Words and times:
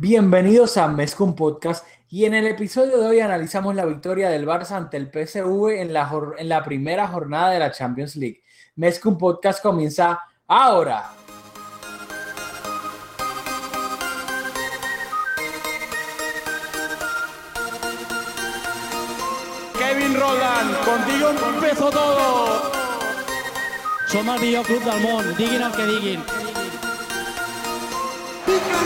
Bienvenidos 0.00 0.76
a 0.76 0.86
Mezcum 0.86 1.34
Podcast 1.34 1.84
y 2.08 2.24
en 2.24 2.32
el 2.32 2.46
episodio 2.46 2.98
de 2.98 3.06
hoy 3.08 3.18
analizamos 3.18 3.74
la 3.74 3.84
victoria 3.84 4.30
del 4.30 4.46
Barça 4.46 4.76
ante 4.76 4.96
el 4.96 5.10
PSV 5.10 5.80
en 5.80 5.92
la, 5.92 6.08
en 6.38 6.48
la 6.48 6.62
primera 6.62 7.08
jornada 7.08 7.50
de 7.50 7.58
la 7.58 7.72
Champions 7.72 8.14
League. 8.14 8.44
Mezcum 8.76 9.18
Podcast 9.18 9.60
comienza 9.60 10.20
ahora. 10.46 11.10
Kevin 19.80 20.14
Roland, 20.14 20.76
contigo 20.84 21.30
empezó 21.56 21.90
todo. 21.90 22.70
Som 24.06 24.28
el 24.28 24.40
millor 24.40 24.64
club 24.64 24.84
del 24.84 25.00
món, 25.02 25.36
diguin 25.36 25.60
el 25.60 25.72
que 25.72 25.86
diguin. 25.86 26.37
Vinga 28.48 28.78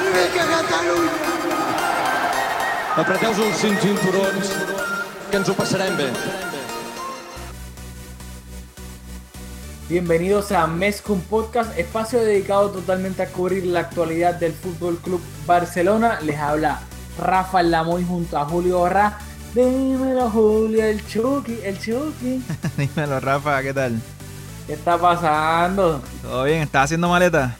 i 0.00 0.12
vinga 0.14 0.44
Catalunya! 0.50 1.16
Apreteu 3.02 3.34
els 3.46 3.58
cinc 3.60 3.82
cinturons, 3.82 4.52
que 5.28 5.36
ens 5.36 5.50
ho 5.52 5.54
passarem 5.58 5.98
bé. 5.98 6.06
Bienvenidos 9.90 10.50
a 10.52 10.66
Mezcum 10.66 11.20
Podcast, 11.28 11.78
espacio 11.78 12.24
dedicado 12.24 12.70
totalmente 12.70 13.22
a 13.22 13.28
cubrir 13.28 13.66
la 13.66 13.80
actualidad 13.80 14.36
del 14.36 14.54
Fútbol 14.54 14.96
Club 14.96 15.20
Barcelona. 15.46 16.18
Les 16.22 16.38
habla 16.38 16.80
Rafa 17.18 17.62
Lamoy 17.62 18.06
junto 18.08 18.38
a 18.38 18.46
Julio 18.46 18.78
Borra. 18.78 19.18
Dímelo, 19.52 20.30
Julio, 20.30 20.84
el 20.86 21.06
Chucky, 21.06 21.58
el 21.64 21.78
Chucky. 21.78 22.42
Dímelo, 22.78 23.20
Rafa, 23.20 23.60
¿qué 23.60 23.74
tal? 23.74 24.00
¿Qué 24.66 24.72
está 24.72 24.96
pasando? 24.96 26.00
¿Todo 26.22 26.44
bien? 26.44 26.62
¿Estás 26.62 26.84
haciendo 26.84 27.10
maleta? 27.10 27.58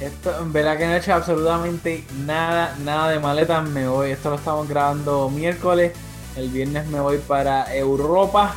Esto, 0.00 0.38
en 0.40 0.52
verdad 0.52 0.76
que 0.76 0.86
no 0.86 0.92
he 0.92 0.98
hecho 0.98 1.14
absolutamente 1.14 2.04
nada, 2.26 2.76
nada 2.84 3.10
de 3.10 3.18
maleta. 3.18 3.62
Me 3.62 3.88
voy, 3.88 4.10
esto 4.10 4.30
lo 4.30 4.36
estamos 4.36 4.68
grabando 4.68 5.30
miércoles. 5.30 5.92
El 6.36 6.50
viernes 6.50 6.86
me 6.88 7.00
voy 7.00 7.16
para 7.16 7.74
Europa 7.74 8.54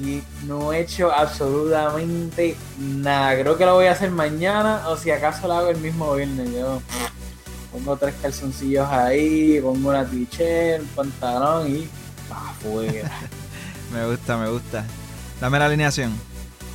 y 0.00 0.22
no 0.46 0.72
he 0.72 0.80
hecho 0.80 1.12
absolutamente 1.12 2.56
nada. 2.78 3.34
Creo 3.34 3.58
que 3.58 3.66
lo 3.66 3.74
voy 3.74 3.86
a 3.86 3.92
hacer 3.92 4.12
mañana 4.12 4.88
o 4.88 4.96
si 4.96 5.10
acaso 5.10 5.48
lo 5.48 5.54
hago 5.54 5.68
el 5.68 5.78
mismo 5.78 6.14
viernes. 6.14 6.52
Yo 6.52 6.80
pongo 7.72 7.96
tres 7.96 8.14
calzoncillos 8.22 8.88
ahí, 8.88 9.60
pongo 9.60 9.88
una 9.88 10.04
t-shirt, 10.04 10.82
un 10.82 10.88
pantalón 10.88 11.74
y 11.74 11.88
pa' 12.28 12.50
afuera. 12.50 13.10
me 13.92 14.06
gusta, 14.06 14.36
me 14.36 14.48
gusta. 14.48 14.84
Dame 15.40 15.58
la 15.58 15.66
alineación. 15.66 16.12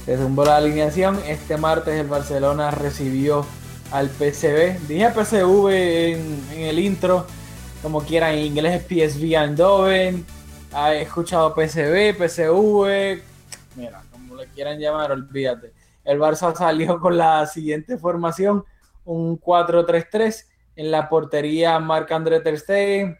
Se 0.06 0.18
zumbó 0.18 0.44
la 0.44 0.58
alineación. 0.58 1.20
Este 1.26 1.56
martes 1.56 1.98
el 1.98 2.08
Barcelona 2.08 2.72
recibió 2.72 3.46
al 3.92 4.10
PSV. 4.10 4.88
Dije 4.88 5.12
PSV 5.12 5.70
en, 5.70 6.44
en 6.54 6.62
el 6.62 6.80
intro, 6.80 7.26
como 7.82 8.02
quieran, 8.02 8.34
en 8.34 8.46
inglés 8.46 8.82
es 8.90 9.14
PSV 9.14 9.24
Eindhoven. 9.36 10.26
He 10.76 11.02
escuchado 11.02 11.54
PSV, 11.56 12.16
PSV, 12.18 13.22
mira, 13.76 14.04
como 14.12 14.36
le 14.36 14.48
quieran 14.48 14.80
llamar, 14.80 15.12
olvídate. 15.12 15.74
El 16.04 16.20
Barça 16.20 16.56
salió 16.56 17.00
con 17.00 17.18
la 17.18 17.46
siguiente 17.46 17.98
formación, 17.98 18.64
un 19.06 19.40
4-3-3. 19.40 20.46
En 20.76 20.92
la 20.92 21.10
portería 21.10 21.80
Marc-André 21.80 22.40
Ter 22.40 22.60
Stegen. 22.60 23.18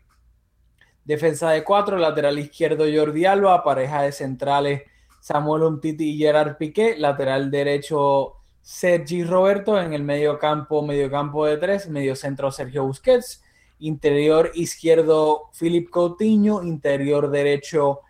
Defensa 1.04 1.50
de 1.50 1.64
4, 1.64 1.98
lateral 1.98 2.38
izquierdo 2.38 2.86
Jordi 2.94 3.26
Alba, 3.26 3.64
pareja 3.64 4.04
de 4.04 4.12
centrales 4.12 4.84
Samuel 5.22 5.64
Umtiti 5.64 6.12
y 6.12 6.18
Gerard 6.18 6.58
Piqué, 6.58 6.96
lateral 6.98 7.52
derecho 7.52 8.37
Sergi 8.68 9.24
Roberto, 9.24 9.80
en 9.80 9.94
el 9.94 10.04
medio 10.04 10.38
campo, 10.40 10.82
medio 10.82 11.10
campo 11.10 11.46
de 11.46 11.56
3, 11.56 11.88
medio 11.88 12.18
centro 12.18 12.52
Sergio 12.52 12.84
Busquets, 12.84 13.42
interior 13.80 14.52
izquierdo 14.56 15.44
Philip 15.58 15.90
Coutinho, 15.90 16.62
interior 16.62 17.32
derecho 17.32 18.02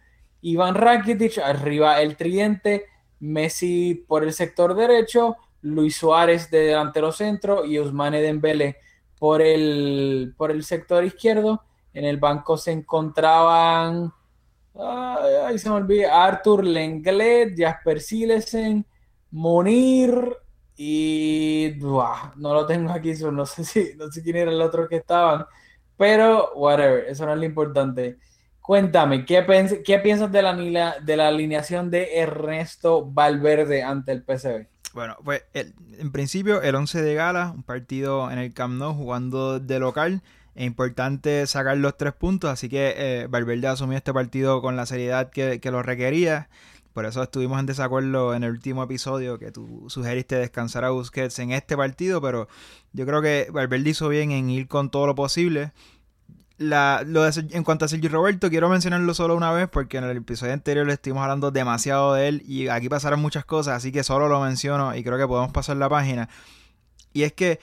Iván 0.41 0.73
Rakitic, 0.73 1.37
arriba 1.37 2.01
el 2.01 2.17
tridente, 2.17 2.87
Messi 3.19 4.03
por 4.07 4.23
el 4.23 4.33
sector 4.33 4.73
derecho, 4.73 5.35
Luis 5.61 5.95
Suárez 5.95 6.49
de 6.49 6.61
delantero 6.61 7.11
centro 7.11 7.63
y 7.63 7.77
Ousmane 7.77 8.19
Dembélé 8.19 8.77
por 9.19 9.43
el, 9.43 10.33
por 10.35 10.49
el 10.49 10.63
sector 10.63 11.05
izquierdo. 11.05 11.61
En 11.93 12.03
el 12.03 12.17
banco 12.17 12.57
se 12.57 12.71
encontraban, 12.71 14.11
ay, 14.73 15.59
se 15.59 15.69
me 15.69 15.75
olvida, 15.75 16.25
Arthur 16.25 16.63
Lenglet, 16.63 17.53
Jasper 17.55 18.01
Silesen, 18.01 18.87
Monir 19.29 20.46
y 20.77 21.75
no 21.79 22.53
lo 22.53 22.65
tengo 22.67 22.91
aquí, 22.91 23.13
no 23.31 23.45
sé 23.45 23.63
si 23.65 23.91
no 23.97 24.11
sé 24.11 24.21
quién 24.21 24.37
era 24.37 24.51
el 24.51 24.61
otro 24.61 24.87
que 24.87 24.97
estaban, 24.97 25.45
pero 25.97 26.53
whatever, 26.53 27.05
eso 27.07 27.25
no 27.25 27.33
es 27.33 27.39
lo 27.39 27.45
importante. 27.45 28.17
Cuéntame, 28.61 29.25
¿qué, 29.25 29.45
qué 29.83 29.99
piensas 29.99 30.31
de 30.31 30.41
la, 30.41 30.95
de 31.01 31.17
la 31.17 31.27
alineación 31.29 31.89
de 31.89 32.19
Ernesto 32.19 33.05
Valverde 33.05 33.81
ante 33.81 34.11
el 34.11 34.23
PSV? 34.23 34.67
Bueno, 34.93 35.15
pues 35.23 35.43
el, 35.53 35.73
en 35.99 36.11
principio 36.11 36.61
el 36.61 36.75
11 36.75 37.01
de 37.01 37.13
gala, 37.15 37.51
un 37.55 37.63
partido 37.63 38.29
en 38.31 38.39
el 38.39 38.53
Camp 38.53 38.77
Nou 38.77 38.93
jugando 38.93 39.59
de 39.59 39.79
local. 39.79 40.21
Es 40.55 40.65
importante 40.65 41.45
sacar 41.45 41.77
los 41.77 41.97
tres 41.97 42.13
puntos, 42.13 42.49
así 42.49 42.67
que 42.67 42.95
eh, 42.97 43.27
Valverde 43.27 43.67
asumió 43.67 43.97
este 43.97 44.13
partido 44.13 44.61
con 44.61 44.75
la 44.75 44.85
seriedad 44.85 45.29
que, 45.29 45.59
que, 45.59 45.71
lo 45.71 45.83
requería. 45.83 46.49
Por 46.97 47.05
eso 47.05 47.21
estuvimos 47.21 47.59
en 47.59 47.67
desacuerdo 47.67 48.33
en 48.33 48.41
el 48.43 48.49
último 48.49 48.81
episodio 48.81 49.37
que 49.37 49.51
tú 49.51 49.85
sugeriste 49.87 50.35
descansar 50.35 50.83
a 50.83 50.89
Busquets 50.89 51.37
en 51.37 51.51
este 51.51 51.77
partido, 51.77 52.23
pero 52.23 52.47
yo 52.91 53.05
creo 53.05 53.21
que 53.21 53.49
Valverde 53.51 53.91
hizo 53.91 54.09
bien 54.09 54.31
en 54.31 54.49
ir 54.49 54.67
con 54.67 54.89
todo 54.89 55.05
lo 55.05 55.13
posible. 55.13 55.73
La, 56.57 57.03
lo 57.05 57.21
de, 57.21 57.49
en 57.51 57.63
cuanto 57.63 57.85
a 57.85 57.87
Sergio 57.87 58.09
Roberto, 58.09 58.49
quiero 58.49 58.67
mencionarlo 58.67 59.13
solo 59.13 59.35
una 59.35 59.51
vez 59.51 59.69
porque 59.69 59.99
en 59.99 60.05
el 60.05 60.17
episodio 60.17 60.53
anterior 60.53 60.87
le 60.87 60.93
estuvimos 60.93 61.21
hablando 61.21 61.51
demasiado 61.51 62.15
de 62.15 62.29
él 62.29 62.43
y 62.47 62.67
aquí 62.67 62.89
pasaron 62.89 63.19
muchas 63.19 63.45
cosas, 63.45 63.75
así 63.75 63.91
que 63.91 64.03
solo 64.03 64.27
lo 64.27 64.41
menciono 64.41 64.95
y 64.95 65.03
creo 65.03 65.19
que 65.19 65.27
podemos 65.27 65.51
pasar 65.51 65.77
la 65.77 65.89
página. 65.89 66.29
Y 67.13 67.21
es 67.21 67.33
que 67.33 67.59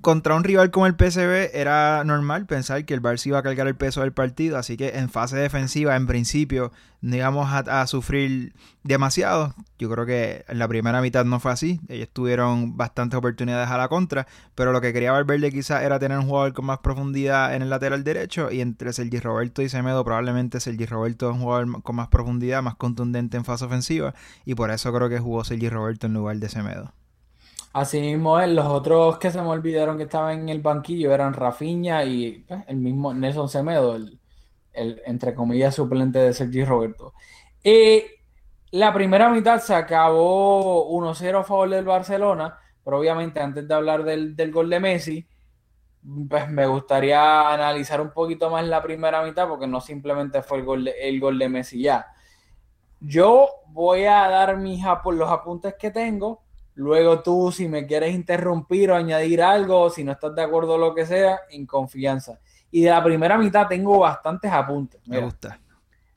contra 0.00 0.34
un 0.34 0.44
rival 0.44 0.70
como 0.70 0.86
el 0.86 0.94
PSV 0.94 1.50
era 1.54 2.02
normal 2.04 2.46
pensar 2.46 2.84
que 2.84 2.94
el 2.94 3.02
Barça 3.02 3.26
iba 3.26 3.38
a 3.38 3.42
cargar 3.42 3.66
el 3.66 3.76
peso 3.76 4.00
del 4.00 4.12
partido, 4.12 4.58
así 4.58 4.76
que 4.76 4.98
en 4.98 5.10
fase 5.10 5.36
defensiva, 5.36 5.96
en 5.96 6.06
principio, 6.06 6.72
no 7.00 7.16
íbamos 7.16 7.48
a, 7.52 7.86
sufrir 7.86 8.54
demasiado. 8.82 9.54
Yo 9.78 9.90
creo 9.90 10.06
que 10.06 10.44
en 10.48 10.58
la 10.58 10.68
primera 10.68 11.00
mitad 11.00 11.24
no 11.24 11.40
fue 11.40 11.52
así, 11.52 11.80
ellos 11.88 12.08
tuvieron 12.12 12.76
bastantes 12.76 13.16
oportunidades 13.18 13.68
a 13.68 13.76
la 13.76 13.88
contra, 13.88 14.26
pero 14.54 14.72
lo 14.72 14.80
que 14.80 14.92
quería 14.92 15.12
Valverde 15.12 15.52
quizás 15.52 15.82
era 15.82 15.98
tener 15.98 16.18
un 16.18 16.26
jugador 16.26 16.52
con 16.52 16.66
más 16.66 16.78
profundidad 16.78 17.54
en 17.54 17.62
el 17.62 17.70
lateral 17.70 18.02
derecho 18.02 18.50
y 18.50 18.60
entre 18.60 18.92
Sergi 18.92 19.20
Roberto 19.20 19.62
y 19.62 19.68
Semedo 19.68 20.04
probablemente 20.04 20.60
Sergi 20.60 20.86
Roberto 20.86 21.28
es 21.28 21.36
un 21.36 21.42
jugador 21.42 21.82
con 21.82 21.96
más 21.96 22.08
profundidad, 22.08 22.62
más 22.62 22.76
contundente 22.76 23.36
en 23.36 23.44
fase 23.44 23.64
ofensiva 23.66 24.14
y 24.44 24.54
por 24.54 24.70
eso 24.70 24.92
creo 24.92 25.08
que 25.08 25.18
jugó 25.18 25.44
Sergi 25.44 25.68
Roberto 25.68 26.06
en 26.06 26.14
lugar 26.14 26.36
de 26.38 26.48
Semedo. 26.48 26.92
Así 27.76 28.00
mismo 28.00 28.40
los 28.40 28.64
otros 28.68 29.18
que 29.18 29.30
se 29.30 29.42
me 29.42 29.48
olvidaron 29.48 29.98
que 29.98 30.04
estaban 30.04 30.40
en 30.40 30.48
el 30.48 30.62
banquillo 30.62 31.12
eran 31.12 31.34
Rafinha 31.34 32.04
y 32.04 32.42
pues, 32.48 32.64
el 32.68 32.78
mismo 32.78 33.12
Nelson 33.12 33.50
Semedo, 33.50 33.96
el, 33.96 34.18
el, 34.72 35.02
entre 35.04 35.34
comillas 35.34 35.74
suplente 35.74 36.18
de 36.18 36.32
Sergi 36.32 36.64
Roberto. 36.64 37.12
Eh, 37.62 38.06
la 38.70 38.94
primera 38.94 39.28
mitad 39.28 39.60
se 39.60 39.74
acabó 39.74 40.88
1-0 40.90 41.40
a 41.40 41.44
favor 41.44 41.68
del 41.68 41.84
Barcelona, 41.84 42.58
pero 42.82 42.98
obviamente 42.98 43.40
antes 43.40 43.68
de 43.68 43.74
hablar 43.74 44.04
del, 44.04 44.34
del, 44.34 44.52
gol 44.52 44.70
de 44.70 44.80
Messi, 44.80 45.28
pues 46.30 46.48
me 46.48 46.66
gustaría 46.66 47.52
analizar 47.52 48.00
un 48.00 48.10
poquito 48.10 48.48
más 48.48 48.66
la 48.66 48.82
primera 48.82 49.22
mitad 49.22 49.46
porque 49.48 49.66
no 49.66 49.82
simplemente 49.82 50.40
fue 50.40 50.60
el 50.60 50.64
gol 50.64 50.84
de, 50.84 50.92
el 50.92 51.20
gol 51.20 51.38
de 51.38 51.50
Messi 51.50 51.82
ya. 51.82 52.06
Yo 53.00 53.50
voy 53.66 54.04
a 54.04 54.26
dar 54.30 54.56
mis 54.56 54.82
los 54.82 55.30
apuntes 55.30 55.74
que 55.78 55.90
tengo 55.90 56.45
Luego 56.76 57.22
tú, 57.22 57.50
si 57.50 57.68
me 57.68 57.86
quieres 57.86 58.14
interrumpir 58.14 58.90
o 58.90 58.96
añadir 58.96 59.42
algo, 59.42 59.88
si 59.88 60.04
no 60.04 60.12
estás 60.12 60.34
de 60.34 60.42
acuerdo 60.42 60.74
o 60.74 60.78
lo 60.78 60.94
que 60.94 61.06
sea, 61.06 61.40
en 61.50 61.64
confianza. 61.64 62.38
Y 62.70 62.82
de 62.82 62.90
la 62.90 63.02
primera 63.02 63.38
mitad 63.38 63.66
tengo 63.66 63.98
bastantes 63.98 64.52
apuntes. 64.52 65.00
Mira. 65.06 65.20
Me 65.20 65.24
gusta. 65.24 65.58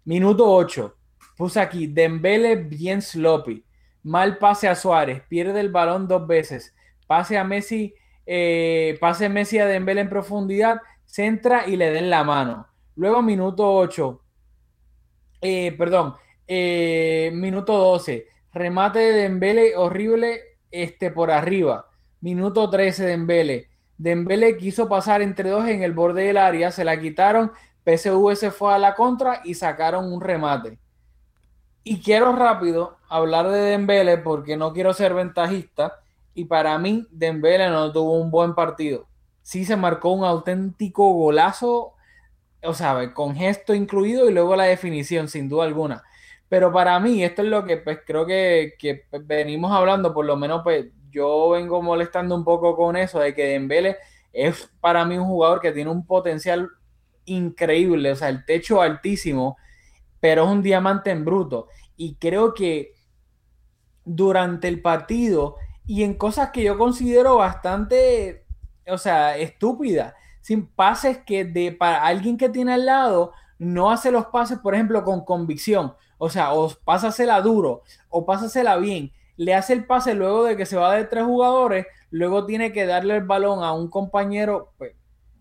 Minuto 0.03 0.51
8. 0.51 0.95
Puse 1.37 1.61
aquí, 1.61 1.87
Dembele 1.87 2.57
bien 2.57 3.01
sloppy. 3.01 3.63
Mal 4.03 4.37
pase 4.37 4.67
a 4.67 4.75
Suárez. 4.75 5.21
Pierde 5.29 5.61
el 5.61 5.69
balón 5.69 6.09
dos 6.09 6.27
veces. 6.27 6.75
Pase 7.07 7.37
a 7.37 7.45
Messi, 7.45 7.95
eh, 8.25 8.97
pase 8.99 9.29
Messi 9.29 9.59
a 9.59 9.65
Dembele 9.65 10.01
en 10.01 10.09
profundidad. 10.09 10.81
Centra 11.05 11.67
y 11.67 11.77
le 11.77 11.91
den 11.91 12.09
la 12.09 12.25
mano. 12.25 12.67
Luego 12.95 13.21
minuto 13.21 13.73
8. 13.75 14.21
Eh, 15.39 15.73
perdón. 15.77 16.15
Eh, 16.45 17.31
minuto 17.33 17.77
12. 17.77 18.27
Remate 18.51 18.99
de 18.99 19.13
Dembele 19.21 19.77
horrible 19.77 20.48
este, 20.71 21.11
por 21.11 21.31
arriba. 21.31 21.87
Minuto 22.21 22.69
13 22.69 23.03
de 23.03 23.09
Dembele. 23.09 23.69
Dembele 23.97 24.57
quiso 24.57 24.87
pasar 24.87 25.21
entre 25.21 25.49
dos 25.49 25.67
en 25.67 25.83
el 25.83 25.93
borde 25.93 26.23
del 26.23 26.37
área, 26.37 26.71
se 26.71 26.85
la 26.85 26.99
quitaron, 26.99 27.51
PSV 27.83 28.35
se 28.35 28.51
fue 28.51 28.73
a 28.73 28.77
la 28.79 28.95
contra 28.95 29.41
y 29.43 29.55
sacaron 29.55 30.11
un 30.11 30.21
remate. 30.21 30.79
Y 31.83 32.01
quiero 32.01 32.35
rápido 32.35 32.97
hablar 33.09 33.49
de 33.49 33.59
Dembele 33.59 34.17
porque 34.17 34.57
no 34.57 34.73
quiero 34.73 34.93
ser 34.93 35.13
ventajista 35.13 35.99
y 36.33 36.45
para 36.45 36.77
mí 36.77 37.07
Dembele 37.11 37.69
no 37.69 37.91
tuvo 37.91 38.19
un 38.19 38.31
buen 38.31 38.55
partido. 38.55 39.07
Sí 39.41 39.65
se 39.65 39.75
marcó 39.75 40.11
un 40.11 40.23
auténtico 40.23 41.11
golazo, 41.13 41.93
o 42.63 42.73
sea, 42.73 43.13
con 43.13 43.35
gesto 43.35 43.73
incluido 43.73 44.29
y 44.29 44.33
luego 44.33 44.55
la 44.55 44.65
definición, 44.65 45.27
sin 45.27 45.49
duda 45.49 45.65
alguna. 45.65 46.03
Pero 46.49 46.73
para 46.73 46.99
mí, 46.99 47.23
esto 47.23 47.43
es 47.43 47.47
lo 47.47 47.63
que 47.63 47.77
pues 47.77 47.99
creo 48.05 48.25
que, 48.25 48.73
que 48.79 49.05
venimos 49.23 49.71
hablando, 49.71 50.13
por 50.13 50.25
lo 50.25 50.35
menos 50.35 50.61
pues 50.63 50.87
yo 51.11 51.51
vengo 51.51 51.81
molestando 51.81 52.35
un 52.35 52.43
poco 52.43 52.75
con 52.75 52.97
eso, 52.97 53.19
de 53.19 53.33
que 53.33 53.45
Dembele 53.45 53.97
es 54.33 54.69
para 54.79 55.05
mí 55.05 55.17
un 55.17 55.25
jugador 55.25 55.61
que 55.61 55.71
tiene 55.71 55.89
un 55.89 56.05
potencial 56.05 56.69
increíble, 57.25 58.11
o 58.11 58.15
sea, 58.15 58.29
el 58.29 58.45
techo 58.45 58.81
altísimo, 58.81 59.57
pero 60.19 60.43
es 60.43 60.49
un 60.49 60.61
diamante 60.61 61.11
en 61.11 61.23
bruto. 61.23 61.67
Y 61.95 62.15
creo 62.15 62.53
que 62.53 62.93
durante 64.05 64.67
el 64.67 64.81
partido 64.81 65.55
y 65.85 66.03
en 66.03 66.15
cosas 66.15 66.51
que 66.51 66.63
yo 66.63 66.77
considero 66.77 67.37
bastante, 67.37 68.45
o 68.87 68.97
sea, 68.97 69.37
estúpidas, 69.37 70.13
sin 70.41 70.67
pases 70.67 71.19
que 71.25 71.45
de 71.45 71.71
para 71.71 72.03
alguien 72.05 72.37
que 72.37 72.49
tiene 72.49 72.73
al 72.73 72.85
lado 72.85 73.33
no 73.57 73.91
hace 73.91 74.11
los 74.11 74.27
pases, 74.27 74.59
por 74.59 74.73
ejemplo, 74.73 75.03
con 75.03 75.25
convicción, 75.25 75.93
o 76.19 76.29
sea, 76.29 76.53
o 76.53 76.69
pásasela 76.85 77.41
duro 77.41 77.81
o 78.09 78.25
pásasela 78.25 78.77
bien, 78.77 79.11
le 79.37 79.55
hace 79.55 79.73
el 79.73 79.85
pase 79.85 80.13
luego 80.13 80.43
de 80.43 80.55
que 80.55 80.67
se 80.67 80.77
va 80.77 80.93
de 80.93 81.05
tres 81.05 81.23
jugadores, 81.23 81.87
luego 82.11 82.45
tiene 82.45 82.71
que 82.71 82.85
darle 82.85 83.15
el 83.15 83.23
balón 83.23 83.63
a 83.63 83.71
un 83.71 83.89
compañero, 83.89 84.73
pues, 84.77 84.93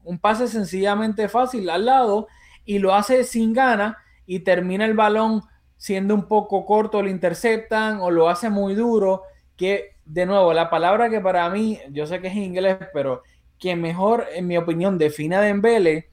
un 0.05 0.19
pase 0.19 0.49
sencillamente 0.49 1.29
fácil 1.29 1.69
al 1.69 1.85
lado 1.85 2.29
y 2.65 2.79
lo 2.79 2.95
hace 2.95 3.25
sin 3.25 3.53
gana 3.53 3.99
y 4.25 4.41
termina 4.41 4.87
el 4.87 4.95
balón 4.95 5.43
siendo 5.77 6.15
un 6.15 6.27
poco 6.27 6.65
corto, 6.65 7.03
lo 7.03 7.11
interceptan 7.11 8.01
o 8.01 8.11
lo 8.11 8.29
hace 8.29 8.49
muy 8.49 8.75
duro, 8.75 9.23
que 9.57 9.97
de 10.05 10.25
nuevo, 10.25 10.55
la 10.55 10.71
palabra 10.71 11.11
que 11.11 11.21
para 11.21 11.49
mí, 11.51 11.79
yo 11.91 12.07
sé 12.07 12.21
que 12.21 12.29
es 12.29 12.35
inglés, 12.35 12.79
pero 12.95 13.23
que 13.59 13.77
mejor, 13.77 14.27
en 14.33 14.47
mi 14.47 14.57
opinión, 14.57 14.97
define 14.97 15.37
a 15.37 15.41
Dembele 15.41 16.09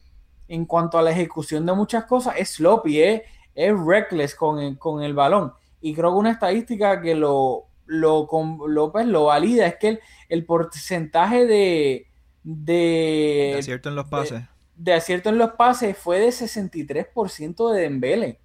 en 0.47 0.65
cuanto 0.65 0.97
a 0.97 1.01
la 1.01 1.11
ejecución 1.11 1.65
de 1.65 1.73
muchas 1.73 2.05
cosas 2.05 2.35
es 2.37 2.49
sloppy, 2.55 3.21
es, 3.55 3.73
reckless 3.77 4.35
con 4.35 4.59
el, 4.59 4.77
con 4.77 5.01
el 5.01 5.13
balón. 5.13 5.53
Y 5.81 5.93
creo 5.93 6.11
que 6.11 6.19
una 6.19 6.31
estadística 6.31 7.01
que 7.01 7.15
lo, 7.15 7.65
lo, 7.85 8.27
lo, 8.67 8.91
pues, 8.91 9.07
lo 9.07 9.25
valida 9.25 9.65
es 9.67 9.75
que 9.75 9.87
el, 9.87 9.99
el 10.29 10.45
porcentaje 10.45 11.45
de, 11.45 12.07
de, 12.43 13.55
acierto 13.57 13.89
en 13.89 13.95
los 13.95 14.05
pases. 14.07 14.43
De, 14.75 14.93
acierto 14.93 15.29
en 15.29 15.37
los 15.37 15.51
pases 15.53 15.97
fue 15.97 16.19
de 16.19 16.27
63% 16.27 17.71
de 17.71 17.81
Dembele. 17.81 18.39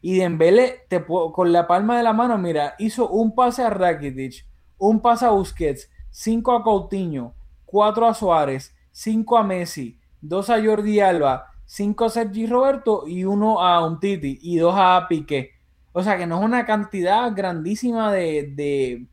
Y 0.00 0.18
Dembele, 0.18 0.86
te, 0.88 1.04
con 1.04 1.52
la 1.52 1.66
palma 1.66 1.98
de 1.98 2.02
la 2.02 2.14
mano, 2.14 2.38
mira, 2.38 2.74
hizo 2.78 3.08
un 3.10 3.34
pase 3.34 3.62
a 3.62 3.68
Rakitic, 3.68 4.46
un 4.78 5.00
pase 5.02 5.26
a 5.26 5.30
Busquets, 5.30 5.90
cinco 6.10 6.52
a 6.52 6.62
Coutinho, 6.62 7.34
cuatro 7.66 8.06
a 8.06 8.14
Suárez, 8.14 8.74
cinco 8.90 9.36
a 9.36 9.44
Messi, 9.44 10.00
dos 10.22 10.48
a 10.48 10.62
Jordi 10.62 11.00
Alba, 11.00 11.49
cinco 11.70 12.06
a 12.06 12.10
Sergi 12.10 12.48
Roberto 12.48 13.04
y 13.06 13.24
uno 13.24 13.62
a 13.62 13.86
Untiti 13.86 14.40
y 14.42 14.58
dos 14.58 14.74
a 14.76 15.06
Piqué. 15.08 15.52
O 15.92 16.02
sea 16.02 16.18
que 16.18 16.26
no 16.26 16.40
es 16.40 16.44
una 16.44 16.66
cantidad 16.66 17.32
grandísima 17.32 18.12
de, 18.12 18.52
de, 18.56 19.06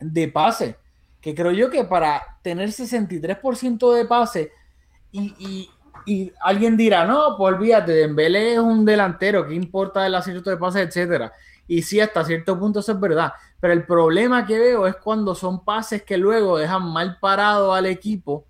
de 0.00 0.28
pases 0.28 0.76
que 1.20 1.34
creo 1.34 1.52
yo 1.52 1.68
que 1.70 1.84
para 1.84 2.22
tener 2.40 2.70
63% 2.70 3.94
de 3.94 4.04
pase 4.06 4.50
y, 5.12 5.70
alguien 6.40 6.76
dirá, 6.76 7.04
no, 7.04 7.36
pues 7.36 7.54
olvídate, 7.54 7.92
Dembélé 7.92 8.54
es 8.54 8.58
un 8.58 8.84
delantero, 8.86 9.46
¿qué 9.46 9.54
importa 9.54 10.06
el 10.06 10.14
acierto 10.14 10.48
de 10.48 10.56
pase, 10.56 10.80
etcétera? 10.80 11.32
Y 11.68 11.82
sí, 11.82 12.00
hasta 12.00 12.24
cierto 12.24 12.58
punto 12.58 12.80
eso 12.80 12.92
es 12.92 12.98
verdad, 12.98 13.34
pero 13.60 13.74
el 13.74 13.84
problema 13.84 14.46
que 14.46 14.58
veo 14.58 14.86
es 14.86 14.96
cuando 14.96 15.34
son 15.34 15.64
pases 15.64 16.02
que 16.02 16.16
luego 16.16 16.58
dejan 16.58 16.90
mal 16.90 17.18
parado 17.20 17.74
al 17.74 17.86
equipo 17.86 18.46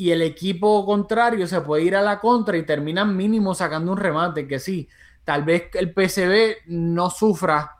y 0.00 0.12
el 0.12 0.22
equipo 0.22 0.86
contrario 0.86 1.46
se 1.46 1.60
puede 1.60 1.82
ir 1.82 1.94
a 1.94 2.00
la 2.00 2.20
contra 2.20 2.56
y 2.56 2.62
terminan 2.62 3.14
mínimo 3.14 3.54
sacando 3.54 3.92
un 3.92 3.98
remate, 3.98 4.48
que 4.48 4.58
sí, 4.58 4.88
tal 5.24 5.44
vez 5.44 5.64
el 5.74 5.92
PCB 5.92 6.68
no 6.68 7.10
sufra 7.10 7.76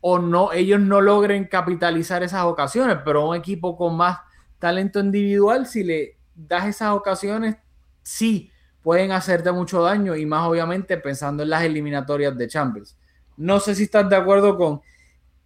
o 0.00 0.20
no, 0.20 0.52
ellos 0.52 0.78
no 0.78 1.00
logren 1.00 1.46
capitalizar 1.46 2.22
esas 2.22 2.44
ocasiones, 2.44 2.98
pero 3.04 3.28
un 3.28 3.34
equipo 3.34 3.76
con 3.76 3.96
más 3.96 4.20
talento 4.60 5.00
individual, 5.00 5.66
si 5.66 5.82
le 5.82 6.16
das 6.36 6.66
esas 6.66 6.92
ocasiones, 6.92 7.56
sí 8.00 8.52
pueden 8.80 9.10
hacerte 9.10 9.50
mucho 9.50 9.82
daño 9.82 10.14
y 10.14 10.24
más 10.24 10.46
obviamente 10.46 10.96
pensando 10.98 11.42
en 11.42 11.50
las 11.50 11.64
eliminatorias 11.64 12.38
de 12.38 12.46
Champions. 12.46 12.96
No 13.36 13.58
sé 13.58 13.74
si 13.74 13.82
estás 13.82 14.08
de 14.08 14.14
acuerdo 14.14 14.56
con, 14.56 14.82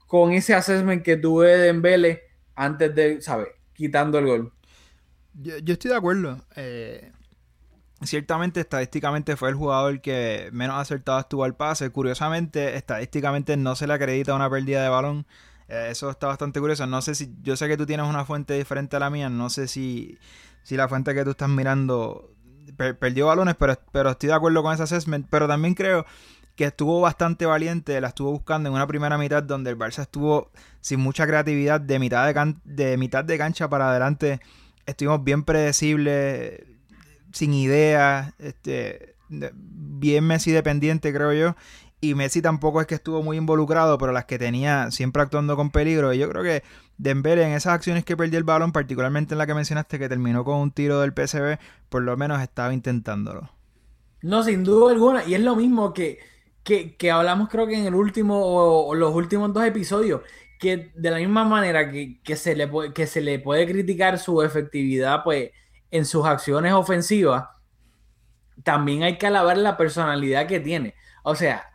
con 0.07 0.33
ese 0.33 0.53
assessment 0.53 1.03
que 1.03 1.17
tuve 1.17 1.49
de 1.49 1.59
Dembele 1.69 2.25
antes 2.55 2.95
de, 2.95 3.23
¿sabes? 3.23 3.49
Quitando 3.73 4.19
el 4.19 4.27
gol. 4.27 4.53
Yo, 5.43 5.59
yo 5.59 5.73
estoy 5.73 5.91
de 5.91 5.97
acuerdo. 5.97 6.39
Eh, 6.57 7.13
ciertamente 8.03 8.61
estadísticamente 8.61 9.37
fue 9.37 9.49
el 9.49 9.55
jugador 9.55 10.01
que 10.01 10.51
menos 10.53 10.77
acertado 10.77 11.19
estuvo 11.19 11.45
al 11.45 11.57
pase. 11.57 11.91
Curiosamente, 11.91 12.77
estadísticamente 12.77 13.57
no 13.57 13.75
se 13.75 13.87
le 13.87 13.95
acredita 13.95 14.35
una 14.35 14.51
pérdida 14.51 14.83
de 14.83 14.89
balón. 14.89 15.27
Eh, 15.69 15.89
eso 15.91 16.11
está 16.11 16.27
bastante 16.27 16.61
curioso. 16.61 16.87
No 16.87 17.01
sé 17.01 17.15
si, 17.15 17.35
yo 17.43 17.57
sé 17.57 17.69
que 17.69 17.77
tú 17.77 17.87
tienes 17.87 18.07
una 18.07 18.25
fuente 18.25 18.55
diferente 18.55 18.97
a 18.97 19.01
la 19.01 19.11
mía. 19.11 19.31
No 19.31 19.49
sé 19.49 19.67
si, 19.67 20.19
si 20.63 20.77
la 20.77 20.89
fuente 20.89 21.15
que 21.15 21.25
tú 21.25 21.31
estás 21.31 21.49
mirando 21.49 22.35
perdió 22.77 23.27
balones, 23.27 23.57
pero, 23.57 23.79
pero 23.93 24.11
estoy 24.11 24.29
de 24.29 24.35
acuerdo 24.35 24.63
con 24.63 24.75
ese 24.75 24.83
assessment. 24.83 25.27
Pero 25.31 25.49
también 25.49 25.75
creo 25.75 26.05
que 26.55 26.65
estuvo 26.65 27.01
bastante 27.01 27.47
valiente, 27.47 27.99
la 28.03 28.09
estuvo 28.09 28.31
buscando 28.31 28.69
en 28.69 28.75
una 28.75 28.87
primera 28.87 29.17
mitad 29.17 29.43
donde 29.43 29.71
el 29.71 29.79
Barça 29.79 30.03
estuvo 30.03 30.51
sin 30.83 31.01
mucha 31.01 31.27
creatividad 31.27 31.81
de 31.81 31.99
mitad 31.99 32.27
de, 32.27 32.55
de 32.65 32.97
mitad 32.99 33.25
de 33.25 33.39
cancha 33.39 33.69
para 33.69 33.91
adelante. 33.91 34.41
Estuvimos 34.91 35.25
bien 35.25 35.45
predecibles 35.45 36.63
sin 37.33 37.55
ideas, 37.55 38.35
este, 38.39 39.15
bien 39.29 40.25
Messi 40.27 40.51
dependiente, 40.51 41.13
creo 41.13 41.33
yo. 41.33 41.57
Y 42.01 42.15
Messi 42.15 42.41
tampoco 42.41 42.81
es 42.81 42.87
que 42.87 42.95
estuvo 42.95 43.23
muy 43.23 43.37
involucrado, 43.37 43.99
pero 43.99 44.13
las 44.13 44.25
que 44.25 44.39
tenía 44.39 44.91
siempre 44.91 45.23
actuando 45.23 45.55
con 45.57 45.71
peligro. 45.71 46.13
Y 46.15 46.19
yo 46.19 46.29
creo 46.31 46.43
que 46.43 46.63
Dembélé 46.97 47.45
en 47.45 47.53
esas 47.53 47.73
acciones 47.73 48.05
que 48.05 48.17
perdió 48.17 48.39
el 48.39 48.45
balón, 48.45 48.73
particularmente 48.73 49.35
en 49.35 49.39
la 49.39 49.47
que 49.47 49.55
mencionaste 49.55 49.99
que 49.99 50.09
terminó 50.09 50.45
con 50.45 50.57
un 50.59 50.71
tiro 50.71 51.01
del 51.01 51.13
PSV, 51.13 51.59
por 51.89 52.03
lo 52.03 52.15
menos 52.17 52.43
estaba 52.43 52.75
intentándolo. 52.75 53.51
No, 54.23 54.43
sin 54.43 54.65
duda 54.65 54.93
alguna. 54.93 55.25
Y 55.25 55.35
es 55.35 55.41
lo 55.41 55.57
mismo 55.57 55.95
que, 55.95 56.19
que, 56.63 57.11
hablamos 57.11 57.49
creo 57.49 57.67
que 57.67 57.79
en 57.79 57.87
el 57.87 57.95
último 57.95 58.39
o, 58.39 58.95
los 58.95 59.15
últimos 59.15 59.53
dos 59.53 59.65
episodios. 59.65 60.21
Que 60.61 60.93
de 60.95 61.11
la 61.11 61.17
misma 61.17 61.45
manera 61.45 61.91
que, 61.91 62.21
que, 62.23 62.37
se 62.37 62.55
le, 62.55 62.71
que 62.95 63.07
se 63.07 63.21
le 63.21 63.41
puede 63.41 63.67
criticar 63.67 64.19
su 64.19 64.43
efectividad, 64.43 65.25
pues 65.25 65.51
en 65.91 66.05
sus 66.05 66.25
acciones 66.27 66.73
ofensivas, 66.73 67.49
también 68.63 69.03
hay 69.03 69.19
que 69.19 69.27
alabar 69.27 69.57
la 69.59 69.77
personalidad 69.77 70.47
que 70.47 70.61
tiene. 70.61 70.95
O 71.25 71.35
sea, 71.35 71.71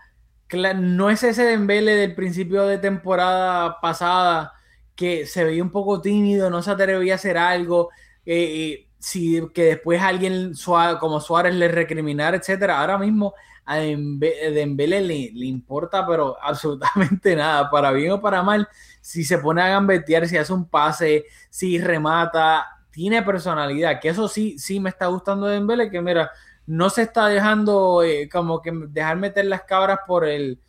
no 0.75 1.10
es 1.10 1.24
ese 1.24 1.44
Dembele 1.44 1.96
del 1.96 2.15
principio 2.15 2.65
de 2.65 2.77
temporada 2.77 3.80
pasada 3.82 4.54
que 4.96 5.25
se 5.25 5.44
veía 5.44 5.63
un 5.63 5.72
poco 5.72 6.01
tímido, 6.01 6.50
no 6.50 6.62
se 6.62 6.72
atrevía 6.72 7.13
a 7.13 7.15
hacer 7.15 7.38
algo, 7.38 7.89
eh, 8.25 8.88
si, 9.00 9.42
que 9.54 9.63
después 9.65 10.01
alguien 10.01 10.54
como 11.00 11.20
Suárez 11.20 11.56
le 11.56 11.68
recriminara, 11.68 12.38
etcétera. 12.38 12.80
Ahora 12.80 12.98
mismo 12.98 13.34
a 13.65 13.77
Dembele 13.77 15.01
le, 15.01 15.31
le, 15.34 15.45
importa, 15.45 16.05
pero 16.07 16.38
absolutamente 16.41 17.36
nada, 17.36 17.69
para 17.69 17.91
bien 17.91 18.12
o 18.12 18.22
para 18.22 18.43
mal. 18.43 18.67
Si 19.01 19.24
se 19.24 19.38
pone 19.39 19.62
a 19.62 19.69
gambetear, 19.69 20.27
si 20.27 20.38
hace 20.38 20.53
un 20.53 20.69
pase, 20.69 21.25
si 21.50 21.77
remata, 21.79 22.65
tiene 22.91 23.22
personalidad, 23.24 24.00
que 24.00 24.10
eso 24.10 24.27
sí, 24.27 24.57
sí 24.57 24.79
me 24.79 24.89
está 24.89 25.07
gustando 25.07 25.48
de 25.48 25.55
Dembele, 25.55 25.89
que 25.89 26.01
mira, 26.01 26.31
no 26.65 26.89
se 26.89 27.03
está 27.03 27.27
dejando 27.27 28.03
eh, 28.03 28.29
como 28.31 28.62
que 28.62 28.72
dejar 28.89 29.17
meter 29.17 29.45
las 29.45 29.63
cabras 29.63 30.00
por 30.07 30.25
el, 30.25 30.60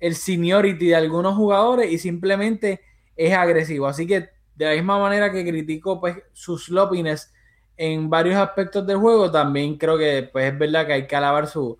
el 0.00 0.14
seniority 0.14 0.88
de 0.88 0.96
algunos 0.96 1.34
jugadores 1.34 1.90
y 1.90 1.98
simplemente 1.98 2.80
es 3.16 3.34
agresivo. 3.34 3.86
Así 3.86 4.06
que 4.06 4.30
de 4.54 4.64
la 4.66 4.72
misma 4.72 4.98
manera 4.98 5.32
que 5.32 5.44
critico 5.44 6.00
pues 6.00 6.16
su 6.32 6.58
sloppiness 6.58 7.32
en 7.76 8.08
varios 8.08 8.36
aspectos 8.36 8.86
del 8.86 8.98
juego, 8.98 9.30
también 9.30 9.76
creo 9.76 9.98
que 9.98 10.28
pues 10.32 10.52
es 10.52 10.58
verdad 10.58 10.86
que 10.86 10.92
hay 10.92 11.06
que 11.06 11.16
alabar 11.16 11.48
su, 11.48 11.78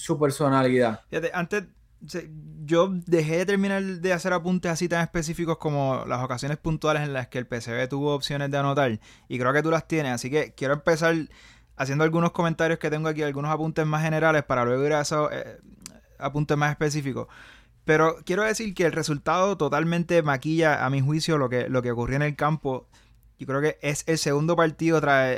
su 0.00 0.18
personalidad. 0.18 1.02
Antes 1.32 1.64
yo 2.64 2.88
dejé 3.06 3.38
de 3.38 3.46
terminar 3.46 3.82
de 3.82 4.12
hacer 4.12 4.32
apuntes 4.32 4.72
así 4.72 4.88
tan 4.88 5.02
específicos 5.02 5.58
como 5.58 6.04
las 6.06 6.24
ocasiones 6.24 6.56
puntuales 6.56 7.02
en 7.02 7.12
las 7.12 7.28
que 7.28 7.38
el 7.38 7.46
PCB 7.46 7.88
tuvo 7.88 8.14
opciones 8.14 8.50
de 8.50 8.56
anotar 8.56 8.98
y 9.28 9.38
creo 9.38 9.52
que 9.52 9.62
tú 9.62 9.70
las 9.70 9.86
tienes, 9.86 10.12
así 10.12 10.30
que 10.30 10.54
quiero 10.54 10.74
empezar 10.74 11.14
haciendo 11.76 12.04
algunos 12.04 12.32
comentarios 12.32 12.78
que 12.78 12.90
tengo 12.90 13.08
aquí, 13.08 13.22
algunos 13.22 13.50
apuntes 13.50 13.86
más 13.86 14.02
generales 14.02 14.44
para 14.44 14.64
luego 14.64 14.84
ir 14.86 14.94
a 14.94 15.02
esos 15.02 15.30
eh, 15.32 15.58
apuntes 16.18 16.56
más 16.56 16.70
específicos. 16.70 17.28
Pero 17.84 18.16
quiero 18.24 18.44
decir 18.44 18.74
que 18.74 18.84
el 18.84 18.92
resultado 18.92 19.56
totalmente 19.56 20.22
maquilla, 20.22 20.84
a 20.84 20.90
mi 20.90 21.00
juicio, 21.00 21.38
lo 21.38 21.48
que, 21.48 21.68
lo 21.68 21.82
que 21.82 21.90
ocurrió 21.90 22.16
en 22.16 22.22
el 22.22 22.36
campo. 22.36 22.86
Yo 23.38 23.46
creo 23.46 23.60
que 23.62 23.78
es 23.80 24.04
el 24.06 24.18
segundo 24.18 24.54
partido 24.54 25.00
tras 25.00 25.36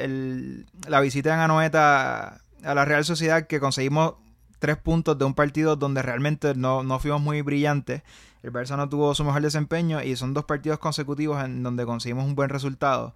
la 0.88 1.00
visita 1.00 1.32
en 1.32 1.40
Anoeta 1.40 2.40
a 2.64 2.74
la 2.74 2.84
Real 2.84 3.04
Sociedad 3.04 3.46
que 3.46 3.60
conseguimos 3.60 4.14
tres 4.62 4.76
puntos 4.76 5.18
de 5.18 5.24
un 5.24 5.34
partido 5.34 5.74
donde 5.74 6.02
realmente 6.02 6.54
no, 6.54 6.84
fuimos 7.00 7.20
muy 7.20 7.42
brillantes. 7.42 8.02
el 8.44 8.52
Barça 8.52 8.76
no 8.76 8.88
tuvo 8.88 9.12
su 9.12 9.24
mejor 9.24 9.42
desempeño 9.42 10.00
y 10.04 10.14
son 10.14 10.34
dos 10.34 10.44
partidos 10.44 10.78
consecutivos 10.78 11.44
en 11.44 11.64
donde 11.64 11.84
conseguimos 11.84 12.24
un 12.24 12.36
buen 12.36 12.48
resultado. 12.48 13.12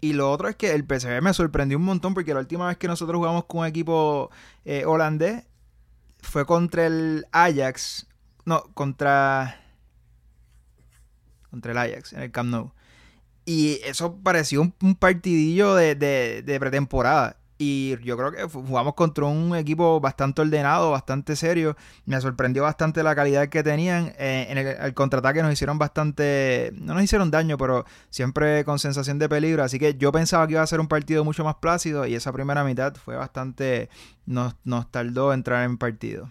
Y 0.00 0.12
lo 0.12 0.30
otro 0.30 0.48
es 0.48 0.54
que 0.54 0.70
el 0.70 0.84
PSV 0.84 1.20
me 1.22 1.34
sorprendió 1.34 1.76
un 1.76 1.82
montón 1.82 2.14
porque 2.14 2.32
la 2.32 2.38
última 2.38 2.68
vez 2.68 2.76
que 2.76 2.86
nosotros 2.86 3.18
jugamos 3.18 3.46
con 3.46 3.62
un 3.62 3.66
equipo 3.66 4.30
eh, 4.64 4.84
holandés 4.84 5.42
fue 6.20 6.46
contra 6.46 6.86
el 6.86 7.26
Ajax. 7.32 8.06
No, 8.44 8.62
contra. 8.72 9.60
Contra 11.50 11.72
el 11.72 11.78
Ajax, 11.78 12.12
en 12.12 12.22
el 12.22 12.30
Camp 12.30 12.48
Nou. 12.50 12.72
Y 13.44 13.80
eso 13.84 14.14
pareció 14.22 14.60
un, 14.60 14.94
partidillo 14.94 15.74
de, 15.74 15.96
de 15.96 16.60
pretemporada. 16.60 17.38
Y 17.58 17.96
yo 18.04 18.18
creo 18.18 18.32
que 18.32 18.44
jugamos 18.44 18.94
contra 18.94 19.24
un 19.24 19.56
equipo 19.56 19.98
bastante 19.98 20.42
ordenado, 20.42 20.90
bastante 20.90 21.36
serio. 21.36 21.74
Me 22.04 22.20
sorprendió 22.20 22.62
bastante 22.62 23.02
la 23.02 23.14
calidad 23.14 23.48
que 23.48 23.62
tenían. 23.62 24.12
Eh, 24.18 24.46
en 24.50 24.58
el, 24.58 24.94
contraataque 24.94 25.42
nos 25.42 25.52
hicieron 25.52 25.78
bastante. 25.78 26.70
No 26.74 26.92
nos 26.92 27.02
hicieron 27.02 27.30
daño, 27.30 27.56
pero 27.56 27.86
siempre 28.10 28.62
con 28.64 28.78
sensación 28.78 29.18
de 29.18 29.28
peligro. 29.28 29.62
Así 29.62 29.78
que 29.78 29.94
yo 29.94 30.12
pensaba 30.12 30.46
que 30.46 30.52
iba 30.52 30.62
a 30.62 30.66
ser 30.66 30.80
un 30.80 30.88
partido 30.88 31.24
mucho 31.24 31.44
más 31.44 31.54
plácido. 31.56 32.06
Y 32.06 32.14
esa 32.14 32.30
primera 32.30 32.62
mitad 32.62 32.94
fue 32.94 33.16
bastante. 33.16 33.88
Nos, 34.26 34.54
nos 34.64 34.90
tardó 34.90 35.32
entrar 35.32 35.64
en 35.64 35.78
partido. 35.78 36.30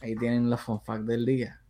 Ahí 0.00 0.14
tienen 0.14 0.48
los 0.48 0.60
fun 0.60 0.80
facts 0.80 1.06
del 1.06 1.26
día. 1.26 1.61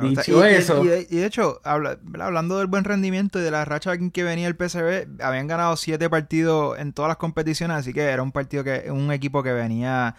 Y, 0.00 1.16
de, 1.16 1.26
hecho, 1.26 1.60
hablando 1.64 2.58
del 2.58 2.68
buen 2.68 2.84
rendimiento 2.84 3.38
y 3.38 3.42
de 3.42 3.50
la 3.50 3.64
racha 3.64 3.92
en 3.92 4.10
que 4.10 4.24
venía 4.24 4.48
el 4.48 4.54
PSV, 4.54 5.22
habían 5.22 5.46
ganado 5.46 5.76
siete 5.76 6.08
partidos 6.08 6.78
en 6.78 6.92
todas 6.92 7.10
las 7.10 7.18
competiciones, 7.18 7.76
así 7.76 7.92
que 7.92 8.02
era 8.02 8.22
un 8.22 8.32
partido 8.32 8.64
que, 8.64 8.90
un 8.90 9.12
equipo 9.12 9.42
que 9.42 9.52
venía, 9.52 10.16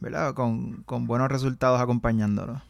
¿verdad? 0.00 0.34
Con, 0.34 0.84
buenos 0.86 1.30
resultados 1.30 1.80
acompañándolo. 1.80 2.60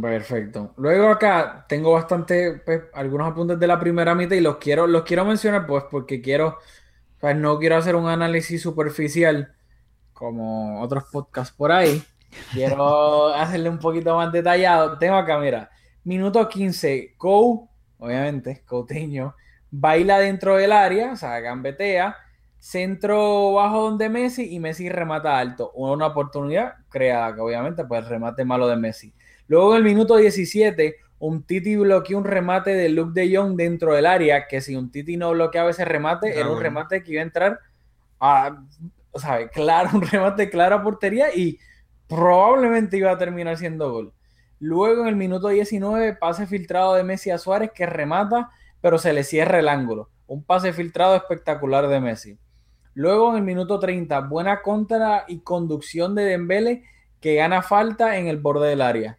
Perfecto. 0.00 0.74
Luego 0.76 1.08
acá 1.08 1.66
tengo 1.68 1.92
bastante, 1.92 2.60
pues, 2.64 2.82
algunos 2.92 3.30
apuntes 3.30 3.58
de 3.58 3.66
la 3.66 3.78
primera 3.78 4.14
mitad 4.14 4.34
y 4.34 4.40
los 4.40 4.56
quiero, 4.56 4.86
los 4.86 5.02
quiero 5.02 5.24
mencionar, 5.24 5.66
pues, 5.66 5.84
porque 5.90 6.20
quiero, 6.20 6.58
pues, 7.20 7.36
no 7.36 7.58
quiero 7.58 7.76
hacer 7.76 7.94
un 7.94 8.08
análisis 8.08 8.60
superficial 8.60 9.54
como 10.12 10.80
otros 10.82 11.04
podcasts 11.12 11.54
por 11.56 11.70
ahí. 11.70 12.04
Quiero 12.52 13.28
hacerle 13.28 13.68
un 13.68 13.78
poquito 13.78 14.16
más 14.16 14.32
detallado. 14.32 14.98
Tengo 14.98 15.16
acá, 15.16 15.38
mira, 15.38 15.70
minuto 16.04 16.48
15, 16.48 17.14
Cou, 17.16 17.68
obviamente, 17.98 18.62
Coutinho, 18.66 19.34
baila 19.70 20.18
dentro 20.18 20.56
del 20.56 20.72
área, 20.72 21.12
o 21.12 21.16
sea, 21.16 21.40
gambetea, 21.40 22.16
centro 22.58 23.54
bajo 23.54 23.82
donde 23.82 24.08
Messi 24.08 24.54
y 24.54 24.60
Messi 24.60 24.88
remata 24.88 25.38
alto. 25.38 25.72
Una 25.72 26.06
oportunidad 26.06 26.74
creada, 26.88 27.34
que 27.34 27.40
obviamente, 27.40 27.84
pues 27.84 28.02
el 28.02 28.08
remate 28.08 28.44
malo 28.44 28.68
de 28.68 28.76
Messi. 28.76 29.14
Luego 29.48 29.72
en 29.72 29.78
el 29.78 29.84
minuto 29.84 30.16
17, 30.16 30.96
un 31.18 31.44
Titi 31.44 31.76
bloqueó 31.76 32.18
un 32.18 32.24
remate 32.24 32.74
de 32.74 32.88
Luke 32.88 33.12
de 33.14 33.36
Jong 33.36 33.56
dentro 33.56 33.94
del 33.94 34.06
área, 34.06 34.46
que 34.46 34.60
si 34.60 34.74
un 34.76 34.90
Titi 34.90 35.16
no 35.16 35.30
bloqueaba 35.30 35.70
ese 35.70 35.84
remate, 35.84 36.38
era 36.38 36.48
un 36.50 36.60
remate 36.60 37.02
que 37.02 37.12
iba 37.12 37.20
a 37.20 37.24
entrar 37.24 37.60
a, 38.18 38.64
o 39.10 39.20
sea, 39.20 39.48
claro, 39.48 39.90
un 39.94 40.02
remate 40.02 40.50
claro 40.50 40.76
a 40.76 40.82
portería 40.82 41.34
y 41.34 41.58
probablemente 42.12 42.98
iba 42.98 43.10
a 43.10 43.16
terminar 43.16 43.56
siendo 43.56 43.90
gol. 43.90 44.12
Luego 44.58 45.02
en 45.02 45.08
el 45.08 45.16
minuto 45.16 45.48
19, 45.48 46.14
pase 46.16 46.46
filtrado 46.46 46.94
de 46.94 47.04
Messi 47.04 47.30
a 47.30 47.38
Suárez 47.38 47.70
que 47.74 47.86
remata, 47.86 48.50
pero 48.82 48.98
se 48.98 49.14
le 49.14 49.24
cierra 49.24 49.60
el 49.60 49.68
ángulo. 49.68 50.10
Un 50.26 50.44
pase 50.44 50.74
filtrado 50.74 51.16
espectacular 51.16 51.88
de 51.88 52.00
Messi. 52.00 52.38
Luego 52.92 53.30
en 53.30 53.36
el 53.36 53.42
minuto 53.42 53.78
30, 53.78 54.20
buena 54.20 54.60
contra 54.60 55.24
y 55.26 55.40
conducción 55.40 56.14
de 56.14 56.24
Dembele 56.24 56.84
que 57.18 57.36
gana 57.36 57.62
falta 57.62 58.18
en 58.18 58.26
el 58.26 58.36
borde 58.36 58.68
del 58.68 58.82
área. 58.82 59.18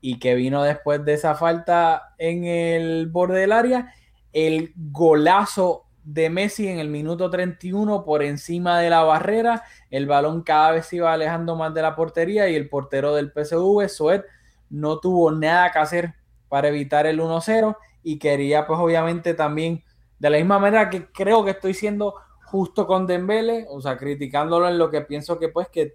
Y 0.00 0.18
que 0.18 0.34
vino 0.34 0.62
después 0.62 1.04
de 1.04 1.12
esa 1.12 1.34
falta 1.34 2.14
en 2.16 2.44
el 2.44 3.08
borde 3.10 3.40
del 3.40 3.52
área, 3.52 3.92
el 4.32 4.72
golazo 4.74 5.84
de 6.04 6.30
Messi 6.30 6.68
en 6.68 6.78
el 6.78 6.88
minuto 6.88 7.30
31 7.30 8.04
por 8.04 8.22
encima 8.22 8.78
de 8.78 8.90
la 8.90 9.02
barrera. 9.02 9.64
El 9.90 10.06
balón 10.06 10.42
cada 10.42 10.72
vez 10.72 10.86
se 10.86 10.96
iba 10.96 11.12
alejando 11.12 11.56
más 11.56 11.72
de 11.74 11.82
la 11.82 11.94
portería 11.94 12.48
y 12.48 12.54
el 12.54 12.68
portero 12.68 13.14
del 13.14 13.32
PSV, 13.32 13.88
Suet, 13.88 14.24
no 14.70 14.98
tuvo 14.98 15.30
nada 15.30 15.70
que 15.70 15.78
hacer 15.78 16.14
para 16.48 16.68
evitar 16.68 17.06
el 17.06 17.20
1-0 17.20 17.76
y 18.02 18.18
quería 18.18 18.66
pues 18.66 18.78
obviamente 18.80 19.34
también 19.34 19.84
de 20.18 20.30
la 20.30 20.38
misma 20.38 20.58
manera 20.58 20.90
que 20.90 21.06
creo 21.06 21.44
que 21.44 21.52
estoy 21.52 21.74
siendo 21.74 22.14
justo 22.44 22.86
con 22.86 23.06
Dembele, 23.06 23.66
o 23.70 23.80
sea, 23.80 23.96
criticándolo 23.96 24.68
en 24.68 24.78
lo 24.78 24.90
que 24.90 25.00
pienso 25.00 25.38
que 25.38 25.48
pues 25.48 25.68
que 25.68 25.94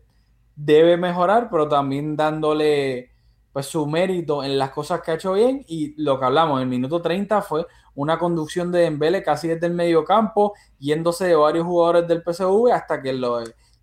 debe 0.55 0.97
mejorar, 0.97 1.49
pero 1.51 1.67
también 1.67 2.15
dándole 2.15 3.11
pues 3.57 3.65
su 3.65 3.87
mérito 3.87 4.43
en 4.43 4.55
las 4.59 4.69
cosas 4.69 5.01
que 5.01 5.09
ha 5.09 5.15
hecho 5.15 5.33
bien 5.33 5.65
y 5.67 5.99
lo 5.99 6.19
que 6.19 6.25
hablamos 6.25 6.57
en 6.57 6.65
el 6.65 6.69
minuto 6.69 7.01
30 7.01 7.41
fue 7.41 7.65
una 7.95 8.19
conducción 8.19 8.71
de 8.71 8.81
Dembele 8.81 9.23
casi 9.23 9.47
desde 9.47 9.65
el 9.65 9.73
medio 9.73 10.05
campo, 10.05 10.53
yéndose 10.77 11.25
de 11.25 11.33
varios 11.33 11.65
jugadores 11.65 12.07
del 12.07 12.21
PSV 12.21 12.71
hasta 12.71 13.01
que 13.01 13.19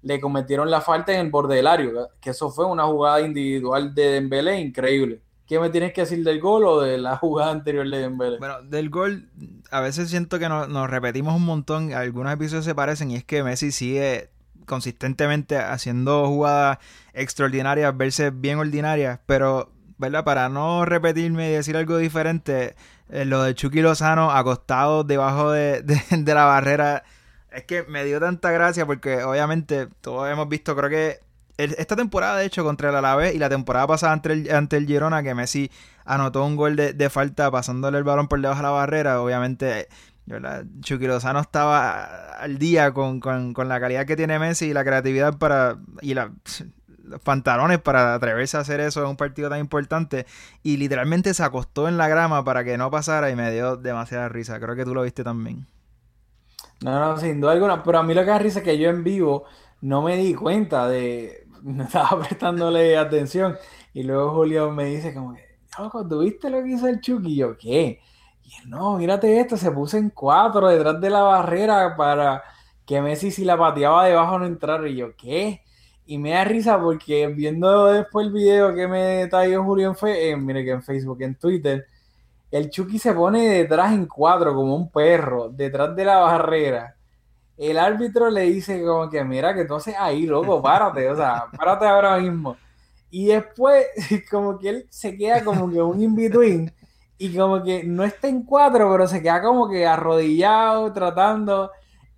le 0.03 0.21
cometieron 0.21 0.71
la 0.71 0.81
falta 0.81 1.13
en 1.13 1.27
el 1.27 1.31
borde 1.33 1.57
del 1.57 2.07
que 2.21 2.31
eso 2.31 2.53
fue 2.53 2.67
una 2.67 2.85
jugada 2.85 3.21
individual 3.23 3.93
de 3.93 4.11
Dembele 4.11 4.61
increíble. 4.61 5.23
¿Qué 5.45 5.59
me 5.59 5.71
tienes 5.71 5.93
que 5.93 6.03
decir 6.03 6.23
del 6.23 6.41
gol 6.41 6.67
o 6.67 6.81
de 6.81 6.97
la 6.97 7.17
jugada 7.19 7.51
anterior 7.51 7.91
de 7.91 7.99
Dembele? 7.99 8.39
Bueno, 8.39 8.63
del 8.63 8.91
gol, 8.91 9.29
a 9.73 9.81
veces 9.81 10.09
siento 10.09 10.39
que 10.39 10.49
nos, 10.49 10.89
repetimos 10.89 11.35
un 11.35 11.45
montón, 11.45 11.93
algunos 11.95 12.33
episodios 12.33 12.65
se 12.65 12.77
parecen 12.77 13.11
y 13.11 13.17
es 13.17 13.25
que 13.25 13.43
Messi 13.43 13.73
sigue 13.73 14.31
consistentemente 14.67 15.59
haciendo 15.59 16.27
jugadas 16.27 16.79
extraordinarias, 17.13 17.97
verse 17.97 18.31
bien 18.31 18.59
ordinarias, 18.59 19.21
pero, 19.27 19.71
¿verdad? 19.99 20.25
Para 20.25 20.49
no 20.49 20.85
repetirme 20.85 21.51
y 21.51 21.55
decir 21.55 21.77
algo 21.77 21.99
diferente, 21.99 22.75
eh, 23.11 23.25
lo 23.25 23.43
de 23.43 23.55
Chucky 23.55 23.81
Lozano 23.81 24.31
acostado 24.31 25.05
debajo 25.05 25.51
de, 25.51 25.85
la 26.27 26.45
barrera. 26.45 27.05
Es 27.51 27.65
que 27.65 27.85
me 27.85 28.05
dio 28.05 28.19
tanta 28.19 28.51
gracia 28.51 28.85
porque 28.87 29.23
obviamente 29.23 29.87
todos 30.01 30.31
hemos 30.31 30.49
visto, 30.49 30.75
creo 30.75 30.91
que 30.91 31.21
esta 31.57 31.95
temporada 31.95 32.39
de 32.39 32.47
hecho 32.47 32.65
contra 32.65 32.91
el 32.91 32.97
Alavés 32.97 33.33
y 33.35 33.39
la 33.39 33.49
temporada 33.49 33.87
pasada 33.87 34.13
ante 34.13 34.33
el, 34.33 34.53
ante 34.53 34.77
el 34.77 34.87
Girona 34.87 35.23
que 35.23 35.37
Messi 35.37 35.71
anotó 36.05 36.45
un 36.45 36.57
gol 36.57 36.75
de, 36.75 37.11
falta 37.11 37.49
pasándole 37.51 37.99
el 37.99 38.03
balón 38.03 38.27
por 38.27 38.41
debajo 38.41 38.59
de 38.59 38.63
la 38.65 38.71
barrera. 38.71 39.21
Obviamente 39.21 39.89
Chucky 40.81 41.07
Lozano 41.07 41.41
estaba 41.41 42.05
al 42.39 42.59
día 42.59 42.93
con, 42.93 43.21
con, 43.21 43.69
la 43.69 43.81
calidad 43.81 44.07
que 44.07 44.17
tiene 44.17 44.39
Messi 44.39 44.67
y 44.67 44.73
la 44.73 44.85
creatividad 44.85 45.37
para 45.37 45.77
y 46.01 46.15
los 46.15 46.31
pantalones 47.23 47.79
para 47.81 48.15
atreverse 48.15 48.57
a 48.57 48.61
hacer 48.61 48.81
eso 48.81 49.03
en 49.03 49.09
un 49.09 49.17
partido 49.17 49.51
tan 49.51 49.61
importante 49.61 50.27
y 50.63 50.79
literalmente 50.79 51.35
se 51.35 51.43
acostó 51.43 51.89
en 51.89 51.99
la 51.99 52.09
grama 52.09 52.43
para 52.45 52.65
que 52.65 52.79
no 52.79 52.91
pasara 52.91 53.31
y 53.31 53.37
me 53.37 53.53
dio 53.53 53.77
demasiada 53.77 54.29
risa. 54.29 54.59
Creo 54.59 54.75
que 54.75 54.85
tú 54.85 54.95
lo 54.95 55.03
viste 55.03 55.23
también. 55.23 55.67
No, 56.81 56.99
no, 56.99 57.17
sin 57.19 57.41
duda 57.41 57.53
alguna, 57.53 57.83
pero 57.83 57.99
a 57.99 58.03
mí 58.03 58.15
lo 58.15 58.23
que 58.23 58.31
da 58.31 58.39
risa 58.39 58.59
es 58.61 58.65
que 58.65 58.79
yo 58.79 58.89
en 58.91 59.05
vivo 59.05 59.45
no 59.83 60.03
me 60.03 60.17
di 60.17 60.35
cuenta 60.35 60.89
de, 60.89 61.47
no 61.63 61.85
estaba 61.85 62.21
prestándole 62.21 62.97
atención 62.97 63.57
y 63.93 64.03
luego 64.03 64.33
Julio 64.33 64.71
me 64.71 64.87
dice 64.87 65.15
como, 65.15 65.37
loco, 65.79 66.07
¿tú 66.07 66.21
viste 66.21 66.51
lo 66.51 66.63
que 66.63 66.71
hizo 66.71 66.89
el 66.89 67.01
Chucky? 67.01 67.37
Yo, 67.37 67.57
¿qué? 67.57 68.01
No, 68.67 68.97
mírate 68.97 69.41
esto, 69.41 69.57
se 69.57 69.71
puso 69.71 69.97
en 69.97 70.11
cuatro 70.11 70.69
detrás 70.69 71.01
de 71.01 71.11
la 71.11 71.23
barrera 71.23 71.97
para 71.97 72.43
que 72.87 73.01
Messi 73.01 73.31
si 73.31 73.45
la 73.45 73.57
pateaba 73.59 74.07
debajo 74.07 74.39
no 74.39 74.47
entrara 74.47 74.89
y 74.89 74.97
yo, 74.97 75.17
¿qué? 75.17 75.63
Y 76.07 76.19
me 76.19 76.31
da 76.31 76.45
risa 76.45 76.81
porque 76.81 77.27
viendo 77.29 77.87
después 77.87 78.27
el 78.27 78.33
video 78.33 78.75
que 78.75 78.87
me 78.87 79.27
trajo 79.29 79.65
Julio 79.65 79.89
en, 79.89 79.97
fe, 79.97 80.31
eh, 80.31 80.37
mire 80.37 80.65
que 80.65 80.73
en 80.73 80.83
Facebook, 80.83 81.23
en 81.23 81.35
Twitter, 81.37 81.87
el 82.51 82.71
Chucky 82.71 82.99
se 82.99 83.13
pone 83.13 83.49
detrás 83.49 83.93
en 83.93 84.07
cuatro 84.07 84.55
como 84.55 84.77
un 84.77 84.91
perro, 84.91 85.49
detrás 85.49 85.95
de 85.97 86.05
la 86.05 86.19
barrera. 86.19 86.97
El 87.57 87.79
árbitro 87.79 88.31
le 88.31 88.43
dice 88.43 88.85
como 88.85 89.09
que 89.11 89.25
mira 89.25 89.55
que 89.55 89.63
entonces 89.63 89.95
ahí, 89.99 90.27
loco, 90.27 90.63
párate, 90.63 91.09
o 91.11 91.17
sea, 91.17 91.47
párate 91.57 91.87
ahora 91.87 92.19
mismo. 92.19 92.57
Y 93.11 93.27
después 93.27 93.87
como 94.31 94.59
que 94.59 94.69
él 94.69 94.87
se 94.91 95.17
queda 95.17 95.45
como 95.45 95.71
que 95.71 95.81
un 95.83 96.01
in-between 96.03 96.73
y 97.19 97.37
como 97.37 97.63
que 97.63 97.85
no 97.85 98.05
está 98.05 98.29
en 98.29 98.43
cuatro, 98.43 98.91
pero 98.91 99.07
se 99.07 99.23
queda 99.23 99.43
como 99.43 99.69
que 99.69 99.87
arrodillado 99.87 100.93
tratando 100.93 101.71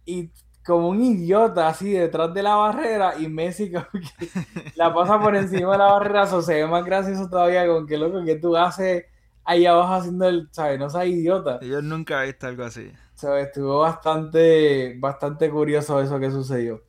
y 0.04 0.30
como 0.64 0.88
un 0.88 1.02
idiota 1.02 1.68
así 1.68 1.92
detrás 1.92 2.34
de 2.34 2.42
la 2.42 2.56
barrera 2.56 3.14
y 3.18 3.28
Messi 3.28 3.70
como 3.70 3.86
que 3.92 4.28
la 4.76 4.92
pasa 4.92 5.20
por 5.20 5.36
encima 5.36 5.72
de 5.72 5.78
la 5.78 5.92
barrera, 5.92 6.24
eso 6.24 6.42
se 6.42 6.54
ve 6.54 6.66
más 6.66 6.84
gracioso 6.84 7.28
todavía 7.28 7.66
con 7.66 7.86
que 7.86 7.96
loco 7.96 8.24
que 8.24 8.36
tú 8.36 8.56
haces 8.56 9.04
ahí 9.44 9.64
abajo 9.64 9.94
haciendo 9.94 10.28
el, 10.28 10.48
¿sabes? 10.50 10.78
No 10.78 10.90
seas 10.90 11.06
idiota. 11.06 11.60
Yo 11.60 11.80
nunca 11.80 12.22
he 12.22 12.26
visto 12.26 12.46
algo 12.48 12.64
así. 12.64 12.92
So, 13.14 13.34
estuvo 13.36 13.78
bastante, 13.78 14.96
bastante 14.98 15.48
curioso 15.50 16.00
eso 16.00 16.18
que 16.18 16.30
sucedió. 16.30 16.82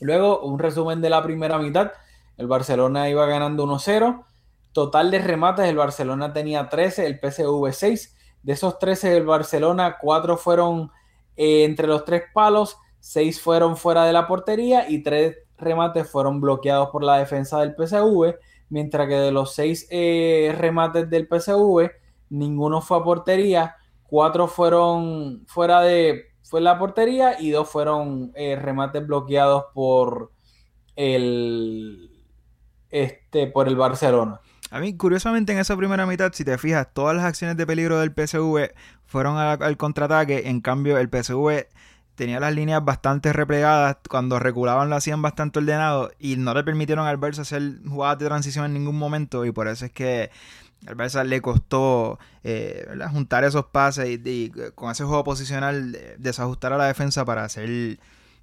Luego, 0.00 0.40
un 0.40 0.58
resumen 0.58 1.00
de 1.00 1.10
la 1.10 1.22
primera 1.22 1.58
mitad. 1.58 1.92
El 2.36 2.48
Barcelona 2.48 3.08
iba 3.08 3.26
ganando 3.26 3.64
1-0. 3.66 4.24
Total 4.76 5.10
de 5.10 5.20
remates, 5.20 5.64
el 5.64 5.78
Barcelona 5.78 6.34
tenía 6.34 6.68
13, 6.68 7.06
el 7.06 7.18
PSV 7.18 7.72
6. 7.72 8.14
De 8.42 8.52
esos 8.52 8.78
13 8.78 9.08
del 9.08 9.24
Barcelona, 9.24 9.96
4 9.98 10.36
fueron 10.36 10.90
eh, 11.34 11.64
entre 11.64 11.86
los 11.86 12.04
tres 12.04 12.24
palos, 12.34 12.76
6 13.00 13.40
fueron 13.40 13.78
fuera 13.78 14.04
de 14.04 14.12
la 14.12 14.28
portería 14.28 14.86
y 14.86 15.02
3 15.02 15.34
remates 15.56 16.10
fueron 16.10 16.42
bloqueados 16.42 16.90
por 16.90 17.02
la 17.04 17.16
defensa 17.16 17.60
del 17.60 17.74
PSV. 17.74 18.34
Mientras 18.68 19.08
que 19.08 19.14
de 19.14 19.32
los 19.32 19.54
6 19.54 19.88
eh, 19.88 20.54
remates 20.58 21.08
del 21.08 21.26
PSV, 21.26 21.92
ninguno 22.28 22.82
fue 22.82 22.98
a 22.98 23.02
portería 23.02 23.76
cuatro 24.02 24.46
fueron 24.46 25.46
fuera 25.46 25.80
de 25.80 26.24
fue 26.42 26.60
la 26.60 26.78
portería 26.78 27.40
y 27.40 27.48
dos 27.48 27.66
fueron 27.66 28.30
eh, 28.34 28.56
remates 28.56 29.06
bloqueados 29.06 29.64
por 29.72 30.32
el 30.96 32.10
este 32.90 33.46
por 33.46 33.68
el 33.68 33.76
Barcelona. 33.76 34.42
A 34.70 34.80
mí, 34.80 34.96
curiosamente, 34.96 35.52
en 35.52 35.58
esa 35.58 35.76
primera 35.76 36.06
mitad, 36.06 36.32
si 36.32 36.44
te 36.44 36.58
fijas, 36.58 36.88
todas 36.92 37.14
las 37.16 37.24
acciones 37.24 37.56
de 37.56 37.66
peligro 37.66 38.00
del 38.00 38.10
PSV 38.10 38.72
fueron 39.06 39.36
al, 39.36 39.62
al 39.62 39.76
contraataque. 39.76 40.48
En 40.48 40.60
cambio, 40.60 40.98
el 40.98 41.08
PSV 41.08 41.66
tenía 42.16 42.40
las 42.40 42.54
líneas 42.54 42.84
bastante 42.84 43.32
replegadas. 43.32 43.98
Cuando 44.08 44.40
reculaban 44.40 44.90
lo 44.90 44.96
hacían 44.96 45.22
bastante 45.22 45.60
ordenado 45.60 46.10
y 46.18 46.36
no 46.36 46.52
le 46.54 46.64
permitieron 46.64 47.06
al 47.06 47.20
Barça 47.20 47.40
hacer 47.40 47.62
jugadas 47.88 48.18
de 48.18 48.26
transición 48.26 48.64
en 48.64 48.74
ningún 48.74 48.98
momento. 48.98 49.44
Y 49.44 49.52
por 49.52 49.68
eso 49.68 49.84
es 49.84 49.92
que 49.92 50.30
al 50.86 50.96
Barça 50.96 51.24
le 51.24 51.40
costó 51.40 52.18
eh, 52.42 52.88
juntar 53.12 53.44
esos 53.44 53.66
pases 53.66 54.08
y, 54.08 54.52
con 54.74 54.90
ese 54.90 55.04
juego 55.04 55.22
posicional 55.22 55.96
desajustar 56.18 56.72
a 56.72 56.78
la 56.78 56.86
defensa 56.86 57.24
para 57.24 57.44
hacer 57.44 57.98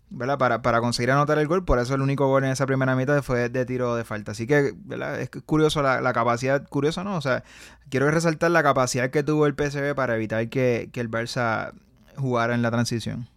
¿verdad? 0.09 0.37
Para, 0.37 0.61
para 0.61 0.81
conseguir 0.81 1.11
anotar 1.11 1.39
el 1.39 1.47
gol. 1.47 1.65
Por 1.65 1.79
eso 1.79 1.95
el 1.95 2.01
único 2.01 2.27
gol 2.27 2.43
en 2.43 2.51
esa 2.51 2.65
primera 2.65 2.95
mitad 2.95 3.21
fue 3.21 3.49
de 3.49 3.65
tiro 3.65 3.95
de 3.95 4.03
falta. 4.03 4.31
Así 4.31 4.47
que 4.47 4.73
¿verdad? 4.75 5.19
es 5.19 5.29
curioso 5.45 5.81
la, 5.81 6.13
capacidad, 6.13 6.67
curioso 6.67 7.03
no, 7.03 7.17
o 7.17 7.21
sea, 7.21 7.43
quiero 7.89 8.09
resaltar 8.11 8.51
la 8.51 8.63
capacidad 8.63 9.09
que 9.09 9.23
tuvo 9.23 9.45
el 9.45 9.55
PSV 9.55 9.95
para 9.95 10.15
evitar 10.15 10.47
que, 10.49 10.89
que 10.91 10.99
el 10.99 11.09
Barça 11.09 11.73
jugara 12.17 12.53
en 12.53 12.61
la 12.61 12.71
transición. 12.71 13.27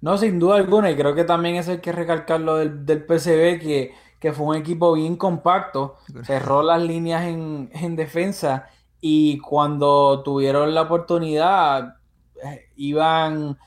No, 0.00 0.18
sin 0.18 0.38
duda 0.38 0.56
alguna, 0.56 0.90
y 0.90 0.96
creo 0.96 1.14
que 1.14 1.24
también 1.24 1.56
es 1.56 1.68
el 1.68 1.80
que 1.80 1.90
recalcar 1.90 2.40
lo 2.40 2.56
del, 2.56 2.84
del 2.84 3.04
PSV, 3.06 3.58
que 3.58 3.94
que 4.24 4.32
fue 4.32 4.46
un 4.46 4.56
equipo 4.56 4.94
bien 4.94 5.16
compacto, 5.16 5.98
cerró 6.22 6.62
las 6.62 6.80
líneas 6.80 7.24
en, 7.24 7.94
defensa 7.94 8.70
y 8.98 9.36
cuando 9.36 10.22
tuvieron 10.22 10.72
la 10.72 10.80
oportunidad 10.80 11.96
eh, 12.42 12.70
iban, 12.76 13.58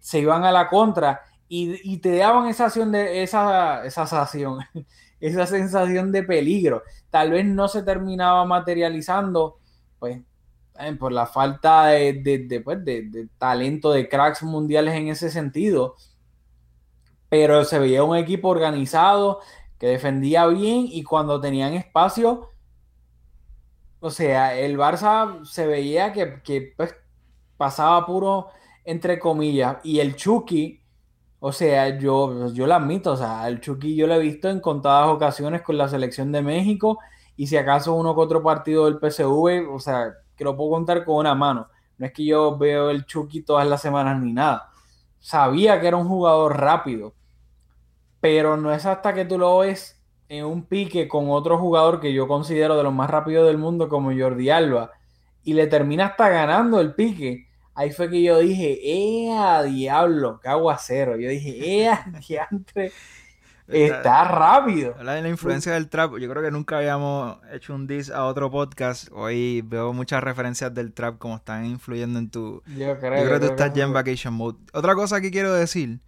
se 0.00 0.18
iban 0.18 0.42
a 0.42 0.50
la 0.50 0.68
contra 0.68 1.20
y, 1.54 1.98
te 1.98 2.16
daban 2.16 2.48
esa 2.48 2.68
de 2.70 3.22
esa, 3.22 3.82
sensación, 3.90 4.60
esa 5.20 5.46
sensación 5.46 6.10
de 6.10 6.22
peligro. 6.22 6.82
Tal 7.10 7.30
vez 7.30 7.44
no 7.44 7.68
se 7.68 7.82
terminaba 7.82 8.46
materializando, 8.46 9.58
pues 9.98 10.18
eh, 10.78 10.92
por 10.98 11.12
la 11.12 11.26
falta 11.26 11.88
de, 11.88 12.62
pues, 12.64 12.82
de, 12.82 13.28
talento 13.36 13.92
de 13.92 14.08
cracks 14.08 14.42
mundiales 14.42 14.94
en 14.94 15.08
ese 15.08 15.30
sentido. 15.30 15.96
Pero 17.28 17.64
se 17.66 17.78
veía 17.78 18.02
un 18.02 18.16
equipo 18.16 18.48
organizado, 18.48 19.40
que 19.78 19.88
defendía 19.88 20.46
bien 20.46 20.86
y 20.88 21.02
cuando 21.02 21.38
tenían 21.38 21.74
espacio, 21.74 22.48
o 24.00 24.10
sea, 24.10 24.56
el 24.58 24.78
Barça 24.78 25.44
se 25.44 25.66
veía 25.66 26.14
que, 26.14 26.72
pues, 26.78 26.94
pasaba 27.58 28.06
puro 28.06 28.48
entre 28.84 29.18
comillas 29.18 29.76
y 29.84 30.00
el 30.00 30.16
Chucky, 30.16 30.81
o 31.42 31.52
sea, 31.52 31.98
yo, 31.98 32.52
yo 32.54 32.66
lo 32.66 32.74
admito, 32.74 33.12
o 33.12 33.16
sea, 33.16 33.48
el 33.48 33.60
Chucky 33.60 33.96
yo 33.96 34.06
lo 34.06 34.14
he 34.14 34.18
visto 34.18 34.48
en 34.48 34.60
contadas 34.60 35.08
ocasiones 35.08 35.62
con 35.62 35.76
la 35.76 35.88
selección 35.88 36.32
de 36.32 36.42
México 36.42 36.98
y 37.36 37.46
si 37.48 37.56
acaso 37.56 37.94
uno 37.94 38.14
que 38.14 38.20
otro 38.20 38.42
partido 38.42 38.86
del 38.86 38.98
PSV, 38.98 39.68
o 39.70 39.78
sea, 39.80 40.14
que 40.36 40.44
lo 40.44 40.56
puedo 40.56 40.70
contar 40.70 41.04
con 41.04 41.16
una 41.16 41.34
mano. 41.34 41.68
No 41.98 42.06
es 42.06 42.12
que 42.12 42.24
yo 42.24 42.56
veo 42.58 42.90
el 42.90 43.06
Chucky 43.06 43.42
todas 43.42 43.66
las 43.66 43.82
semanas 43.82 44.20
ni 44.22 44.32
nada. 44.32 44.70
Sabía 45.20 45.80
que 45.80 45.88
era 45.88 45.96
un 45.96 46.08
jugador 46.08 46.58
rápido 46.58 47.14
pero 48.22 48.56
no 48.56 48.72
es 48.72 48.86
hasta 48.86 49.14
que 49.14 49.24
tú 49.24 49.36
lo 49.36 49.58
ves 49.58 50.00
en 50.28 50.44
un 50.44 50.66
pique 50.66 51.08
con 51.08 51.28
otro 51.28 51.58
jugador 51.58 51.98
que 51.98 52.12
yo 52.12 52.28
considero 52.28 52.76
de 52.76 52.84
los 52.84 52.94
más 52.94 53.10
rápidos 53.10 53.48
del 53.48 53.58
mundo 53.58 53.88
como 53.88 54.16
Jordi 54.16 54.48
Alba 54.48 54.92
y 55.42 55.54
le 55.54 55.66
termina 55.66 56.06
hasta 56.06 56.28
ganando 56.28 56.80
el 56.80 56.94
pique. 56.94 57.48
Ahí 57.82 57.90
fue 57.90 58.08
que 58.08 58.22
yo 58.22 58.38
dije, 58.38 58.78
¡eh, 58.80 59.64
diablo! 59.66 60.38
¡Qué 60.40 60.48
aguacero! 60.48 61.16
Yo 61.16 61.28
dije, 61.28 61.82
¡eh, 61.84 61.90
diantre! 62.28 62.92
Está 63.66 64.22
rápido. 64.22 64.94
Habla 64.96 65.14
de 65.14 65.22
la 65.22 65.28
influencia 65.28 65.72
del 65.72 65.88
trap. 65.88 66.16
Yo 66.18 66.30
creo 66.30 66.44
que 66.44 66.52
nunca 66.52 66.78
habíamos 66.78 67.38
hecho 67.52 67.74
un 67.74 67.88
diss 67.88 68.10
a 68.10 68.26
otro 68.26 68.52
podcast. 68.52 69.08
Hoy 69.10 69.62
veo 69.62 69.92
muchas 69.92 70.22
referencias 70.22 70.72
del 70.72 70.92
trap 70.92 71.18
como 71.18 71.34
están 71.34 71.64
influyendo 71.64 72.20
en 72.20 72.30
tu. 72.30 72.62
Yo 72.68 72.96
creo, 73.00 73.32
que 73.32 73.46
tú 73.46 73.52
estás 73.52 73.74
ya 73.74 73.82
en 73.82 73.92
vacation 73.92 74.34
mode. 74.34 74.58
Otra 74.72 74.94
cosa 74.94 75.20
que 75.20 75.32
quiero 75.32 75.52
decir 75.52 75.98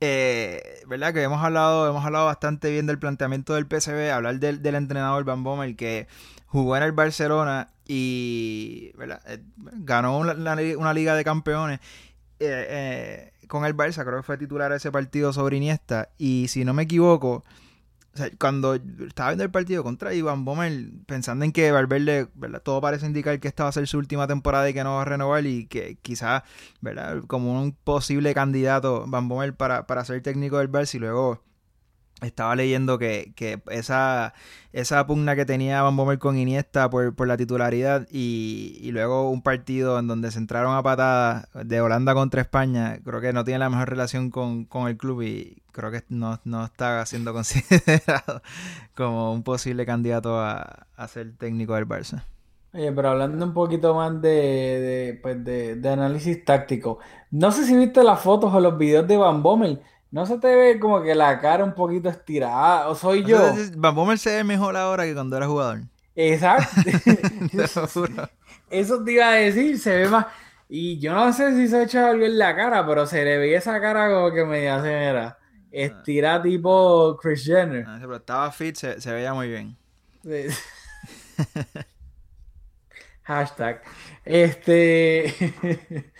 eh, 0.00 0.82
¿Verdad? 0.86 1.14
Que 1.14 1.22
hemos 1.22 1.42
hablado, 1.42 1.88
hemos 1.88 2.04
hablado 2.04 2.26
bastante 2.26 2.70
bien 2.70 2.86
del 2.86 2.98
planteamiento 2.98 3.54
del 3.54 3.66
PSV, 3.66 4.12
hablar 4.12 4.38
del, 4.40 4.60
del 4.60 4.74
entrenador 4.74 5.24
Van 5.24 5.42
Bommel 5.42 5.74
que 5.74 6.06
jugó 6.48 6.76
en 6.76 6.82
el 6.82 6.92
Barcelona 6.92 7.68
y 7.86 8.92
eh, 9.26 9.42
ganó 9.56 10.18
una, 10.18 10.34
una, 10.34 10.94
liga 10.94 11.14
de 11.14 11.24
campeones 11.24 11.80
eh, 12.40 12.66
eh, 12.68 13.32
con 13.46 13.64
el 13.64 13.76
Barça, 13.76 14.04
creo 14.04 14.18
que 14.18 14.22
fue 14.22 14.36
titular 14.36 14.72
ese 14.72 14.92
partido 14.92 15.32
sobre 15.32 15.56
Iniesta 15.56 16.10
y 16.18 16.48
si 16.48 16.64
no 16.64 16.74
me 16.74 16.82
equivoco, 16.82 17.44
cuando 18.38 18.74
estaba 18.74 19.30
viendo 19.30 19.44
el 19.44 19.50
partido 19.50 19.84
contra 19.84 20.12
Iván 20.12 20.44
Bommel, 20.44 20.92
pensando 21.06 21.44
en 21.44 21.52
que 21.52 21.70
Valverde, 21.70 22.28
¿verdad? 22.34 22.60
Todo 22.62 22.80
parece 22.80 23.06
indicar 23.06 23.38
que 23.38 23.48
esta 23.48 23.62
va 23.62 23.68
a 23.68 23.72
ser 23.72 23.86
su 23.86 23.98
última 23.98 24.26
temporada 24.26 24.68
y 24.68 24.74
que 24.74 24.82
no 24.82 24.96
va 24.96 25.02
a 25.02 25.04
renovar 25.04 25.46
y 25.46 25.66
que 25.66 25.98
quizás, 26.02 26.42
¿verdad? 26.80 27.22
Como 27.26 27.60
un 27.60 27.72
posible 27.72 28.34
candidato 28.34 29.04
Van 29.06 29.28
Bommel 29.28 29.54
para, 29.54 29.86
para 29.86 30.04
ser 30.04 30.20
técnico 30.22 30.58
del 30.58 30.70
Barça 30.70 30.96
y 30.96 30.98
luego 30.98 31.42
estaba 32.20 32.56
leyendo 32.56 32.98
que, 32.98 33.32
esa, 33.70 34.34
esa 34.72 35.06
pugna 35.06 35.36
que 35.36 35.44
tenía 35.44 35.82
Van 35.82 35.96
Bommel 35.96 36.18
con 36.18 36.36
Iniesta 36.36 36.90
por, 36.90 37.26
la 37.26 37.36
titularidad 37.36 38.06
y, 38.10 38.90
luego 38.92 39.30
un 39.30 39.42
partido 39.42 39.98
en 39.98 40.08
donde 40.08 40.30
se 40.30 40.38
entraron 40.38 40.74
a 40.76 40.82
patadas 40.82 41.48
de 41.64 41.80
Holanda 41.80 42.14
contra 42.14 42.40
España, 42.40 42.98
creo 43.04 43.20
que 43.20 43.32
no 43.32 43.44
tiene 43.44 43.60
la 43.60 43.70
mejor 43.70 43.90
relación 43.90 44.30
con, 44.30 44.66
el 44.88 44.96
club 44.96 45.22
y 45.22 45.62
creo 45.72 45.90
que 45.90 46.02
no, 46.08 46.38
está 46.64 47.04
siendo 47.06 47.32
considerado 47.34 48.42
como 48.94 49.32
un 49.32 49.42
posible 49.42 49.86
candidato 49.86 50.40
a, 50.40 50.86
ser 51.08 51.32
técnico 51.36 51.74
del 51.74 51.86
Barça. 51.86 52.24
Oye, 52.74 52.92
pero 52.92 53.10
hablando 53.10 53.46
un 53.46 53.54
poquito 53.54 53.94
más 53.94 54.20
de, 54.20 55.18
pues 55.22 55.42
de, 55.42 55.76
de 55.76 55.88
análisis 55.88 56.44
táctico, 56.44 56.98
no 57.30 57.50
sé 57.50 57.64
si 57.64 57.74
viste 57.74 58.02
las 58.02 58.20
fotos 58.20 58.52
o 58.52 58.60
los 58.60 58.76
videos 58.76 59.08
de 59.08 59.16
Van 59.16 59.42
Bommel 59.42 59.80
¿No 60.10 60.24
se 60.26 60.38
te 60.38 60.54
ve 60.54 60.80
como 60.80 61.02
que 61.02 61.14
la 61.14 61.38
cara 61.40 61.64
un 61.64 61.74
poquito 61.74 62.08
estirada? 62.08 62.88
¿O 62.88 62.94
soy 62.94 63.24
yo? 63.24 63.38
Van 63.76 64.18
se 64.18 64.36
ve 64.36 64.44
mejor 64.44 64.76
ahora 64.76 65.04
que 65.04 65.14
cuando 65.14 65.36
era 65.36 65.46
jugador. 65.46 65.80
Exacto. 66.14 66.90
Eso 68.70 69.04
te 69.04 69.12
iba 69.12 69.28
a 69.28 69.32
decir, 69.32 69.78
se 69.78 69.96
ve 69.96 70.08
más. 70.08 70.26
Y 70.68 70.98
yo 70.98 71.14
no 71.14 71.32
sé 71.32 71.54
si 71.54 71.68
se 71.68 71.82
echa 71.82 72.10
algo 72.10 72.24
en 72.24 72.38
la 72.38 72.54
cara, 72.54 72.86
pero 72.86 73.06
se 73.06 73.24
le 73.24 73.38
veía 73.38 73.58
esa 73.58 73.80
cara 73.80 74.10
como 74.10 74.32
que 74.32 74.44
me 74.44 74.68
hace, 74.68 74.92
era 74.92 75.38
estira 75.70 76.42
tipo 76.42 77.16
Chris 77.20 77.44
Jenner. 77.44 77.84
Ah, 77.86 77.98
pero 78.00 78.16
estaba 78.16 78.50
fit, 78.52 78.76
se, 78.76 79.12
veía 79.12 79.34
muy 79.34 79.48
bien. 79.48 79.76
Hashtag. 83.22 83.82
Este. 84.24 85.34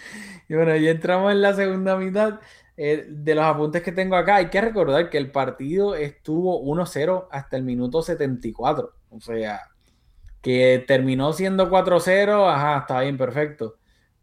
y 0.48 0.54
bueno, 0.54 0.76
ya 0.76 0.90
entramos 0.90 1.32
en 1.32 1.42
la 1.42 1.54
segunda 1.54 1.96
mitad. 1.96 2.40
Eh, 2.80 3.06
de 3.08 3.34
los 3.34 3.44
apuntes 3.44 3.82
que 3.82 3.90
tengo 3.90 4.14
acá, 4.14 4.36
hay 4.36 4.50
que 4.50 4.60
recordar 4.60 5.10
que 5.10 5.18
el 5.18 5.32
partido 5.32 5.96
estuvo 5.96 6.62
1-0 6.62 7.26
hasta 7.32 7.56
el 7.56 7.64
minuto 7.64 8.02
74. 8.02 8.92
O 9.10 9.20
sea, 9.20 9.62
que 10.40 10.84
terminó 10.86 11.32
siendo 11.32 11.68
4-0, 11.70 12.48
ajá, 12.48 12.78
está 12.78 13.00
bien, 13.00 13.18
perfecto. 13.18 13.74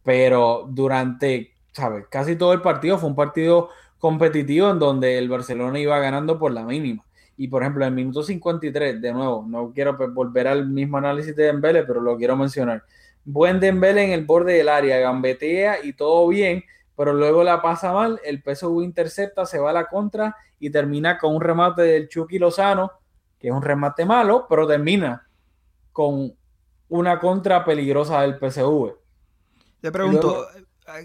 Pero 0.03 0.69
durante, 0.69 1.53
¿sabes? 1.73 2.05
Casi 2.09 2.37
todo 2.37 2.53
el 2.53 2.61
partido 2.61 2.97
fue 2.97 3.09
un 3.09 3.15
partido 3.15 3.71
competitivo 3.99 4.69
en 4.69 4.79
donde 4.79 5.17
el 5.17 5.27
Barcelona 5.27 5.77
iba 5.77 5.99
ganando 5.99 6.39
por 6.39 6.53
la 6.53 6.63
mínima. 6.63 7.03
Y 7.35 7.49
por 7.49 7.61
ejemplo, 7.61 7.83
en 7.83 7.89
el 7.89 7.95
minuto 7.95 8.23
53, 8.23 9.01
de 9.01 9.11
nuevo, 9.11 9.45
no 9.45 9.73
quiero 9.73 9.97
pues, 9.97 10.13
volver 10.13 10.47
al 10.47 10.69
mismo 10.69 10.97
análisis 10.97 11.35
de 11.35 11.43
Dembele, 11.43 11.83
pero 11.83 11.99
lo 11.99 12.15
quiero 12.15 12.37
mencionar. 12.37 12.83
Buen 13.25 13.59
Dembele 13.59 14.05
en 14.05 14.11
el 14.11 14.25
borde 14.25 14.53
del 14.53 14.69
área, 14.69 14.97
gambetea 14.99 15.83
y 15.83 15.91
todo 15.91 16.29
bien, 16.29 16.63
pero 16.95 17.13
luego 17.13 17.43
la 17.43 17.61
pasa 17.61 17.91
mal, 17.93 18.19
el 18.23 18.41
PSV 18.41 18.81
intercepta, 18.83 19.45
se 19.45 19.59
va 19.59 19.69
a 19.71 19.73
la 19.73 19.87
contra 19.87 20.35
y 20.59 20.69
termina 20.69 21.17
con 21.17 21.35
un 21.35 21.41
remate 21.41 21.81
del 21.81 22.07
Chucky 22.09 22.39
Lozano, 22.39 22.91
que 23.39 23.47
es 23.49 23.53
un 23.53 23.61
remate 23.61 24.05
malo, 24.05 24.45
pero 24.49 24.65
termina 24.65 25.27
con 25.91 26.33
una 26.89 27.19
contra 27.19 27.65
peligrosa 27.65 28.21
del 28.21 28.37
PSV. 28.39 28.93
Te 29.81 29.91
pregunto, 29.91 30.47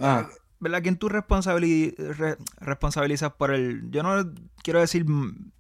Ah. 0.00 0.26
¿verdad? 0.60 0.82
¿Quién 0.82 0.96
tú 0.98 1.08
responsabili- 1.08 1.94
re- 1.96 2.36
responsabilizas 2.58 3.32
por 3.32 3.50
el... 3.50 3.90
Yo 3.90 4.02
no 4.02 4.30
quiero 4.62 4.78
decir 4.80 5.06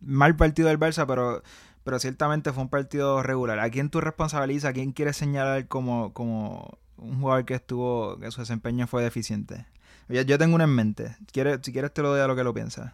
mal 0.00 0.36
partido 0.36 0.68
del 0.68 0.78
Barça, 0.78 1.06
pero, 1.06 1.42
pero 1.84 1.98
ciertamente 1.98 2.52
fue 2.52 2.62
un 2.64 2.68
partido 2.68 3.22
regular. 3.22 3.58
¿A 3.60 3.70
quién 3.70 3.88
tú 3.90 4.00
responsabilizas? 4.02 4.70
¿A 4.70 4.72
quién 4.74 4.92
quieres 4.92 5.16
señalar 5.16 5.68
como, 5.68 6.12
como 6.12 6.78
un 6.96 7.18
jugador 7.20 7.46
que 7.46 7.54
estuvo, 7.54 8.18
que 8.18 8.30
su 8.30 8.40
desempeño 8.42 8.86
fue 8.86 9.02
deficiente? 9.02 9.66
Yo, 10.10 10.38
tengo 10.38 10.56
uno 10.56 10.64
en 10.64 10.74
mente. 10.74 11.16
¿Quieres, 11.32 11.60
si 11.62 11.72
quieres 11.72 11.94
te 11.94 12.02
lo 12.02 12.10
doy 12.10 12.20
a 12.20 12.26
lo 12.26 12.34
que 12.34 12.42
lo 12.42 12.52
piensas. 12.52 12.92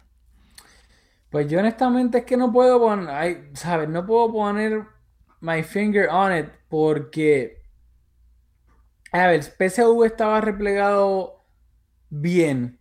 Pues 1.31 1.49
yo 1.49 1.59
honestamente 1.59 2.19
es 2.19 2.25
que 2.25 2.37
no 2.37 2.51
puedo 2.51 2.79
poner, 2.79 3.49
¿sabes? 3.53 3.89
No 3.89 4.05
puedo 4.05 4.31
poner 4.31 4.85
my 5.41 5.63
finger 5.63 6.07
on 6.09 6.35
it 6.35 6.47
porque, 6.69 7.63
a 9.11 9.27
ver, 9.27 9.43
PSV 9.43 10.05
estaba 10.05 10.39
replegado 10.41 11.43
bien 12.09 12.79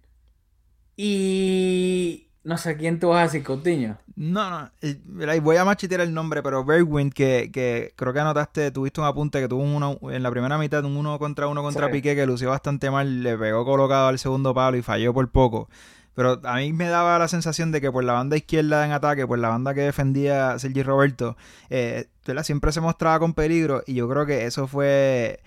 y 0.96 2.25
no 2.46 2.56
sé 2.58 2.76
quién 2.76 3.00
tú 3.00 3.08
vas 3.08 3.18
a 3.18 3.22
decir, 3.24 3.42
Coutinho. 3.42 3.98
No, 4.14 4.48
no, 4.48 4.70
eh, 4.80 5.40
voy 5.40 5.56
a 5.56 5.64
machetear 5.64 6.00
el 6.00 6.14
nombre, 6.14 6.44
pero 6.44 6.64
Bergwijn, 6.64 7.10
que, 7.10 7.50
que 7.52 7.92
creo 7.96 8.12
que 8.12 8.20
anotaste, 8.20 8.70
tuviste 8.70 9.00
un 9.00 9.06
apunte 9.08 9.40
que 9.40 9.48
tuvo 9.48 9.64
un 9.64 9.74
uno, 9.74 9.98
en 10.12 10.22
la 10.22 10.30
primera 10.30 10.56
mitad, 10.56 10.84
un 10.84 10.96
uno 10.96 11.18
contra 11.18 11.48
uno 11.48 11.64
contra 11.64 11.88
Sí. 11.88 11.92
Piqué, 11.94 12.14
que 12.14 12.24
lució 12.24 12.50
bastante 12.50 12.88
mal, 12.88 13.24
le 13.24 13.36
pegó 13.36 13.64
colocado 13.64 14.06
al 14.06 14.20
segundo 14.20 14.54
palo 14.54 14.76
y 14.76 14.82
falló 14.82 15.12
por 15.12 15.28
poco. 15.28 15.68
Pero 16.14 16.40
a 16.44 16.56
mí 16.58 16.72
me 16.72 16.86
daba 16.88 17.18
la 17.18 17.26
sensación 17.26 17.72
de 17.72 17.80
que 17.80 17.90
por 17.90 18.04
la 18.04 18.12
banda 18.12 18.36
izquierda 18.36 18.86
en 18.86 18.92
ataque, 18.92 19.26
por 19.26 19.40
la 19.40 19.48
banda 19.48 19.74
que 19.74 19.80
defendía 19.80 20.56
Sergi 20.60 20.84
Roberto, 20.84 21.36
eh, 21.68 22.06
siempre 22.44 22.70
se 22.70 22.80
mostraba 22.80 23.18
con 23.18 23.34
peligro 23.34 23.82
y 23.88 23.94
yo 23.94 24.08
creo 24.08 24.24
que 24.24 24.46
eso 24.46 24.68
fue... 24.68 25.40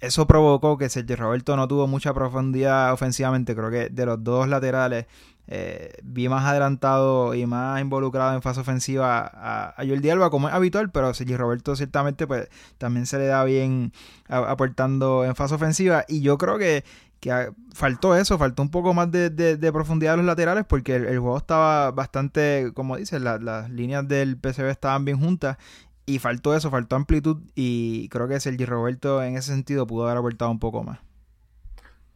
Eso 0.00 0.26
provocó 0.26 0.76
que 0.76 0.90
Sergio 0.90 1.16
Roberto 1.16 1.56
no 1.56 1.68
tuvo 1.68 1.86
mucha 1.86 2.12
profundidad 2.12 2.92
ofensivamente. 2.92 3.54
Creo 3.54 3.70
que 3.70 3.88
de 3.88 4.04
los 4.04 4.22
dos 4.22 4.46
laterales 4.48 5.06
eh, 5.48 5.92
vi 6.02 6.28
más 6.28 6.44
adelantado 6.44 7.34
y 7.34 7.46
más 7.46 7.80
involucrado 7.80 8.34
en 8.34 8.42
fase 8.42 8.60
ofensiva 8.60 9.20
a, 9.32 9.68
a 9.80 9.86
Jordi 9.86 10.10
Alba 10.10 10.30
como 10.30 10.48
es 10.48 10.54
habitual, 10.54 10.90
pero 10.90 11.08
a 11.08 11.14
Sergi 11.14 11.36
Roberto 11.36 11.76
ciertamente 11.76 12.26
pues 12.26 12.48
también 12.78 13.06
se 13.06 13.18
le 13.18 13.26
da 13.26 13.44
bien 13.44 13.92
a- 14.28 14.50
aportando 14.50 15.24
en 15.24 15.34
fase 15.36 15.54
ofensiva 15.54 16.04
y 16.08 16.20
yo 16.20 16.36
creo 16.38 16.58
que, 16.58 16.84
que 17.20 17.30
a- 17.32 17.52
faltó 17.74 18.16
eso, 18.16 18.38
faltó 18.38 18.62
un 18.62 18.70
poco 18.70 18.92
más 18.94 19.10
de, 19.12 19.30
de- 19.30 19.72
profundidad 19.72 20.12
de 20.12 20.16
los 20.18 20.26
laterales 20.26 20.64
porque 20.68 20.96
el, 20.96 21.04
el 21.06 21.18
juego 21.20 21.36
estaba 21.38 21.90
bastante, 21.92 22.72
como 22.74 22.96
dices, 22.96 23.20
la- 23.22 23.38
las 23.38 23.70
líneas 23.70 24.06
del 24.08 24.36
PCB 24.36 24.70
estaban 24.70 25.04
bien 25.04 25.18
juntas 25.20 25.58
y 26.06 26.18
faltó 26.20 26.54
eso, 26.56 26.70
faltó 26.70 26.96
amplitud 26.96 27.38
y 27.54 28.08
creo 28.10 28.28
que 28.28 28.38
Sergi 28.40 28.64
Roberto 28.64 29.22
en 29.22 29.36
ese 29.36 29.50
sentido 29.52 29.86
pudo 29.86 30.04
haber 30.06 30.18
aportado 30.18 30.50
un 30.50 30.58
poco 30.60 30.82
más. 30.84 30.98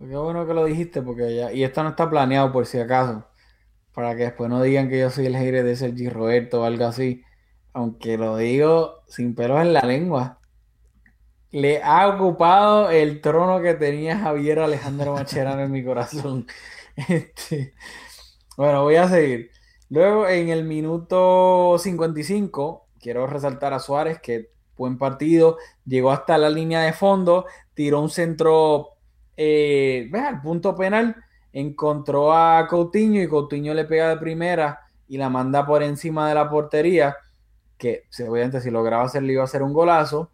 Qué 0.00 0.16
bueno 0.16 0.46
que 0.46 0.54
lo 0.54 0.64
dijiste 0.64 1.02
porque 1.02 1.36
ya, 1.36 1.52
y 1.52 1.62
esto 1.62 1.82
no 1.82 1.90
está 1.90 2.08
planeado 2.08 2.50
por 2.52 2.64
si 2.64 2.78
acaso, 2.78 3.26
para 3.92 4.16
que 4.16 4.22
después 4.24 4.48
no 4.48 4.62
digan 4.62 4.88
que 4.88 4.98
yo 4.98 5.10
soy 5.10 5.26
el 5.26 5.36
hater 5.36 5.62
de 5.62 5.76
Sergi 5.76 6.08
Roberto 6.08 6.62
o 6.62 6.64
algo 6.64 6.86
así, 6.86 7.22
aunque 7.74 8.16
lo 8.16 8.38
digo 8.38 9.02
sin 9.08 9.34
pelos 9.34 9.60
en 9.60 9.74
la 9.74 9.82
lengua. 9.82 10.40
Le 11.50 11.82
ha 11.82 12.08
ocupado 12.08 12.90
el 12.90 13.20
trono 13.20 13.60
que 13.60 13.74
tenía 13.74 14.18
Javier 14.18 14.60
Alejandro 14.60 15.14
Macherano 15.14 15.62
en 15.62 15.70
mi 15.72 15.84
corazón. 15.84 16.46
Este, 17.08 17.72
bueno, 18.56 18.82
voy 18.82 18.96
a 18.96 19.08
seguir. 19.08 19.50
Luego, 19.88 20.28
en 20.28 20.50
el 20.50 20.64
minuto 20.64 21.78
55, 21.78 22.88
quiero 23.00 23.26
resaltar 23.26 23.72
a 23.72 23.78
Suárez, 23.78 24.20
que 24.20 24.50
buen 24.76 24.98
partido, 24.98 25.56
llegó 25.86 26.10
hasta 26.10 26.36
la 26.36 26.50
línea 26.50 26.80
de 26.82 26.92
fondo, 26.92 27.46
tiró 27.74 28.00
un 28.00 28.10
centro 28.10 28.99
eh, 29.42 30.11
al 30.12 30.42
punto 30.42 30.76
penal, 30.76 31.16
encontró 31.50 32.35
a 32.35 32.66
Coutinho 32.68 33.22
y 33.22 33.26
Coutinho 33.26 33.72
le 33.72 33.87
pega 33.87 34.11
de 34.11 34.18
primera 34.18 34.81
y 35.09 35.16
la 35.16 35.31
manda 35.31 35.64
por 35.64 35.83
encima 35.83 36.29
de 36.29 36.35
la 36.35 36.50
portería, 36.50 37.16
que 37.79 38.05
obviamente 38.29 38.61
si 38.61 38.70
lograba 38.70 39.05
hacerlo 39.05 39.33
iba 39.33 39.42
a 39.42 39.46
ser 39.46 39.62
un 39.62 39.72
golazo. 39.72 40.31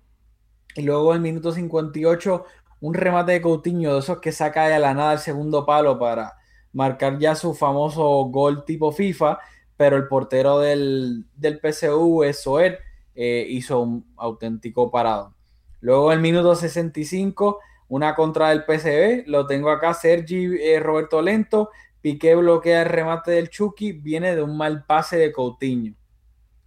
Y 0.75 0.83
luego 0.83 1.13
en 1.13 1.19
el 1.19 1.23
minuto 1.23 1.53
58, 1.53 2.45
un 2.81 2.95
remate 2.95 3.31
de 3.31 3.43
Coutinho, 3.43 3.95
de 3.95 4.01
esos 4.01 4.19
que 4.19 4.33
saca 4.33 4.67
de 4.67 4.81
la 4.81 4.93
nada 4.93 5.13
el 5.13 5.19
segundo 5.21 5.65
palo 5.65 6.01
para 6.01 6.35
marcar 6.73 7.17
ya 7.21 7.37
su 7.37 7.55
famoso 7.55 8.03
gol 8.25 8.65
tipo 8.65 8.91
FIFA, 8.91 9.39
pero 9.77 9.97
el 9.97 10.09
portero 10.09 10.59
del, 10.59 11.27
del 11.37 11.61
PSV, 11.61 12.35
Soer, 12.35 12.81
eh, 13.15 13.47
hizo 13.49 13.83
un 13.83 14.13
auténtico 14.17 14.91
parado. 14.91 15.33
Luego 15.81 16.11
en 16.11 16.17
el 16.17 16.23
minuto 16.23 16.57
65, 16.57 17.61
una 17.89 18.15
contra 18.15 18.51
del 18.51 18.65
PSV, 18.65 19.25
lo 19.27 19.47
tengo 19.47 19.71
acá, 19.71 19.95
Sergi 19.95 20.57
eh, 20.61 20.81
Roberto 20.81 21.23
Lento, 21.23 21.71
Piqué 22.01 22.35
bloquea 22.37 22.83
el 22.83 22.89
remate 22.89 23.33
del 23.33 23.51
Chucky, 23.51 23.93
viene 23.93 24.35
de 24.37 24.43
un 24.43 24.57
mal 24.57 24.85
pase 24.87 25.17
de 25.19 25.33
Coutinho 25.33 25.95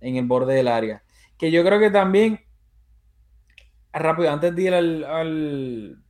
en 0.01 0.17
el 0.17 0.25
borde 0.25 0.55
del 0.55 0.67
área. 0.67 1.03
Que 1.37 1.51
yo 1.51 1.63
creo 1.63 1.79
que 1.79 1.91
también, 1.91 2.41
rápido, 3.93 4.29
antes 4.31 4.55
de 4.55 4.61
ir 4.61 4.73
al, 4.73 5.03
al- 5.03 6.03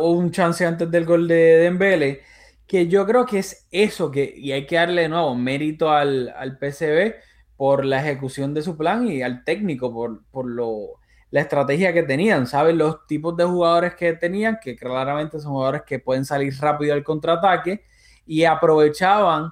un 0.00 0.30
chance 0.30 0.64
antes 0.64 0.90
del 0.90 1.04
gol 1.04 1.26
de 1.28 1.34
Dembele, 1.58 2.20
que 2.66 2.86
yo 2.88 3.06
creo 3.06 3.26
que 3.26 3.38
es 3.40 3.66
eso, 3.70 4.10
que, 4.10 4.32
y 4.36 4.52
hay 4.52 4.66
que 4.66 4.76
darle 4.76 5.02
de 5.02 5.08
nuevo 5.08 5.34
mérito 5.34 5.90
al, 5.90 6.30
al 6.36 6.58
PSV 6.58 7.14
por 7.56 7.84
la 7.84 8.00
ejecución 8.00 8.54
de 8.54 8.62
su 8.62 8.76
plan 8.76 9.06
y 9.08 9.22
al 9.22 9.44
técnico 9.44 9.92
por, 9.92 10.24
por 10.30 10.46
lo, 10.46 10.94
la 11.34 11.40
estrategia 11.40 11.92
que 11.92 12.04
tenían, 12.04 12.46
¿sabes? 12.46 12.76
Los 12.76 13.08
tipos 13.08 13.36
de 13.36 13.42
jugadores 13.42 13.96
que 13.96 14.12
tenían, 14.12 14.60
que 14.62 14.76
claramente 14.76 15.40
son 15.40 15.50
jugadores 15.50 15.82
que 15.82 15.98
pueden 15.98 16.24
salir 16.24 16.54
rápido 16.60 16.94
al 16.94 17.02
contraataque 17.02 17.82
y 18.24 18.44
aprovechaban 18.44 19.50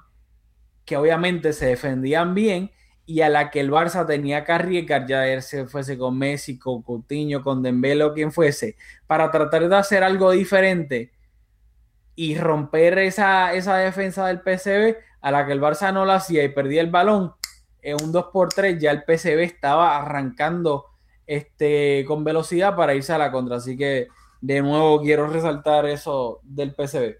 que 0.85 0.95
obviamente 0.95 1.51
se 1.51 1.65
defendían 1.65 2.33
bien 2.33 2.71
y 3.05 3.19
a 3.19 3.27
la 3.27 3.51
que 3.51 3.59
el 3.59 3.69
Barça 3.69 4.07
tenía 4.07 4.45
que 4.45 4.53
arriesgar, 4.53 5.05
ya 5.07 5.41
se 5.41 5.65
fuese 5.65 5.97
con 5.97 6.17
Messi, 6.17 6.57
con 6.57 6.83
Coutinho, 6.83 7.41
con 7.41 7.61
Dembélé 7.61 8.05
o 8.05 8.13
quien 8.13 8.31
fuese, 8.31 8.77
para 9.05 9.29
tratar 9.29 9.67
de 9.67 9.75
hacer 9.75 10.05
algo 10.05 10.31
diferente 10.31 11.11
y 12.15 12.37
romper 12.37 12.97
esa, 12.99 13.53
esa 13.55 13.75
defensa 13.75 14.25
del 14.27 14.39
PSV, 14.39 14.95
a 15.19 15.31
la 15.31 15.45
que 15.45 15.51
el 15.51 15.59
Barça 15.59 15.93
no 15.93 16.05
lo 16.05 16.13
hacía 16.13 16.45
y 16.45 16.47
perdía 16.47 16.79
el 16.79 16.91
balón, 16.91 17.33
en 17.81 18.01
un 18.01 18.13
2x3 18.13 18.79
ya 18.79 18.91
el 18.91 19.03
PSV 19.03 19.41
estaba 19.41 19.97
arrancando 19.97 20.92
este, 21.27 22.05
con 22.07 22.23
velocidad 22.23 22.75
para 22.75 22.95
irse 22.95 23.13
a 23.13 23.17
la 23.17 23.31
contra. 23.31 23.57
Así 23.57 23.77
que 23.77 24.07
de 24.41 24.61
nuevo 24.61 25.01
quiero 25.01 25.27
resaltar 25.27 25.85
eso 25.85 26.41
del 26.43 26.75
PSV. 26.75 27.17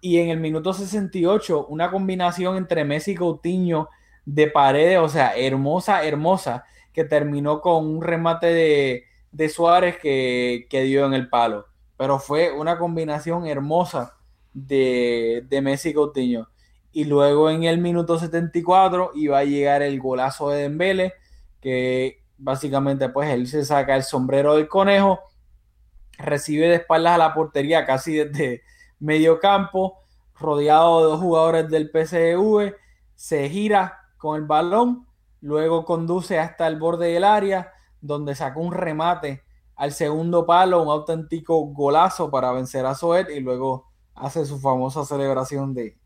Y 0.00 0.18
en 0.18 0.28
el 0.28 0.38
minuto 0.38 0.72
68, 0.72 1.66
una 1.66 1.90
combinación 1.90 2.56
entre 2.56 2.84
Messi 2.84 3.12
y 3.12 3.14
Coutinho 3.14 3.88
de 4.26 4.48
paredes, 4.48 4.98
o 4.98 5.08
sea, 5.08 5.34
hermosa, 5.36 6.04
hermosa, 6.04 6.64
que 6.92 7.04
terminó 7.04 7.60
con 7.60 7.86
un 7.86 8.02
remate 8.02 8.46
de, 8.46 9.04
de 9.32 9.48
Suárez 9.48 9.96
que, 9.98 10.66
que 10.70 10.82
dio 10.82 11.06
en 11.06 11.14
el 11.14 11.28
palo. 11.28 11.66
Pero 11.96 12.18
fue 12.18 12.52
una 12.52 12.78
combinación 12.78 13.46
hermosa 13.46 14.16
de, 14.52 15.44
de 15.48 15.60
Messi 15.60 15.90
y 15.90 15.94
Coutinho. 15.94 16.48
Y 16.92 17.04
luego 17.04 17.50
en 17.50 17.64
el 17.64 17.78
minuto 17.78 18.18
74 18.18 19.10
iba 19.14 19.38
a 19.38 19.44
llegar 19.44 19.82
el 19.82 19.98
golazo 20.00 20.50
de 20.50 20.62
Dembele, 20.62 21.14
que 21.60 22.23
básicamente 22.44 23.08
pues 23.08 23.30
él 23.30 23.46
se 23.46 23.64
saca 23.64 23.96
el 23.96 24.02
sombrero 24.02 24.54
del 24.54 24.68
conejo, 24.68 25.20
recibe 26.18 26.68
de 26.68 26.74
espaldas 26.76 27.14
a 27.14 27.18
la 27.18 27.34
portería 27.34 27.86
casi 27.86 28.16
desde 28.16 28.62
medio 29.00 29.40
campo, 29.40 29.98
rodeado 30.38 30.98
de 30.98 31.04
dos 31.04 31.20
jugadores 31.20 31.70
del 31.70 31.90
PSV, 31.90 32.76
se 33.14 33.48
gira 33.48 33.98
con 34.18 34.36
el 34.36 34.46
balón, 34.46 35.06
luego 35.40 35.86
conduce 35.86 36.38
hasta 36.38 36.66
el 36.66 36.78
borde 36.78 37.12
del 37.12 37.24
área, 37.24 37.72
donde 38.02 38.34
sacó 38.34 38.60
un 38.60 38.72
remate 38.72 39.42
al 39.74 39.92
segundo 39.92 40.44
palo, 40.44 40.82
un 40.82 40.90
auténtico 40.90 41.58
golazo 41.68 42.30
para 42.30 42.52
vencer 42.52 42.84
a 42.84 42.94
Soet 42.94 43.30
y 43.30 43.40
luego 43.40 43.90
hace 44.14 44.44
su 44.44 44.60
famosa 44.60 45.04
celebración 45.04 45.72
de 45.72 45.98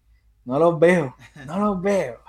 no 0.44 0.58
los 0.58 0.78
veo, 0.78 1.16
no 1.46 1.58
los 1.58 1.82
veo. 1.82 2.27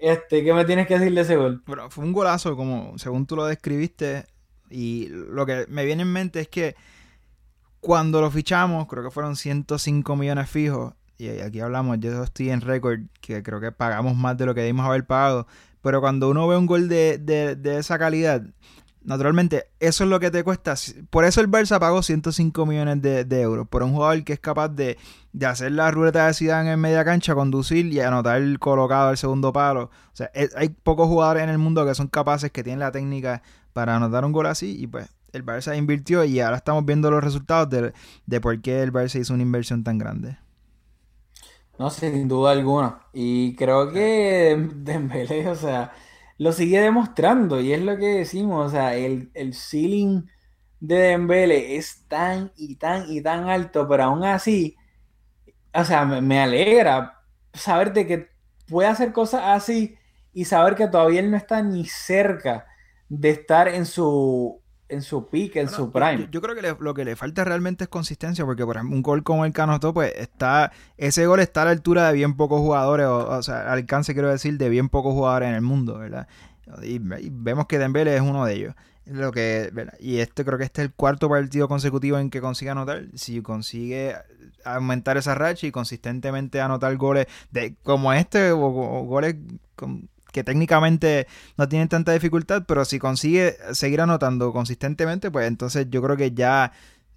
Este, 0.00 0.42
¿qué 0.42 0.54
me 0.54 0.64
tienes 0.64 0.86
que 0.86 0.98
decir 0.98 1.14
de 1.14 1.20
ese 1.20 1.36
gol? 1.36 1.62
Fue 1.90 2.04
un 2.04 2.12
golazo, 2.12 2.56
como 2.56 2.96
según 2.98 3.26
tú 3.26 3.36
lo 3.36 3.46
describiste. 3.46 4.26
Y 4.70 5.08
lo 5.08 5.44
que 5.46 5.66
me 5.68 5.84
viene 5.84 6.02
en 6.02 6.12
mente 6.12 6.40
es 6.40 6.48
que 6.48 6.74
cuando 7.80 8.20
lo 8.20 8.30
fichamos, 8.30 8.86
creo 8.86 9.02
que 9.02 9.10
fueron 9.10 9.36
105 9.36 10.16
millones 10.16 10.48
fijos. 10.48 10.94
Y 11.18 11.28
aquí 11.28 11.60
hablamos, 11.60 11.98
yo 12.00 12.22
estoy 12.22 12.50
en 12.50 12.62
récord, 12.62 13.00
que 13.20 13.42
creo 13.42 13.60
que 13.60 13.72
pagamos 13.72 14.16
más 14.16 14.38
de 14.38 14.46
lo 14.46 14.54
que 14.54 14.62
debimos 14.62 14.86
haber 14.86 15.06
pagado. 15.06 15.46
Pero 15.82 16.00
cuando 16.00 16.30
uno 16.30 16.48
ve 16.48 16.56
un 16.56 16.66
gol 16.66 16.88
de, 16.88 17.18
de, 17.18 17.56
de 17.56 17.78
esa 17.78 17.98
calidad, 17.98 18.42
naturalmente, 19.02 19.66
eso 19.80 20.04
es 20.04 20.10
lo 20.10 20.20
que 20.20 20.30
te 20.30 20.44
cuesta. 20.44 20.74
Por 21.10 21.24
eso 21.24 21.40
el 21.40 21.50
Barça 21.50 21.78
pagó 21.78 22.02
105 22.02 22.66
millones 22.66 23.02
de, 23.02 23.40
euros 23.40 23.68
por 23.68 23.82
un 23.82 23.92
jugador 23.92 24.22
que 24.24 24.34
es 24.34 24.40
capaz 24.40 24.68
de, 24.68 24.98
de, 25.32 25.46
hacer 25.46 25.72
la 25.72 25.90
ruleta 25.90 26.26
de 26.26 26.34
Zidane 26.34 26.72
en 26.72 26.80
media 26.80 27.04
cancha, 27.04 27.34
conducir 27.34 27.86
y 27.86 28.00
anotar 28.00 28.38
el 28.38 28.58
colocado 28.58 29.08
al 29.08 29.18
segundo 29.18 29.52
palo. 29.52 29.90
O 30.12 30.16
sea, 30.16 30.30
hay 30.56 30.68
pocos 30.68 31.08
jugadores 31.08 31.42
en 31.42 31.50
el 31.50 31.58
mundo 31.58 31.86
que 31.86 31.94
son 31.94 32.08
capaces, 32.08 32.50
que 32.50 32.62
tienen 32.62 32.80
la 32.80 32.92
técnica 32.92 33.42
para 33.72 33.96
anotar 33.96 34.24
un 34.24 34.32
gol 34.32 34.46
así 34.46 34.76
y 34.78 34.86
pues 34.86 35.08
el 35.32 35.44
Barça 35.44 35.76
invirtió 35.76 36.24
y 36.24 36.40
ahora 36.40 36.56
estamos 36.56 36.84
viendo 36.84 37.10
los 37.10 37.22
resultados 37.22 37.70
de, 37.70 37.92
de 38.26 38.40
por 38.40 38.60
qué 38.60 38.82
el 38.82 38.92
Barça 38.92 39.20
hizo 39.20 39.34
una 39.34 39.42
inversión 39.42 39.84
tan 39.84 39.98
grande. 39.98 40.38
No, 41.80 41.88
sin 41.88 42.28
duda 42.28 42.50
alguna. 42.52 42.98
Y 43.14 43.54
creo 43.54 43.90
que 43.90 44.68
Dembélé, 44.74 45.48
o 45.48 45.54
sea, 45.54 45.92
lo 46.40 46.52
sigue 46.52 46.80
demostrando 46.80 47.60
y 47.60 47.74
es 47.74 47.82
lo 47.82 47.98
que 47.98 48.06
decimos, 48.06 48.68
o 48.68 48.70
sea, 48.70 48.94
el, 48.94 49.30
el 49.34 49.52
ceiling 49.52 50.22
de 50.80 50.96
Dembele 50.96 51.76
es 51.76 52.08
tan 52.08 52.50
y 52.56 52.76
tan 52.76 53.12
y 53.12 53.20
tan 53.20 53.50
alto, 53.50 53.86
pero 53.86 54.04
aún 54.04 54.24
así, 54.24 54.74
o 55.74 55.84
sea, 55.84 56.06
me, 56.06 56.40
alegra 56.40 57.22
saber 57.52 57.92
de 57.92 58.06
que 58.06 58.30
puede 58.66 58.88
hacer 58.88 59.12
cosas 59.12 59.42
así 59.44 59.98
y 60.32 60.46
saber 60.46 60.76
que 60.76 60.88
todavía 60.88 61.20
él 61.20 61.30
no 61.30 61.36
está 61.36 61.62
ni 61.62 61.84
cerca 61.84 62.66
de 63.10 63.28
estar 63.28 63.68
en 63.68 63.84
su 63.84 64.59
en 64.90 65.02
su 65.02 65.28
peak, 65.28 65.56
en 65.56 65.68
su 65.68 65.90
prime. 65.90 66.28
Yo, 66.30 66.40
creo 66.42 66.54
que 66.54 66.76
lo 66.78 66.94
que 66.94 67.04
le 67.04 67.16
falta 67.16 67.44
realmente 67.44 67.84
es 67.84 67.88
consistencia, 67.88 68.44
porque 68.44 68.66
por 68.66 68.76
ejemplo 68.76 68.96
un 68.96 69.02
gol 69.02 69.22
como 69.22 69.44
el 69.44 69.52
Canoto, 69.52 69.94
pues 69.94 70.12
está, 70.16 70.72
ese 70.96 71.26
gol 71.26 71.40
está 71.40 71.62
a 71.62 71.66
la 71.66 71.70
altura 71.70 72.08
de 72.08 72.14
bien 72.14 72.36
pocos 72.36 72.60
jugadores, 72.60 73.06
o, 73.06 73.42
sea, 73.42 73.72
alcance 73.72 74.12
quiero 74.12 74.28
decir, 74.28 74.58
de 74.58 74.68
bien 74.68 74.88
pocos 74.88 75.14
jugadores 75.14 75.48
en 75.48 75.54
el 75.54 75.62
mundo, 75.62 75.98
¿verdad? 75.98 76.26
Y, 76.82 76.98
vemos 77.00 77.66
que 77.66 77.78
Dembele 77.78 78.14
es 78.14 78.22
uno 78.22 78.44
de 78.44 78.54
ellos. 78.54 78.74
Lo 79.06 79.32
que, 79.32 79.72
Y 79.98 80.18
este 80.18 80.44
creo 80.44 80.58
que 80.58 80.64
este 80.64 80.82
es 80.82 80.88
el 80.88 80.94
cuarto 80.94 81.28
partido 81.28 81.66
consecutivo 81.66 82.18
en 82.18 82.30
que 82.30 82.40
consigue 82.40 82.70
anotar. 82.70 83.06
Si 83.14 83.42
consigue 83.42 84.14
aumentar 84.64 85.16
esa 85.16 85.34
racha 85.34 85.66
y 85.66 85.72
consistentemente 85.72 86.60
anotar 86.60 86.96
goles 86.96 87.26
de 87.50 87.74
como 87.82 88.12
este 88.12 88.52
o, 88.52 88.58
goles 88.58 89.36
que 90.30 90.44
técnicamente 90.44 91.26
no 91.56 91.68
tienen 91.68 91.88
tanta 91.88 92.12
dificultad, 92.12 92.64
pero 92.66 92.84
si 92.84 92.98
consigue 92.98 93.56
seguir 93.72 94.00
anotando 94.00 94.52
consistentemente, 94.52 95.30
pues 95.30 95.46
entonces 95.48 95.86
yo 95.90 96.02
creo 96.02 96.16
que 96.16 96.32
ya 96.32 96.72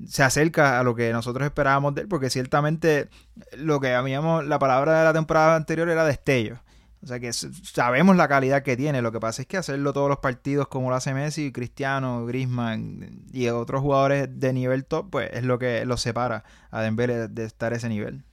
se 0.08 0.24
acerca 0.24 0.80
a 0.80 0.84
lo 0.84 0.96
que 0.96 1.12
nosotros 1.12 1.46
esperábamos 1.46 1.96
de 1.96 2.02
él, 2.02 2.08
porque 2.08 2.30
ciertamente 2.30 3.10
lo 3.58 3.80
que 3.80 3.94
habíamos, 3.94 4.46
la 4.46 4.60
palabra 4.60 5.00
de 5.00 5.06
la 5.06 5.14
temporada 5.14 5.56
anterior 5.56 5.90
era 5.90 6.06
destello. 6.06 6.60
O 7.04 7.06
sea 7.06 7.20
que 7.20 7.34
sabemos 7.34 8.16
la 8.16 8.30
calidad 8.30 8.64
que 8.64 8.78
tiene. 8.78 9.02
Lo 9.02 9.12
que 9.12 9.20
pasa 9.20 9.42
es 9.42 9.48
que 9.48 9.58
hacerlo 9.58 9.92
todos 9.92 10.08
los 10.08 10.20
partidos 10.20 10.70
como 10.70 10.90
lo 10.90 10.96
hace 10.96 11.14
Messi, 11.14 11.52
Cristiano, 11.52 12.26
Griezmann 12.26 13.26
y 13.34 13.50
otros 13.50 13.82
jugadores 13.82 14.30
de 14.40 14.54
nivel 14.54 14.86
top, 14.86 15.10
pues 15.10 15.30
es 15.34 15.44
lo 15.44 15.60
que 15.60 15.86
los 15.86 16.00
separa 16.00 16.46
a 16.72 16.82
Dembélé 16.82 17.28
de 17.28 17.44
estar 17.44 17.74
a 17.74 17.76
ese 17.76 17.90
nivel. 17.90 18.24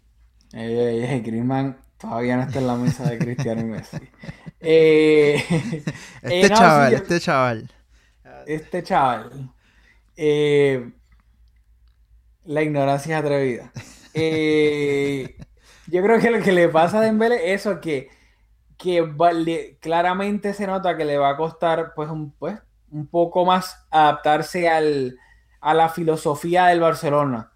Eh, 0.52 1.20
Griezmann 1.24 1.78
todavía 2.00 2.36
no 2.36 2.42
está 2.42 2.58
en 2.58 2.66
la 2.66 2.76
mesa 2.76 3.08
de 3.10 3.18
Cristiano 3.18 3.60
y 3.60 3.64
Messi. 3.64 3.98
Eh, 4.60 5.44
este, 6.22 6.46
eh, 6.46 6.50
chaval, 6.50 6.94
este 6.94 7.20
chaval, 7.20 7.70
este 8.46 8.82
chaval. 8.82 9.50
Eh, 10.16 10.92
la 12.44 12.62
ignorancia 12.62 13.18
es 13.18 13.24
atrevida. 13.24 13.72
yo 15.86 16.02
creo 16.02 16.20
que 16.20 16.30
lo 16.30 16.42
que 16.42 16.52
le 16.52 16.68
pasa 16.68 16.98
a 16.98 17.02
Dembélé 17.02 17.52
es 17.52 17.60
eso 17.60 17.80
que 17.80 18.10
que 18.80 19.76
claramente 19.78 20.54
se 20.54 20.66
nota 20.66 20.96
que 20.96 21.04
le 21.04 21.18
va 21.18 21.30
a 21.30 21.36
costar 21.36 21.92
pues 21.94 22.08
un, 22.08 22.32
pues, 22.32 22.58
un 22.90 23.06
poco 23.06 23.44
más 23.44 23.86
adaptarse 23.90 24.70
al, 24.70 25.18
a 25.60 25.74
la 25.74 25.90
filosofía 25.90 26.66
del 26.66 26.80
Barcelona 26.80 27.52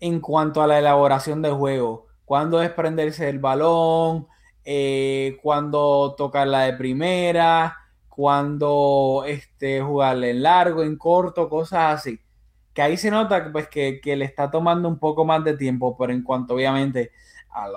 en 0.00 0.18
cuanto 0.20 0.62
a 0.62 0.66
la 0.66 0.80
elaboración 0.80 1.42
del 1.42 1.52
juego. 1.52 2.08
Cuándo 2.24 2.58
desprenderse 2.58 3.26
del 3.26 3.38
balón, 3.38 4.26
eh, 4.64 5.38
cuándo 5.42 6.14
tocarla 6.16 6.62
de 6.62 6.72
primera, 6.74 7.76
cuándo 8.08 9.24
este, 9.26 9.80
jugarle 9.80 10.30
en 10.30 10.42
largo, 10.42 10.82
en 10.82 10.96
corto, 10.96 11.48
cosas 11.48 12.00
así. 12.00 12.18
Que 12.72 12.82
ahí 12.82 12.96
se 12.96 13.10
nota 13.10 13.50
pues, 13.52 13.68
que, 13.68 14.00
que 14.00 14.16
le 14.16 14.24
está 14.24 14.50
tomando 14.50 14.88
un 14.88 14.98
poco 14.98 15.24
más 15.24 15.44
de 15.44 15.56
tiempo, 15.56 15.96
pero 15.96 16.12
en 16.12 16.22
cuanto 16.22 16.54
obviamente 16.54 17.12
a 17.50 17.68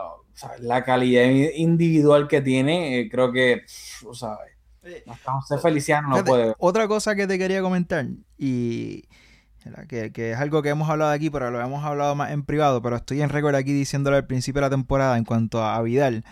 la 0.60 0.84
calidad 0.84 1.26
individual 1.56 2.28
que 2.28 2.42
tiene, 2.42 3.00
eh, 3.00 3.10
creo 3.10 3.32
que, 3.32 3.64
¿sabes? 4.14 4.58
José 5.24 5.58
Feliciano 5.58 6.10
no 6.10 6.24
puede. 6.24 6.54
Otra 6.60 6.88
cosa 6.88 7.16
que 7.16 7.28
te 7.28 7.38
quería 7.38 7.62
comentar, 7.62 8.06
y 8.38 9.04
que, 9.88 10.32
es 10.32 10.38
algo 10.38 10.62
que 10.62 10.70
hemos 10.70 10.90
hablado 10.90 11.12
aquí, 11.12 11.30
pero 11.30 11.52
lo 11.52 11.62
hemos 11.62 11.84
hablado 11.84 12.16
más 12.16 12.32
en 12.32 12.44
privado, 12.44 12.82
pero 12.82 12.96
estoy 12.96 13.22
en 13.22 13.30
récord 13.30 13.56
aquí 13.56 13.74
diciéndolo 13.74 14.16
al 14.18 14.26
principio 14.26 14.62
de 14.62 14.68
la 14.68 14.70
temporada 14.70 15.18
en 15.18 15.26
cuanto 15.26 15.64
a 15.64 15.82
Vidal 15.82 16.24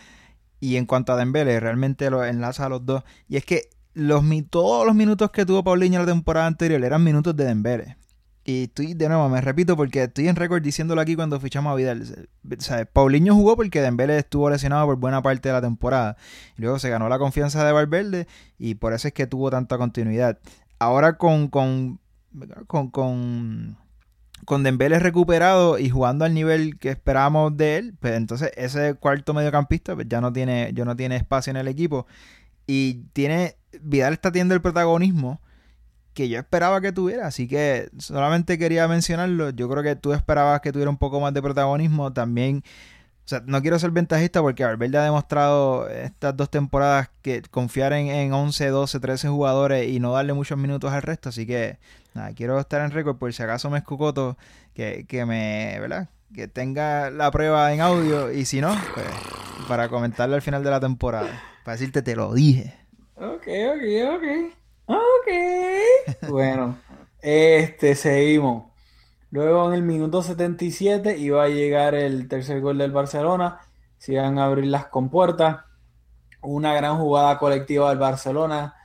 y 0.60 0.78
en 0.78 0.86
cuanto 0.86 1.14
a 1.14 1.18
Dembele, 1.18 1.60
realmente 1.60 2.10
lo 2.10 2.24
enlaza 2.26 2.66
a 2.66 2.70
los 2.70 2.86
dos. 2.86 3.04
Y 3.28 3.38
es 3.38 3.46
que 3.46 3.70
los, 3.94 4.24
todos 4.50 4.86
los 4.86 4.96
minutos 4.96 5.32
que 5.32 5.46
tuvo 5.46 5.64
Paulinho 5.64 6.00
la 6.00 6.06
temporada 6.06 6.48
anterior 6.48 6.84
eran 6.84 7.04
minutos 7.04 7.36
de 7.36 7.46
Dembele. 7.46 7.98
Y 8.48 8.66
estoy, 8.66 8.94
de 8.94 9.08
nuevo, 9.10 9.28
me 9.28 9.42
repito 9.42 9.76
porque 9.76 10.04
estoy 10.04 10.28
en 10.28 10.36
récord 10.36 10.62
diciéndolo 10.62 11.02
aquí 11.02 11.16
cuando 11.16 11.40
fichamos 11.40 11.72
a 11.72 11.76
Vidal. 11.76 12.30
O 12.48 12.86
Paulinho 12.94 13.34
jugó 13.34 13.56
porque 13.56 13.82
Dembélé 13.82 14.20
estuvo 14.20 14.50
lesionado 14.52 14.86
por 14.86 14.98
buena 14.98 15.24
parte 15.24 15.50
de 15.50 15.54
la 15.54 15.62
temporada. 15.62 16.16
Y 16.56 16.62
luego 16.62 16.78
se 16.78 16.90
ganó 16.90 17.10
la 17.10 17.18
confianza 17.18 17.66
de 17.66 17.72
Valverde 17.72 18.28
y 18.60 18.76
por 18.76 18.94
eso 18.94 19.08
es 19.08 19.16
que 19.16 19.26
tuvo 19.26 19.50
tanta 19.50 19.80
continuidad. 19.80 20.38
Ahora 20.78 21.18
con, 21.18 22.00
con, 22.68 22.90
con, 22.90 23.78
con 24.46 24.64
Dembélé 24.64 25.00
recuperado 25.00 25.80
y 25.80 25.90
jugando 25.90 26.26
al 26.26 26.34
nivel 26.34 26.78
que 26.78 26.90
esperábamos 26.90 27.56
de 27.58 27.78
él, 27.78 27.96
pues 28.00 28.14
entonces 28.16 28.52
ese 28.56 28.96
cuarto 28.96 29.34
mediocampista 29.34 29.96
pues 29.96 30.08
ya 30.10 30.22
no 30.22 30.32
tiene, 30.34 30.72
ya 30.74 30.86
no 30.86 30.96
tiene 30.96 31.16
espacio 31.16 31.52
en 31.52 31.58
el 31.58 31.68
equipo. 31.68 32.08
Y 32.68 33.06
tiene, 33.14 33.56
Vidal 33.82 34.14
está 34.14 34.32
teniendo 34.32 34.56
el 34.56 34.62
protagonismo 34.62 35.42
que 36.16 36.30
yo 36.30 36.40
esperaba 36.40 36.82
que 36.82 36.92
tuviera. 36.92 37.28
Así 37.28 37.48
que 37.48 37.90
solamente 38.00 38.58
quería 38.58 38.88
mencionarlo. 38.88 39.52
Yo 39.52 39.70
creo 39.70 39.84
que 39.84 39.96
tú 39.96 40.14
esperabas 40.14 40.62
que 40.62 40.72
tuviera 40.72 40.90
un 40.90 40.98
poco 40.98 41.20
más 41.20 41.34
de 41.34 41.44
protagonismo. 41.44 42.14
También, 42.14 42.64
o 43.26 43.28
sea, 43.28 43.42
no 43.48 43.60
quiero 43.64 43.80
ser 43.80 43.90
ventajista 43.90 44.40
porque 44.44 44.64
Valverde 44.64 45.00
ha 45.00 45.04
demostrado 45.04 45.90
estas 45.90 46.38
dos 46.38 46.52
temporadas 46.52 47.10
que 47.24 47.42
confiar 47.42 47.92
en, 47.94 48.06
en 48.06 48.32
11, 48.32 48.68
12, 48.68 49.00
13 49.00 49.30
jugadores 49.30 49.90
y 49.90 50.00
no 50.00 50.14
darle 50.14 50.34
muchos 50.34 50.60
minutos 50.60 50.94
al 50.94 51.02
resto. 51.02 51.30
Así 51.30 51.48
que, 51.48 51.80
nada, 52.14 52.34
quiero 52.36 52.60
estar 52.60 52.82
en 52.82 52.92
récord 52.92 53.18
por 53.18 53.34
si 53.34 53.42
acaso 53.42 53.72
me 53.72 53.80
escucoto 53.80 54.38
que, 54.76 55.08
que 55.08 55.26
me, 55.26 55.76
¿verdad? 55.80 56.10
Que 56.36 56.48
tenga 56.48 57.10
la 57.10 57.32
prueba 57.32 57.74
en 57.74 57.82
audio 57.82 58.32
y 58.32 58.46
si 58.46 58.62
no, 58.62 58.76
pues 58.94 59.08
para 59.68 59.90
comentarle 59.90 60.36
al 60.36 60.44
final 60.44 60.64
de 60.64 60.70
la 60.70 60.80
temporada. 60.80 61.42
Para 61.64 61.78
decirte, 61.78 62.04
te 62.04 62.16
lo 62.16 62.32
dije. 62.32 62.76
Ok, 63.16 63.48
ok, 63.48 64.14
ok. 64.14 64.54
Ok. 64.86 66.30
bueno, 66.30 66.78
este, 67.24 67.96
seguimos. 67.96 68.75
Luego 69.36 69.68
en 69.68 69.74
el 69.74 69.82
minuto 69.82 70.24
77 70.24 71.18
iba 71.18 71.44
a 71.44 71.50
llegar 71.50 71.94
el 71.94 72.30
tercer 72.30 72.62
gol 72.62 72.78
del 72.78 72.94
Barcelona. 72.94 73.60
Se 73.98 74.14
iban 74.14 74.40
a 74.40 74.46
abrir 74.46 74.68
las 74.68 74.86
compuertas. 74.86 75.58
Una 76.42 76.74
gran 76.74 76.98
jugada 76.98 77.38
colectiva 77.38 77.90
del 77.90 77.98
Barcelona. 77.98 78.76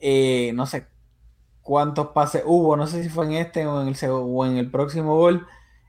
Eh, 0.00 0.50
no 0.52 0.66
sé 0.66 0.88
cuántos 1.62 2.08
pases 2.08 2.42
hubo. 2.44 2.76
No 2.76 2.88
sé 2.88 3.04
si 3.04 3.08
fue 3.08 3.26
en 3.26 3.34
este 3.34 3.64
o 3.68 3.82
en 3.82 3.86
el, 3.86 3.96
o 4.10 4.46
en 4.46 4.56
el 4.56 4.68
próximo 4.68 5.16
gol. 5.16 5.46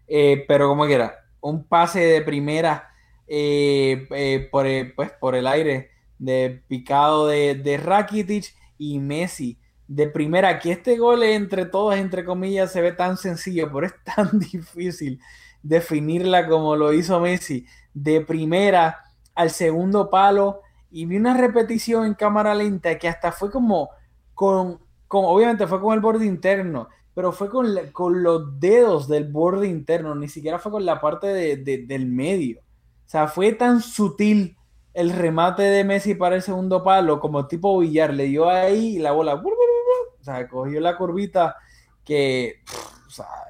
Eh, 0.08 0.46
pero 0.48 0.68
como 0.68 0.86
quiera, 0.86 1.16
un 1.40 1.64
pase 1.64 2.02
de 2.02 2.22
primera 2.22 2.92
eh, 3.26 4.48
por, 4.52 4.68
pues, 4.96 5.12
por 5.14 5.34
el 5.34 5.48
aire 5.48 5.90
de 6.20 6.62
picado 6.68 7.26
de 7.26 7.82
Rakitic 7.84 8.54
y 8.78 9.00
Messi 9.00 9.58
de 9.94 10.08
primera, 10.08 10.58
que 10.58 10.72
este 10.72 10.98
gol 10.98 11.22
entre 11.24 11.66
todos, 11.66 11.96
entre 11.96 12.24
comillas, 12.24 12.72
se 12.72 12.80
ve 12.80 12.94
tan 12.94 13.18
sencillo, 13.18 13.70
pero 13.74 13.88
es 13.88 13.94
tan 14.06 14.40
difícil 14.52 15.20
definirla 15.62 16.48
como 16.48 16.78
lo 16.78 16.94
hizo 16.94 17.20
Messi. 17.20 17.66
De 17.94 18.22
primera 18.22 19.00
al 19.36 19.50
segundo 19.50 20.10
palo 20.10 20.62
y 20.92 21.06
vi 21.06 21.18
una 21.18 21.36
repetición 21.36 22.06
en 22.06 22.14
cámara 22.14 22.56
lenta 22.56 22.98
que 22.98 23.10
hasta 23.10 23.34
fue 23.34 23.52
como 23.52 23.90
con, 24.34 24.80
con 25.10 25.26
obviamente 25.26 25.68
fue 25.68 25.82
con 25.82 25.94
el 25.94 26.00
borde 26.00 26.26
interno, 26.26 26.88
pero 27.14 27.34
fue 27.34 27.50
con, 27.50 27.68
con 27.92 28.24
los 28.24 28.62
dedos 28.62 29.10
del 29.10 29.30
borde 29.30 29.68
interno, 29.68 30.16
ni 30.16 30.30
siquiera 30.30 30.58
fue 30.58 30.72
con 30.72 30.86
la 30.86 31.02
parte 31.02 31.58
del 31.58 32.06
medio. 32.06 32.62
O 32.62 33.10
sea, 33.12 33.28
fue 33.28 33.52
tan 33.52 33.82
sutil 33.82 34.56
el 34.94 35.12
remate 35.12 35.64
de 35.64 35.84
Messi 35.84 36.16
para 36.16 36.36
el 36.36 36.42
segundo 36.42 36.84
palo 36.84 37.20
como 37.20 37.48
tipo 37.48 37.80
billar, 37.80 38.14
le 38.14 38.26
dio 38.26 38.50
ahí 38.50 38.98
y 38.98 39.00
la 39.00 39.12
bola 39.12 39.36
o 39.36 40.24
sea, 40.24 40.48
cogió 40.48 40.80
la 40.80 40.98
curvita 40.98 41.56
que 42.04 42.62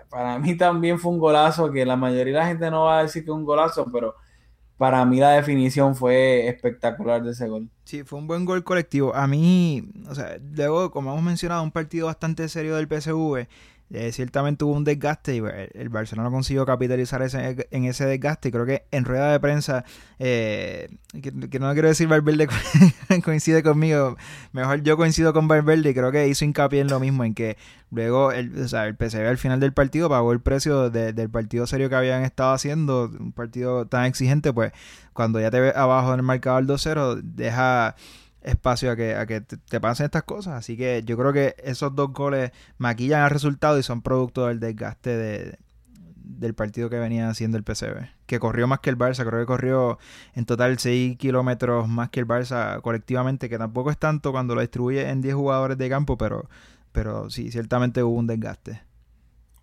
para 0.10 0.40
mí 0.40 0.56
también 0.58 1.00
fue 1.00 1.12
un 1.12 1.20
golazo, 1.20 1.72
que 1.72 1.86
la 1.86 1.96
mayoría 1.96 2.34
de 2.34 2.40
la 2.40 2.48
gente 2.48 2.72
no 2.72 2.86
va 2.86 3.00
a 3.00 3.04
decir 3.04 3.24
que 3.24 3.32
es 3.32 3.36
un 3.36 3.46
golazo, 3.46 3.86
pero, 3.92 4.16
para 4.82 5.06
mí 5.06 5.20
la 5.20 5.34
definición 5.34 5.96
fue 5.96 6.48
espectacular 6.48 7.22
de 7.22 7.34
ese 7.34 7.48
gol. 7.48 7.70
Sí, 7.84 8.04
fue 8.04 8.18
un 8.18 8.26
buen 8.26 8.46
gol 8.46 8.64
colectivo. 8.64 9.14
A 9.14 9.28
mí, 9.28 9.88
o 10.10 10.16
sea, 10.16 10.40
luego, 10.56 10.90
como 10.90 11.12
hemos 11.12 11.22
mencionado, 11.22 11.62
un 11.62 11.70
partido 11.70 12.08
bastante 12.08 12.50
serio 12.50 12.76
del 12.76 12.88
PSV. 12.88 13.48
Eh, 13.94 14.12
ciertamente 14.14 14.64
hubo 14.64 14.74
un 14.74 14.86
desgaste 14.86 15.36
y 15.36 15.42
el 15.74 15.90
Barcelona 15.90 16.30
consiguió 16.30 16.66
capitalizar 16.66 17.22
ese, 17.22 17.68
en 17.72 17.86
ese 17.86 18.06
desgaste. 18.06 18.50
Y 18.50 18.52
creo 18.52 18.66
que 18.66 18.86
en 18.92 19.04
rueda 19.04 19.32
de 19.32 19.40
prensa, 19.40 19.84
eh, 20.20 20.90
que, 21.22 21.32
no 21.32 21.74
quiero 21.74 21.88
decir 21.90 22.08
Valverde 22.08 22.48
coincide 23.24 23.64
conmigo, 23.64 24.16
mejor 24.54 24.82
yo 24.84 24.96
coincido 24.96 25.34
con 25.34 25.48
Valverde 25.48 25.90
y 25.90 25.94
creo 25.94 26.12
que 26.12 26.28
hizo 26.28 26.46
hincapié 26.46 26.82
en 26.82 26.88
lo 26.88 27.00
mismo, 27.00 27.26
en 27.26 27.34
que 27.34 27.58
luego 27.90 28.32
el, 28.32 28.58
o 28.62 28.68
sea, 28.68 28.88
el 28.88 28.96
PSV 28.96 29.28
al 29.28 29.38
final 29.38 29.60
del 29.60 29.74
partido 29.74 30.10
pagó 30.10 30.32
el 30.32 30.40
precio 30.40 30.90
del 30.90 31.30
partido 31.30 31.68
serio 31.68 31.90
que 31.90 31.96
habían 31.96 32.24
estado 32.24 32.54
haciendo, 32.54 33.12
un 33.20 33.34
partido 33.34 33.88
tan 33.88 34.06
exigente, 34.06 34.54
pues 34.54 34.72
cuando 35.14 35.42
ya 35.42 35.52
te 35.52 35.60
ves 35.60 35.76
abajo 35.76 36.14
en 36.14 36.20
el 36.22 36.26
marcador 36.26 36.64
2-0, 36.66 37.22
deja 37.24 37.96
espacio 38.44 38.92
a 38.92 38.96
que, 38.96 39.16
a 39.16 39.26
que 39.26 39.42
te, 39.42 39.80
pasen 39.80 40.06
estas 40.06 40.24
cosas. 40.24 40.54
Así 40.54 40.78
que 40.78 41.04
yo 41.06 41.18
creo 41.18 41.34
que 41.34 41.56
esos 41.64 41.96
dos 41.96 42.12
goles 42.14 42.52
maquillan 42.78 43.24
el 43.24 43.30
resultado 43.30 43.78
y 43.80 43.84
son 43.84 44.02
producto 44.02 44.48
del 44.48 44.60
desgaste 44.60 45.16
de, 45.16 45.60
del 46.16 46.54
partido 46.54 46.90
que 46.90 47.00
venía 47.00 47.30
haciendo 47.30 47.58
el 47.58 47.64
PCB. 47.64 48.10
Que 48.26 48.40
corrió 48.40 48.68
más 48.68 48.80
que 48.80 48.90
el 48.90 48.98
Barça, 48.98 49.26
creo 49.26 49.40
que 49.40 49.46
corrió 49.46 50.00
en 50.34 50.46
total 50.46 50.80
6 50.80 51.18
kilómetros 51.18 51.88
más 51.88 52.10
que 52.10 52.20
el 52.20 52.28
Barça 52.28 52.82
colectivamente, 52.82 53.50
que 53.50 53.58
tampoco 53.58 53.92
es 53.92 53.98
tanto 53.98 54.32
cuando 54.32 54.56
lo 54.56 54.62
distribuye 54.62 55.10
en 55.10 55.22
10 55.22 55.36
jugadores 55.36 55.78
de 55.78 55.90
campo, 55.90 56.18
pero, 56.18 56.50
pero 56.92 57.30
sí, 57.30 57.52
ciertamente 57.52 58.04
hubo 58.04 58.18
un 58.18 58.28
desgaste. 58.28 58.82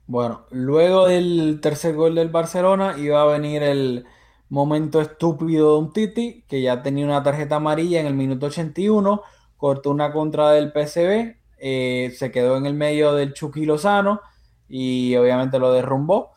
Bueno, 0.06 0.46
luego 0.50 1.06
del 1.06 1.60
tercer 1.60 1.94
gol 1.94 2.14
del 2.14 2.30
Barcelona 2.30 2.96
iba 2.96 3.20
a 3.20 3.26
venir 3.26 3.62
el 3.62 4.06
Momento 4.50 5.00
estúpido 5.00 5.72
de 5.74 5.78
un 5.78 5.92
Titi, 5.92 6.44
que 6.48 6.62
ya 6.62 6.82
tenía 6.82 7.04
una 7.04 7.22
tarjeta 7.22 7.56
amarilla 7.56 8.00
en 8.00 8.06
el 8.06 8.14
minuto 8.14 8.46
81, 8.46 9.22
cortó 9.56 9.90
una 9.90 10.12
contra 10.12 10.50
del 10.52 10.72
PCB, 10.72 11.36
eh, 11.58 12.14
se 12.16 12.30
quedó 12.30 12.56
en 12.56 12.66
el 12.66 12.74
medio 12.74 13.12
del 13.12 13.34
Chucky 13.34 13.66
Lozano 13.66 14.20
y 14.68 15.16
obviamente 15.16 15.58
lo 15.58 15.72
derrumbó. 15.72 16.32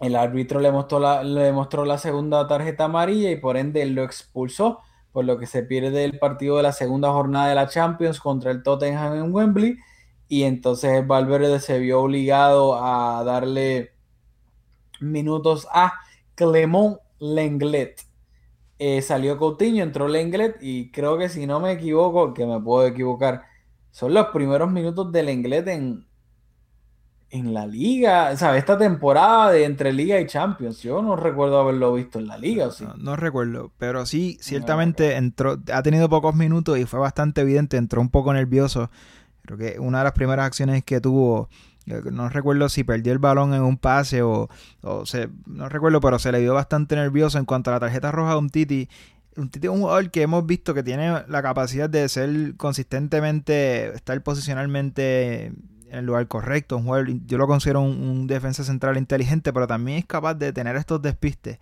El 0.00 0.16
árbitro 0.16 0.60
le 0.60 0.72
mostró, 0.72 0.98
la, 0.98 1.22
le 1.22 1.52
mostró 1.52 1.84
la 1.84 1.98
segunda 1.98 2.48
tarjeta 2.48 2.84
amarilla 2.84 3.30
y 3.30 3.36
por 3.36 3.56
ende 3.56 3.84
lo 3.86 4.02
expulsó, 4.02 4.80
por 5.12 5.24
lo 5.24 5.38
que 5.38 5.46
se 5.46 5.62
pierde 5.62 6.04
el 6.04 6.18
partido 6.18 6.56
de 6.56 6.64
la 6.64 6.72
segunda 6.72 7.12
jornada 7.12 7.48
de 7.48 7.54
la 7.54 7.68
Champions 7.68 8.18
contra 8.18 8.50
el 8.50 8.62
Tottenham 8.64 9.14
en 9.14 9.32
Wembley. 9.32 9.76
Y 10.26 10.44
entonces 10.44 11.06
Valverde 11.06 11.60
se 11.60 11.78
vio 11.78 12.00
obligado 12.00 12.82
a 12.82 13.22
darle 13.22 13.92
minutos 15.00 15.68
a 15.72 15.92
Clemón 16.34 16.98
Lenglet. 17.18 18.00
Eh, 18.78 19.00
salió 19.02 19.38
Coutinho, 19.38 19.82
entró 19.82 20.08
Lenglet 20.08 20.56
y 20.60 20.90
creo 20.90 21.16
que 21.16 21.28
si 21.28 21.46
no 21.46 21.60
me 21.60 21.72
equivoco, 21.72 22.34
que 22.34 22.46
me 22.46 22.60
puedo 22.60 22.86
equivocar, 22.86 23.44
son 23.92 24.12
los 24.14 24.26
primeros 24.28 24.70
minutos 24.72 25.12
de 25.12 25.22
Lenglet 25.22 25.68
en, 25.68 26.06
en 27.32 27.54
la 27.54 27.66
liga, 27.66 28.36
¿sabes? 28.36 28.58
Esta 28.58 28.76
temporada 28.76 29.52
de 29.52 29.64
entre 29.64 29.92
liga 29.92 30.20
y 30.20 30.26
Champions. 30.26 30.82
Yo 30.82 31.00
no 31.00 31.16
recuerdo 31.16 31.60
haberlo 31.60 31.94
visto 31.94 32.18
en 32.18 32.26
la 32.26 32.36
liga, 32.36 32.70
¿sí? 32.70 32.84
no, 32.98 33.16
recuerdo, 33.16 33.72
pero 33.78 34.04
sí, 34.04 34.36
ciertamente 34.40 35.16
entró, 35.16 35.58
ha 35.72 35.82
tenido 35.82 36.08
pocos 36.08 36.34
minutos 36.34 36.78
y 36.78 36.84
fue 36.84 37.00
bastante 37.00 37.40
evidente, 37.40 37.76
entró 37.76 38.00
un 38.00 38.10
poco 38.10 38.32
nervioso. 38.32 38.90
Creo 39.42 39.58
que 39.58 39.80
una 39.80 39.98
de 39.98 40.04
las 40.04 40.12
primeras 40.12 40.46
acciones 40.46 40.84
que 40.84 41.00
tuvo 41.00 41.48
no 41.86 42.28
recuerdo 42.28 42.68
si 42.68 42.84
perdió 42.84 43.12
el 43.12 43.18
balón 43.18 43.54
en 43.54 43.62
un 43.62 43.76
pase 43.76 44.22
o, 44.22 44.48
se, 45.04 45.28
no 45.46 45.68
recuerdo, 45.68 46.00
pero 46.00 46.18
se 46.18 46.32
le 46.32 46.40
vio 46.40 46.54
bastante 46.54 46.96
nervioso 46.96 47.38
en 47.38 47.44
cuanto 47.44 47.70
a 47.70 47.74
la 47.74 47.80
tarjeta 47.80 48.12
roja 48.12 48.32
de 48.32 48.38
un 48.38 48.50
Titi. 48.50 48.88
Un 49.36 49.48
Titi 49.48 49.66
es 49.66 49.72
un 49.72 49.80
jugador 49.80 50.10
que 50.10 50.22
hemos 50.22 50.46
visto 50.46 50.74
que 50.74 50.82
tiene 50.82 51.24
la 51.26 51.42
capacidad 51.42 51.88
de 51.88 52.08
ser 52.08 52.54
consistentemente, 52.56 53.94
estar 53.94 54.22
posicionalmente 54.22 55.46
en 55.92 55.98
el 55.98 56.06
lugar 56.06 56.28
correcto. 56.28 56.76
Un 56.76 56.84
jugador, 56.84 57.08
yo 57.26 57.38
lo 57.38 57.46
considero 57.46 57.80
un, 57.82 58.26
defensa 58.26 58.64
central 58.64 58.96
inteligente, 58.96 59.52
pero 59.52 59.66
también 59.66 59.98
es 59.98 60.06
capaz 60.06 60.34
de 60.34 60.52
tener 60.52 60.76
estos 60.76 61.02
despistes. 61.02 61.58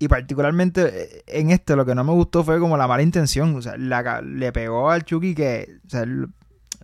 Y 0.00 0.06
particularmente 0.06 1.18
eh, 1.18 1.22
en 1.26 1.50
este 1.50 1.74
lo 1.74 1.84
que 1.84 1.94
no 1.94 2.04
me 2.04 2.12
gustó 2.12 2.44
fue 2.44 2.60
como 2.60 2.76
la 2.76 2.86
mala 2.86 3.02
intención. 3.02 3.56
O 3.56 3.62
sea, 3.62 3.76
le 3.76 4.52
pegó 4.52 4.90
al 4.90 5.04
Chucky 5.04 5.34
que 5.34 5.78
o 5.86 5.90
sea, 5.90 6.04
lo, 6.04 6.28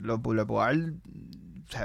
lo, 0.00 0.46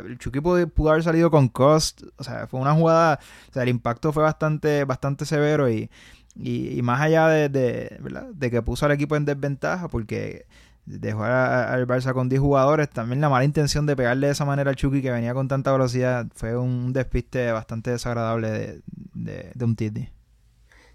el 0.06 0.18
Chucky 0.18 0.40
pudo, 0.42 0.90
haber 0.90 1.04
salido 1.04 1.32
con 1.32 1.48
cost. 1.50 2.04
O 2.18 2.24
sea, 2.24 2.48
fue 2.48 2.60
una 2.60 2.74
jugada. 2.74 3.20
O 3.50 3.54
sea, 3.54 3.64
el 3.64 3.70
impacto 3.70 4.12
fue 4.14 4.24
bastante, 4.24 4.86
bastante 4.86 5.26
severo 5.26 5.70
y, 5.70 5.90
y, 6.36 6.82
más 6.82 7.02
allá 7.02 7.28
de, 7.28 7.50
de, 7.50 8.52
que 8.52 8.62
puso 8.62 8.86
al 8.86 8.92
equipo 8.94 9.16
en 9.16 9.26
desventaja 9.26 9.88
porque 9.90 10.46
dejó 10.86 11.24
al 11.24 11.86
Barça 11.88 12.14
con 12.14 12.30
10 12.30 12.42
jugadores, 12.42 12.90
también 12.90 13.22
la 13.22 13.30
mala 13.30 13.46
intención 13.46 13.86
de 13.86 13.96
pegarle 13.96 14.28
de 14.28 14.34
esa 14.34 14.46
manera 14.46 14.72
al 14.72 14.76
Chucky 14.76 15.02
que 15.02 15.12
venía 15.12 15.34
con 15.34 15.48
tanta 15.48 15.72
velocidad 15.72 16.26
fue 16.34 16.58
un 16.58 16.94
despiste 16.94 17.52
bastante 17.52 17.92
desagradable 17.92 18.82
de, 19.14 19.52
de 19.54 19.66
un 19.66 19.76
Titi. 19.76 20.10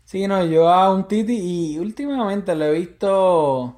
Sí, 0.05 0.27
no, 0.27 0.45
yo 0.45 0.69
a 0.69 0.93
un 0.93 1.09
Titi 1.09 1.37
y 1.75 1.79
últimamente 1.79 2.55
lo 2.55 2.67
he 2.67 2.73
visto, 2.73 3.77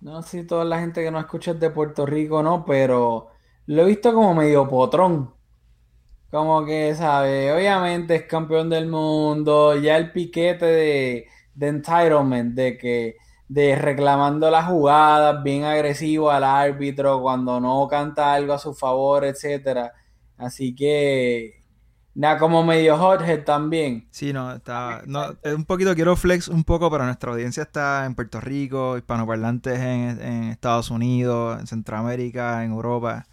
no 0.00 0.22
sé 0.22 0.42
si 0.42 0.46
toda 0.46 0.64
la 0.64 0.78
gente 0.78 1.02
que 1.02 1.10
no 1.10 1.18
escucha 1.18 1.52
es 1.52 1.60
de 1.60 1.70
Puerto 1.70 2.06
Rico 2.06 2.42
no, 2.42 2.64
pero 2.64 3.30
lo 3.66 3.82
he 3.82 3.86
visto 3.86 4.12
como 4.12 4.34
medio 4.34 4.68
potrón. 4.68 5.34
Como 6.30 6.64
que, 6.64 6.94
¿sabe? 6.94 7.52
Obviamente 7.52 8.16
es 8.16 8.22
campeón 8.24 8.68
del 8.70 8.88
mundo. 8.88 9.76
Ya 9.76 9.96
el 9.96 10.12
piquete 10.12 10.66
de, 10.66 11.26
de 11.54 11.68
entitlement, 11.68 12.54
de 12.54 12.76
que 12.78 13.16
de 13.48 13.76
reclamando 13.76 14.50
las 14.50 14.66
jugadas, 14.66 15.42
bien 15.42 15.64
agresivo 15.64 16.30
al 16.30 16.42
árbitro 16.44 17.22
cuando 17.22 17.60
no 17.60 17.86
canta 17.88 18.34
algo 18.34 18.52
a 18.52 18.58
su 18.58 18.74
favor, 18.74 19.24
etcétera. 19.24 19.92
Así 20.36 20.74
que 20.74 21.62
nada, 22.14 22.38
como 22.38 22.64
medio 22.64 22.96
hothead 22.96 23.44
también. 23.44 24.08
Sí, 24.10 24.32
no, 24.32 24.52
está. 24.52 25.02
No, 25.06 25.36
un 25.44 25.64
poquito 25.64 25.94
quiero 25.94 26.16
flex 26.16 26.48
un 26.48 26.64
poco, 26.64 26.90
pero 26.90 27.04
nuestra 27.04 27.30
audiencia 27.32 27.62
está 27.62 28.04
en 28.04 28.14
Puerto 28.16 28.40
Rico, 28.40 28.96
hispanoparlantes 28.96 29.78
en 29.78 30.44
Estados 30.50 30.90
Unidos, 30.90 31.60
en 31.60 31.66
Centroamérica, 31.66 32.64
en 32.64 32.72
Europa 32.72 33.26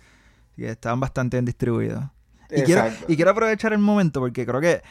que 0.56 0.70
estaban 0.70 1.00
bastante 1.00 1.38
bien 1.38 1.46
distribuidos. 1.46 2.04
Y 2.50 2.62
quiero, 2.64 2.86
y 3.08 3.16
quiero 3.16 3.32
aprovechar 3.32 3.74
el 3.74 3.80
momento 3.80 4.20
porque 4.20 4.46
creo 4.46 4.62
que 4.62 4.82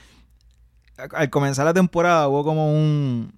al 0.96 1.30
comenzar 1.30 1.64
la 1.64 1.74
temporada 1.74 2.28
hubo 2.28 2.44
como 2.44 2.72
un... 2.72 3.32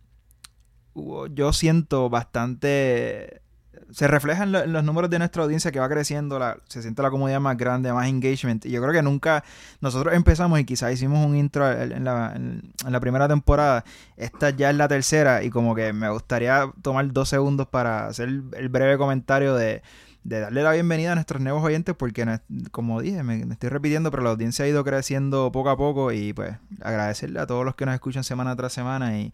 yo 1.30 1.52
siento 1.52 2.08
bastante... 2.08 3.42
Se 3.90 4.08
reflejan 4.08 4.54
en, 4.54 4.72
los 4.72 4.82
números 4.82 5.10
de 5.10 5.18
nuestra 5.18 5.42
audiencia 5.42 5.70
que 5.70 5.78
va 5.78 5.88
creciendo, 5.88 6.38
la, 6.38 6.58
se 6.68 6.80
siente 6.80 7.02
la 7.02 7.10
comunidad 7.10 7.40
más 7.40 7.56
grande, 7.56 7.92
más 7.92 8.08
engagement. 8.08 8.64
Y 8.66 8.70
yo 8.70 8.80
creo 8.80 8.92
que 8.92 9.02
nunca 9.02 9.44
nosotros 9.80 10.14
empezamos 10.14 10.58
y 10.58 10.64
quizás 10.64 10.92
hicimos 10.92 11.24
un 11.24 11.36
intro 11.36 11.70
en 11.70 12.02
la, 12.02 12.32
en 12.34 12.72
la 12.88 13.00
primera 13.00 13.28
temporada. 13.28 13.84
Esta 14.16 14.50
ya 14.50 14.70
es 14.70 14.76
la 14.76 14.88
tercera 14.88 15.42
y 15.42 15.50
como 15.50 15.74
que 15.74 15.92
me 15.92 16.08
gustaría 16.08 16.70
tomar 16.82 17.12
dos 17.12 17.28
segundos 17.28 17.68
para 17.68 18.06
hacer 18.06 18.28
el 18.28 18.68
breve 18.68 18.96
comentario 18.96 19.54
de 19.54 19.82
de 20.24 20.40
darle 20.40 20.62
la 20.62 20.72
bienvenida 20.72 21.12
a 21.12 21.14
nuestros 21.14 21.40
nuevos 21.42 21.62
oyentes 21.62 21.94
porque, 21.94 22.26
como 22.72 23.00
dije, 23.02 23.22
me, 23.22 23.42
estoy 23.52 23.68
repitiendo, 23.68 24.10
pero 24.10 24.22
la 24.22 24.30
audiencia 24.30 24.64
ha 24.64 24.68
ido 24.68 24.82
creciendo 24.82 25.52
poco 25.52 25.68
a 25.68 25.76
poco 25.76 26.12
y 26.12 26.32
pues 26.32 26.56
agradecerle 26.80 27.40
a 27.40 27.46
todos 27.46 27.64
los 27.64 27.74
que 27.74 27.84
nos 27.84 27.94
escuchan 27.94 28.24
semana 28.24 28.56
tras 28.56 28.72
semana 28.72 29.18
y, 29.18 29.32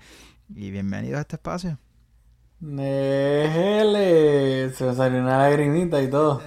bienvenidos 0.49 1.19
a 1.19 1.21
este 1.21 1.37
espacio. 1.37 1.79
Nele, 2.59 3.71
se 4.71 4.85
me 4.85 4.95
salió 4.95 5.21
una 5.21 5.39
lagrimita 5.39 6.03
y 6.03 6.11
todo. 6.11 6.43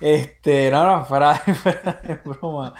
Este, 0.00 0.70
no, 0.70 0.84
no, 0.84 1.06
para, 1.06 1.34
de 2.04 2.14
broma. 2.24 2.72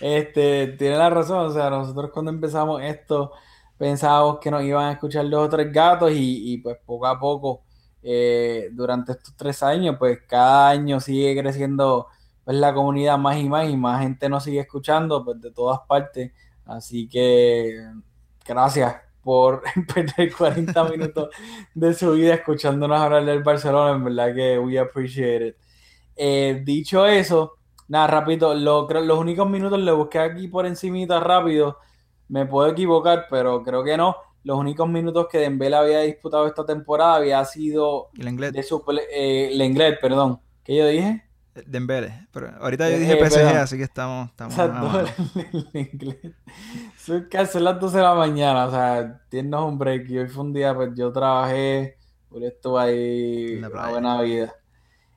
Este, 0.00 0.68
tiene 0.78 0.96
la 0.96 1.10
razón, 1.10 1.46
o 1.46 1.50
sea, 1.50 1.70
nosotros 1.70 2.10
cuando 2.12 2.30
empezamos 2.30 2.82
esto 2.82 3.32
pensábamos 3.78 4.38
que 4.40 4.50
nos 4.50 4.62
iban 4.62 4.86
a 4.86 4.92
escuchar 4.92 5.28
dos 5.28 5.46
o 5.46 5.48
tres 5.48 5.72
gatos 5.72 6.12
y, 6.12 6.52
y 6.52 6.58
pues 6.58 6.76
poco 6.86 7.06
a 7.06 7.18
poco 7.18 7.65
eh, 8.08 8.68
durante 8.72 9.12
estos 9.12 9.34
tres 9.34 9.64
años, 9.64 9.96
pues 9.98 10.20
cada 10.28 10.68
año 10.68 11.00
sigue 11.00 11.36
creciendo 11.40 12.06
pues, 12.44 12.56
la 12.56 12.72
comunidad 12.72 13.18
más 13.18 13.36
y 13.36 13.48
más 13.48 13.68
y 13.68 13.76
más 13.76 14.00
gente 14.00 14.28
nos 14.28 14.44
sigue 14.44 14.60
escuchando 14.60 15.24
pues, 15.24 15.40
de 15.40 15.50
todas 15.50 15.80
partes. 15.88 16.32
Así 16.64 17.08
que 17.08 17.84
gracias 18.46 18.94
por 19.22 19.62
perder 19.92 20.32
40 20.32 20.84
minutos 20.84 21.30
de 21.74 21.94
su 21.94 22.12
vida 22.12 22.34
escuchándonos 22.34 23.00
hablar 23.00 23.24
del 23.24 23.42
Barcelona. 23.42 23.96
En 23.96 24.04
verdad 24.04 24.32
que 24.32 24.56
we 24.60 24.78
appreciate 24.78 25.48
it. 25.48 25.56
Eh, 26.14 26.62
dicho 26.64 27.06
eso, 27.06 27.54
nada, 27.88 28.06
rápido, 28.06 28.54
lo, 28.54 28.88
los 28.88 29.18
únicos 29.18 29.50
minutos 29.50 29.80
le 29.80 29.90
busqué 29.90 30.20
aquí 30.20 30.46
por 30.46 30.64
encimita 30.64 31.18
rápido. 31.18 31.78
Me 32.28 32.46
puedo 32.46 32.68
equivocar, 32.68 33.26
pero 33.28 33.64
creo 33.64 33.82
que 33.82 33.96
no 33.96 34.14
los 34.46 34.58
únicos 34.58 34.88
minutos 34.88 35.26
que 35.30 35.38
Dembélé 35.38 35.76
había 35.76 36.00
disputado 36.02 36.46
esta 36.46 36.64
temporada 36.64 37.16
había 37.16 37.44
sido 37.44 38.10
Lenglet. 38.14 38.54
de 38.54 38.62
su 38.62 38.82
eh, 39.10 39.50
Lenglet, 39.54 40.00
perdón. 40.00 40.40
¿Qué 40.62 40.76
yo 40.76 40.86
dije? 40.86 41.24
Dembele. 41.66 42.28
Pero 42.32 42.50
ahorita 42.60 42.90
yo 42.90 42.96
Eh, 42.96 42.98
dije 42.98 43.14
eh, 43.14 43.16
PSG, 43.16 43.34
perdón. 43.34 43.56
así 43.56 43.76
que 43.76 43.82
estamos... 43.84 44.30
estamos 44.30 44.54
el 45.72 45.80
inglés. 45.92 46.18
Son 46.96 47.64
las 47.64 47.80
12 47.80 47.96
de 47.96 48.02
la 48.02 48.14
mañana, 48.14 48.66
o 48.66 48.70
sea, 48.70 49.20
tienes 49.28 49.60
un 49.60 49.78
break. 49.78 50.08
Y 50.10 50.18
hoy 50.18 50.28
fue 50.28 50.44
un 50.44 50.52
día, 50.52 50.74
pues 50.74 50.90
yo 50.94 51.12
trabajé, 51.12 51.96
por 52.28 52.44
estuve 52.44 52.80
ahí 52.80 53.54
una 53.56 53.68
buena 53.90 54.22
vida. 54.22 54.54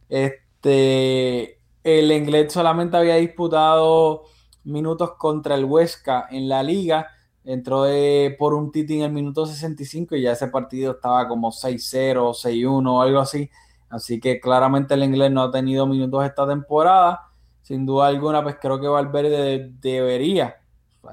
Este, 0.08 1.60
el 1.84 2.12
inglés 2.12 2.54
solamente 2.54 2.98
había 2.98 3.16
disputado 3.16 4.24
minutos 4.64 5.14
contra 5.18 5.56
el 5.56 5.66
Huesca 5.66 6.28
en 6.32 6.50
la 6.50 6.64
liga. 6.64 7.08
Entró 7.44 7.84
de- 7.84 8.36
por 8.38 8.54
un 8.54 8.72
titi 8.72 8.96
en 8.98 9.04
el 9.06 9.12
minuto 9.12 9.46
65 9.46 10.16
y 10.16 10.22
ya 10.24 10.34
ese 10.34 10.48
partido 10.48 10.92
estaba 10.94 11.28
como 11.28 11.52
6-0, 11.52 12.34
6-1 12.34 12.98
o 12.98 13.02
algo 13.02 13.20
así. 13.20 13.50
Así 13.90 14.20
que 14.20 14.40
claramente 14.40 14.94
el 14.94 15.04
inglés 15.04 15.32
no 15.32 15.44
ha 15.44 15.52
tenido 15.52 15.88
minutos 15.88 16.26
esta 16.26 16.48
temporada. 16.48 17.22
Sin 17.62 17.86
duda 17.86 18.08
alguna, 18.08 18.44
pues 18.44 18.58
creo 18.62 18.80
que 18.80 18.88
Valverde 18.88 19.72
debería. 19.80 20.58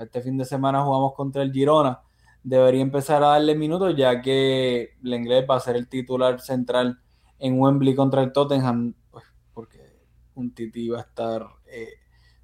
Este 0.01 0.21
fin 0.21 0.37
de 0.37 0.45
semana 0.45 0.83
jugamos 0.85 1.15
contra 1.15 1.43
el 1.43 1.53
Girona. 1.53 2.01
Debería 2.43 2.83
empezar 2.83 3.23
a 3.23 3.29
darle 3.29 3.55
minutos, 3.55 3.95
ya 3.97 4.21
que 4.23 4.91
el 5.03 5.15
inglés 5.15 5.47
va 5.49 5.57
a 5.57 5.61
ser 5.61 5.77
el 5.77 5.89
titular 5.89 6.41
central 6.41 7.01
en 7.39 7.61
Wembley 7.61 7.95
contra 7.95 8.23
el 8.23 8.33
Tottenham, 8.33 8.95
pues, 9.11 9.25
porque 9.53 9.81
un 10.35 10.53
Titi 10.55 10.89
va 10.89 10.99
a 10.99 11.03
estar 11.03 11.47
eh, 11.67 11.89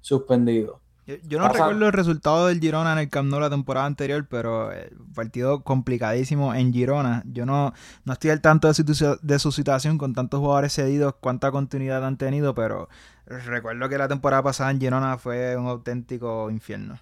suspendido. 0.01 0.81
Yo, 1.05 1.15
yo 1.27 1.37
no 1.39 1.47
Pasa- 1.47 1.59
recuerdo 1.65 1.85
el 1.87 1.93
resultado 1.93 2.47
del 2.47 2.59
Girona 2.61 2.93
en 2.93 2.99
el 2.99 3.09
Camp 3.09 3.29
Nou 3.29 3.39
la 3.41 3.49
temporada 3.49 3.85
anterior, 3.85 4.25
pero 4.29 4.71
eh, 4.71 4.89
partido 5.13 5.61
complicadísimo 5.63 6.53
en 6.55 6.71
Girona. 6.71 7.23
Yo 7.25 7.45
no, 7.45 7.73
no 8.05 8.13
estoy 8.13 8.29
al 8.31 8.39
tanto 8.41 8.67
de 8.71 8.73
su, 8.73 9.17
de 9.21 9.39
su 9.39 9.51
situación 9.51 9.97
con 9.97 10.13
tantos 10.13 10.39
jugadores 10.39 10.73
cedidos, 10.73 11.15
cuánta 11.19 11.51
continuidad 11.51 12.05
han 12.05 12.17
tenido, 12.17 12.55
pero 12.55 12.87
recuerdo 13.25 13.89
que 13.89 13.97
la 13.97 14.07
temporada 14.07 14.43
pasada 14.43 14.71
en 14.71 14.79
Girona 14.79 15.17
fue 15.17 15.57
un 15.57 15.67
auténtico 15.67 16.49
infierno. 16.49 16.99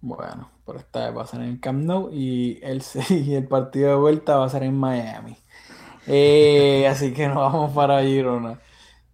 Bueno, 0.00 0.50
pero 0.66 0.78
esta 0.80 1.06
vez 1.06 1.16
va 1.16 1.22
a 1.22 1.26
ser 1.26 1.40
en 1.42 1.48
el 1.48 1.60
Camp 1.60 1.82
Nou 1.84 2.10
y 2.12 2.58
el, 2.62 2.82
y 3.10 3.34
el 3.34 3.46
partido 3.46 3.90
de 3.90 3.96
vuelta 3.96 4.36
va 4.36 4.46
a 4.46 4.48
ser 4.50 4.64
en 4.64 4.76
Miami. 4.76 5.36
Eh, 6.06 6.86
así 6.88 7.12
que 7.14 7.28
nos 7.28 7.36
vamos 7.36 7.72
para 7.72 8.02
Girona. 8.02 8.58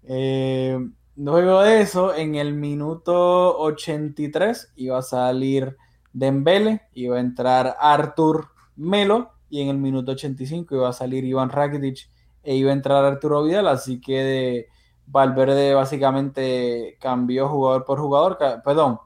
Eh, 0.04 0.78
luego 1.18 1.62
de 1.62 1.80
eso, 1.80 2.14
en 2.14 2.36
el 2.36 2.54
minuto 2.54 3.58
83 3.58 4.72
iba 4.76 4.98
a 4.98 5.02
salir 5.02 5.76
Dembele, 6.12 6.82
iba 6.94 7.16
a 7.16 7.20
entrar 7.20 7.76
Artur 7.80 8.48
Melo 8.76 9.32
y 9.50 9.60
en 9.62 9.68
el 9.68 9.78
minuto 9.78 10.12
85 10.12 10.74
iba 10.74 10.88
a 10.88 10.92
salir 10.92 11.24
Iván 11.24 11.50
Rakitic 11.50 12.08
e 12.42 12.54
iba 12.54 12.70
a 12.70 12.74
entrar 12.74 13.04
Arturo 13.04 13.42
Vidal, 13.42 13.68
así 13.68 14.00
que 14.00 14.22
de 14.22 14.68
Valverde 15.06 15.74
básicamente 15.74 16.96
cambió 17.00 17.48
jugador 17.48 17.84
por 17.84 17.98
jugador, 17.98 18.38
perdón, 18.64 19.00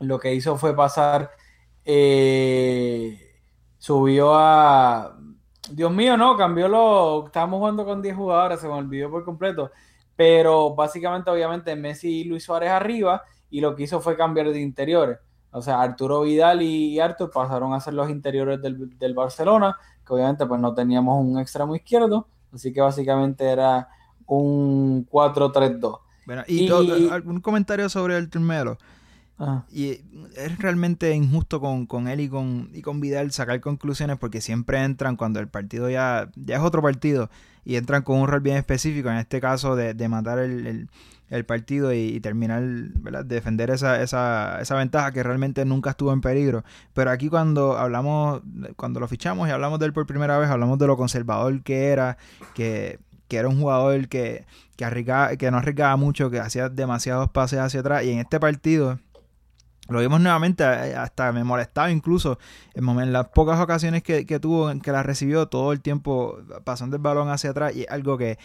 lo 0.00 0.18
que 0.18 0.34
hizo 0.34 0.56
fue 0.56 0.74
pasar, 0.74 1.30
eh, 1.84 3.18
subió 3.78 4.34
a, 4.34 5.16
Dios 5.70 5.92
mío, 5.92 6.16
no, 6.16 6.36
cambió 6.36 6.68
lo, 6.68 7.26
estábamos 7.26 7.58
jugando 7.58 7.84
con 7.84 8.02
10 8.02 8.16
jugadores, 8.16 8.60
se 8.60 8.68
me 8.68 8.74
olvidó 8.74 9.10
por 9.10 9.24
completo, 9.24 9.70
pero 10.16 10.74
básicamente 10.74 11.30
obviamente 11.30 11.74
Messi 11.76 12.20
y 12.20 12.24
Luis 12.24 12.44
Suárez 12.44 12.70
arriba 12.70 13.22
y 13.50 13.60
lo 13.60 13.74
que 13.74 13.84
hizo 13.84 14.00
fue 14.00 14.16
cambiar 14.16 14.50
de 14.50 14.60
interiores. 14.60 15.18
O 15.50 15.60
sea, 15.60 15.82
Arturo 15.82 16.22
Vidal 16.22 16.62
y 16.62 16.98
Artur 16.98 17.30
pasaron 17.30 17.74
a 17.74 17.80
ser 17.80 17.94
los 17.94 18.08
interiores 18.08 18.60
del, 18.62 18.98
del 18.98 19.14
Barcelona, 19.14 19.76
que 20.06 20.14
obviamente 20.14 20.46
pues 20.46 20.60
no 20.60 20.74
teníamos 20.74 21.22
un 21.22 21.38
extremo 21.38 21.76
izquierdo, 21.76 22.26
así 22.54 22.72
que 22.72 22.80
básicamente 22.80 23.44
era 23.44 23.88
un 24.26 25.06
4-3-2. 25.10 25.98
Bueno, 26.24 26.42
y, 26.46 26.70
Y- 26.72 27.08
algún 27.10 27.40
comentario 27.40 27.88
sobre 27.88 28.16
el 28.16 28.30
Melo. 28.40 28.78
Ajá. 29.38 29.64
Y 29.72 30.00
es 30.36 30.58
realmente 30.58 31.12
injusto 31.14 31.60
con, 31.60 31.86
con 31.86 32.06
él 32.06 32.20
y 32.20 32.28
con, 32.28 32.70
y 32.72 32.82
con 32.82 33.00
Vidal 33.00 33.32
sacar 33.32 33.60
conclusiones 33.60 34.18
porque 34.18 34.40
siempre 34.40 34.82
entran 34.84 35.16
cuando 35.16 35.40
el 35.40 35.48
partido 35.48 35.90
ya, 35.90 36.30
ya 36.36 36.56
es 36.56 36.62
otro 36.62 36.80
partido 36.82 37.28
y 37.64 37.76
entran 37.76 38.02
con 38.02 38.18
un 38.20 38.28
rol 38.28 38.40
bien 38.40 38.56
específico, 38.56 39.10
en 39.10 39.16
este 39.16 39.40
caso 39.40 39.74
de, 39.76 39.94
de 39.94 40.08
matar 40.08 40.38
el, 40.38 40.66
el- 40.66 40.88
el 41.30 41.46
partido 41.46 41.94
y, 41.94 41.98
y 42.00 42.20
terminar, 42.20 42.62
¿verdad? 42.62 43.24
defender 43.24 43.70
esa, 43.70 44.02
esa, 44.02 44.60
esa 44.60 44.74
ventaja 44.74 45.12
que 45.12 45.22
realmente 45.22 45.64
nunca 45.64 45.88
estuvo 45.90 46.12
en 46.12 46.20
peligro. 46.20 46.62
Pero 46.92 47.10
aquí 47.10 47.30
cuando 47.30 47.78
hablamos, 47.78 48.42
cuando 48.76 49.00
lo 49.00 49.08
fichamos 49.08 49.48
y 49.48 49.50
hablamos 49.50 49.78
de 49.78 49.86
él 49.86 49.94
por 49.94 50.04
primera 50.06 50.36
vez, 50.36 50.50
hablamos 50.50 50.78
de 50.78 50.86
lo 50.86 50.98
conservador 50.98 51.62
que 51.62 51.86
era, 51.86 52.18
que, 52.52 52.98
que 53.28 53.38
era 53.38 53.48
un 53.48 53.58
jugador 53.58 54.08
que, 54.08 54.44
que, 54.76 54.84
arriesgaba- 54.84 55.34
que 55.38 55.50
no 55.50 55.56
arriesgaba 55.56 55.96
mucho, 55.96 56.28
que 56.30 56.38
hacía 56.38 56.68
demasiados 56.68 57.30
pases 57.30 57.60
hacia 57.60 57.80
atrás 57.80 58.04
y 58.04 58.10
en 58.10 58.18
este 58.18 58.38
partido... 58.38 58.98
Lo 59.88 60.00
vimos 60.00 60.20
nuevamente, 60.20 60.64
eh, 60.64 60.94
hasta 60.94 61.32
me 61.32 61.44
molestaba 61.44 61.90
incluso 61.90 62.38
en, 62.74 63.12
las 63.12 63.28
pocas 63.28 63.60
ocasiones 63.60 64.02
que, 64.02 64.26
que 64.26 64.38
tuvo, 64.38 64.72
que 64.80 64.92
la 64.92 65.02
recibió 65.02 65.46
todo 65.46 65.72
el 65.72 65.80
tiempo 65.80 66.38
pasando 66.64 66.96
el 66.96 67.02
balón 67.02 67.28
hacia 67.30 67.50
atrás 67.50 67.74
y 67.74 67.84
algo 67.88 68.16
que, 68.16 68.38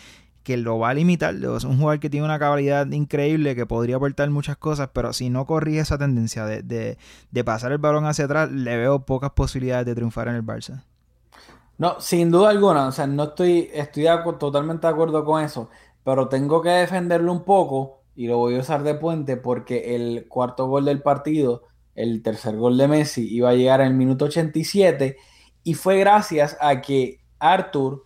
que 0.47 0.55
lo 0.55 0.79
va 0.79 0.89
a 0.89 0.93
limitar. 0.93 1.35
Es 1.35 1.63
un 1.65 1.77
jugador 1.77 1.99
que 1.99 2.09
tiene 2.09 2.25
una 2.25 2.39
capacidad 2.39 2.87
increíble, 2.87 3.53
que 3.53 3.65
podría 3.65 3.97
aportar 3.97 4.29
muchas 4.29 4.55
cosas, 4.55 4.89
pero 4.93 5.11
si 5.11 5.29
no 5.29 5.45
corrige 5.45 5.79
esa 5.79 5.97
tendencia 5.97 6.45
de, 6.45 6.63
de, 6.63 6.97
de 7.31 7.43
pasar 7.43 7.71
el 7.73 7.79
balón 7.79 8.05
hacia 8.05 8.25
atrás, 8.25 8.49
le 8.49 8.77
veo 8.77 9.01
pocas 9.05 9.31
posibilidades 9.31 9.85
de 9.85 9.93
triunfar 9.93 10.29
en 10.29 10.35
el 10.35 10.43
Barça. 10.43 10.83
No, 11.77 11.99
sin 11.99 12.31
duda 12.31 12.49
alguna, 12.49 12.87
o 12.87 12.91
sea, 12.91 13.05
no 13.05 13.25
estoy, 13.25 13.69
estoy 13.73 14.05
totalmente 14.39 14.87
de 14.87 14.93
acuerdo 14.93 15.23
con 15.23 15.43
eso, 15.43 15.69
pero 16.03 16.27
tengo 16.27 16.61
que 16.61 16.69
defenderlo 16.69 17.31
un 17.31 17.43
poco 17.43 17.96
y 18.17 18.25
lo 18.25 18.37
voy 18.37 18.55
a 18.55 18.61
usar 18.61 18.81
de 18.81 18.95
puente 18.95 19.37
porque 19.37 19.95
el 19.95 20.27
cuarto 20.27 20.65
gol 20.67 20.85
del 20.85 21.03
partido, 21.03 21.67
el 21.93 22.23
tercer 22.23 22.57
gol 22.57 22.75
de 22.75 22.87
Messi, 22.87 23.31
iba 23.31 23.51
a 23.51 23.53
llegar 23.53 23.79
en 23.79 23.87
el 23.87 23.93
minuto 23.93 24.25
87 24.25 25.17
y 25.63 25.73
fue 25.75 25.99
gracias 25.99 26.57
a 26.59 26.81
que 26.81 27.19
Arthur 27.37 28.05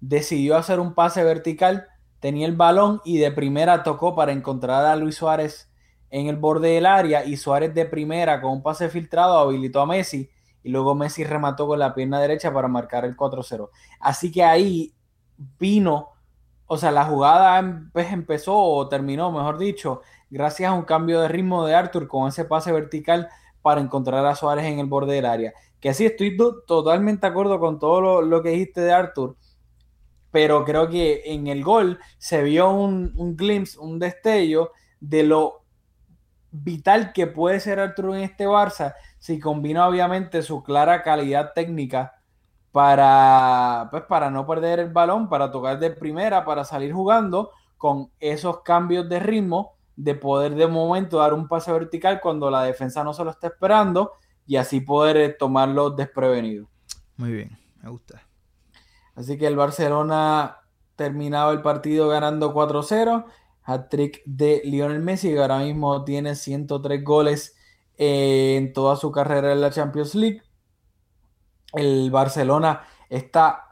decidió 0.00 0.56
hacer 0.56 0.80
un 0.80 0.94
pase 0.94 1.22
vertical, 1.22 1.86
tenía 2.18 2.46
el 2.46 2.56
balón 2.56 3.02
y 3.04 3.18
de 3.18 3.30
primera 3.30 3.82
tocó 3.82 4.14
para 4.14 4.32
encontrar 4.32 4.86
a 4.86 4.96
Luis 4.96 5.16
Suárez 5.16 5.70
en 6.08 6.28
el 6.28 6.36
borde 6.36 6.70
del 6.70 6.86
área 6.86 7.26
y 7.26 7.36
Suárez 7.36 7.74
de 7.74 7.84
primera 7.84 8.40
con 8.40 8.52
un 8.52 8.62
pase 8.62 8.88
filtrado 8.88 9.38
habilitó 9.38 9.82
a 9.82 9.86
Messi 9.86 10.30
y 10.62 10.70
luego 10.70 10.94
Messi 10.94 11.24
remató 11.24 11.66
con 11.66 11.78
la 11.78 11.94
pierna 11.94 12.20
derecha 12.20 12.54
para 12.54 12.68
marcar 12.68 13.04
el 13.04 13.14
4-0. 13.14 13.68
Así 14.00 14.32
que 14.32 14.42
ahí 14.42 14.94
vino, 15.58 16.12
o 16.66 16.76
sea, 16.78 16.90
la 16.92 17.04
jugada 17.04 17.88
pues, 17.92 18.12
empezó 18.12 18.56
o 18.56 18.88
terminó, 18.88 19.30
mejor 19.32 19.58
dicho, 19.58 20.02
gracias 20.30 20.70
a 20.70 20.74
un 20.74 20.82
cambio 20.82 21.20
de 21.20 21.28
ritmo 21.28 21.66
de 21.66 21.74
Arthur 21.74 22.08
con 22.08 22.28
ese 22.28 22.44
pase 22.44 22.72
vertical 22.72 23.28
para 23.62 23.80
encontrar 23.80 24.24
a 24.26 24.34
Suárez 24.34 24.66
en 24.66 24.78
el 24.80 24.86
borde 24.86 25.14
del 25.14 25.26
área. 25.26 25.52
Que 25.80 25.94
sí, 25.94 26.06
estoy 26.06 26.36
to- 26.36 26.62
totalmente 26.66 27.26
de 27.26 27.30
acuerdo 27.30 27.60
con 27.60 27.78
todo 27.78 28.22
lo, 28.22 28.42
que 28.42 28.50
dijiste 28.50 28.80
de 28.80 28.92
Arthur, 28.92 29.36
pero 30.30 30.64
creo 30.64 30.88
que 30.88 31.22
en 31.26 31.46
el 31.46 31.64
gol 31.64 31.98
se 32.18 32.42
vio 32.42 32.70
un, 32.70 33.12
un 33.16 33.36
glimpse, 33.36 33.78
un 33.78 33.98
destello 33.98 34.72
de 35.00 35.22
lo 35.22 35.64
vital 36.50 37.12
que 37.12 37.26
puede 37.26 37.60
ser 37.60 37.80
Arturo 37.80 38.14
en 38.14 38.22
este 38.22 38.46
Barça 38.46 38.94
si 39.18 39.38
combina 39.40 39.86
obviamente 39.88 40.42
su 40.42 40.62
clara 40.62 41.02
calidad 41.02 41.52
técnica 41.54 42.15
para, 42.76 43.88
pues, 43.90 44.02
para 44.02 44.30
no 44.30 44.46
perder 44.46 44.80
el 44.80 44.90
balón, 44.90 45.30
para 45.30 45.50
tocar 45.50 45.78
de 45.78 45.92
primera, 45.92 46.44
para 46.44 46.62
salir 46.62 46.92
jugando 46.92 47.52
con 47.78 48.10
esos 48.20 48.60
cambios 48.60 49.08
de 49.08 49.18
ritmo, 49.18 49.78
de 49.96 50.14
poder 50.14 50.54
de 50.54 50.66
momento 50.66 51.16
dar 51.16 51.32
un 51.32 51.48
pase 51.48 51.72
vertical 51.72 52.20
cuando 52.20 52.50
la 52.50 52.64
defensa 52.64 53.02
no 53.02 53.14
se 53.14 53.24
lo 53.24 53.30
está 53.30 53.46
esperando 53.46 54.12
y 54.46 54.56
así 54.56 54.82
poder 54.82 55.16
eh, 55.16 55.30
tomarlo 55.30 55.88
desprevenido. 55.88 56.68
Muy 57.16 57.32
bien, 57.32 57.58
me 57.82 57.88
gusta. 57.88 58.20
Así 59.14 59.38
que 59.38 59.46
el 59.46 59.56
Barcelona 59.56 60.58
terminaba 60.96 61.52
el 61.52 61.62
partido 61.62 62.08
ganando 62.08 62.52
4-0. 62.52 63.24
Hat-trick 63.62 64.20
de 64.26 64.60
Lionel 64.66 65.00
Messi, 65.00 65.30
que 65.30 65.40
ahora 65.40 65.60
mismo 65.60 66.04
tiene 66.04 66.34
103 66.34 67.02
goles 67.02 67.56
eh, 67.96 68.56
en 68.58 68.74
toda 68.74 68.96
su 68.96 69.10
carrera 69.10 69.52
en 69.52 69.62
la 69.62 69.70
Champions 69.70 70.14
League. 70.14 70.42
El 71.76 72.10
Barcelona 72.10 72.82
está 73.08 73.66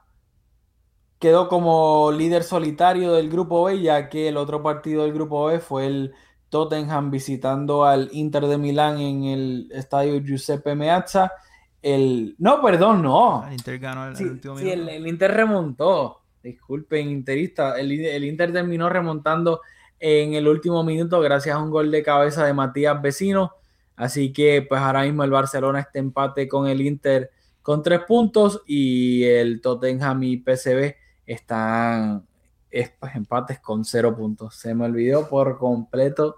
quedó 1.24 1.48
como 1.48 2.12
líder 2.12 2.42
solitario 2.42 3.14
del 3.14 3.30
grupo 3.30 3.64
B, 3.64 3.80
ya 3.80 4.11
que 4.11 4.28
el 4.28 4.36
otro 4.36 4.62
partido 4.62 5.05
del 5.05 5.14
grupo 5.14 5.46
B 5.46 5.59
fue 5.59 5.86
el 5.86 6.14
Tottenham 6.50 7.11
visitando 7.11 7.84
al 7.84 8.11
Inter 8.12 8.46
de 8.46 8.59
Milán 8.59 9.00
en 9.00 9.24
el 9.24 9.68
estadio 9.72 10.20
Giuseppe 10.20 10.74
Meazza. 10.74 11.32
El... 11.80 12.34
No, 12.38 12.61
perdón, 12.61 13.02
no. 13.02 13.42
El 13.46 13.55
Inter 13.55 13.78
ganó 13.78 14.07
el, 14.07 14.16
Sí, 14.16 14.24
último 14.24 14.59
sí, 14.59 14.70
el, 14.70 14.88
el 14.88 15.07
Inter 15.07 15.32
remontó. 15.32 16.20
Disculpen, 16.42 17.09
interista. 17.09 17.78
El, 17.80 17.90
el 17.90 18.24
Inter 18.24 18.52
terminó 18.52 18.90
remontando 18.90 19.62
en 19.98 20.34
el 20.34 20.46
último 20.46 20.84
minuto 20.84 21.20
gracias 21.20 21.57
a 21.57 21.59
un 21.59 21.70
gol 21.70 21.90
de 21.90 22.02
cabeza 22.02 22.44
de 22.44 22.52
Matías 22.52 23.00
Vecino. 23.00 23.55
Así 23.96 24.32
que 24.32 24.61
pues 24.61 24.80
ahora 24.80 25.05
mismo 25.05 25.24
el 25.24 25.30
Barcelona 25.30 25.80
está 25.80 26.00
empate 26.00 26.46
con 26.48 26.68
el 26.68 26.82
Inter 26.82 27.30
con 27.64 27.82
tres 27.82 28.00
puntos 28.06 28.60
y 28.66 29.24
el 29.24 29.62
Tottenham 29.62 30.22
y 30.22 30.36
PSV 30.36 30.96
están 31.24 32.26
es 32.70 32.90
pues, 33.00 33.16
empates 33.16 33.58
con 33.60 33.86
cero 33.86 34.14
puntos. 34.14 34.54
Se 34.54 34.74
me 34.74 34.84
olvidó 34.84 35.28
por 35.30 35.56
completo. 35.56 36.36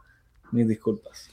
Mis 0.53 0.69
disculpas. 0.69 1.29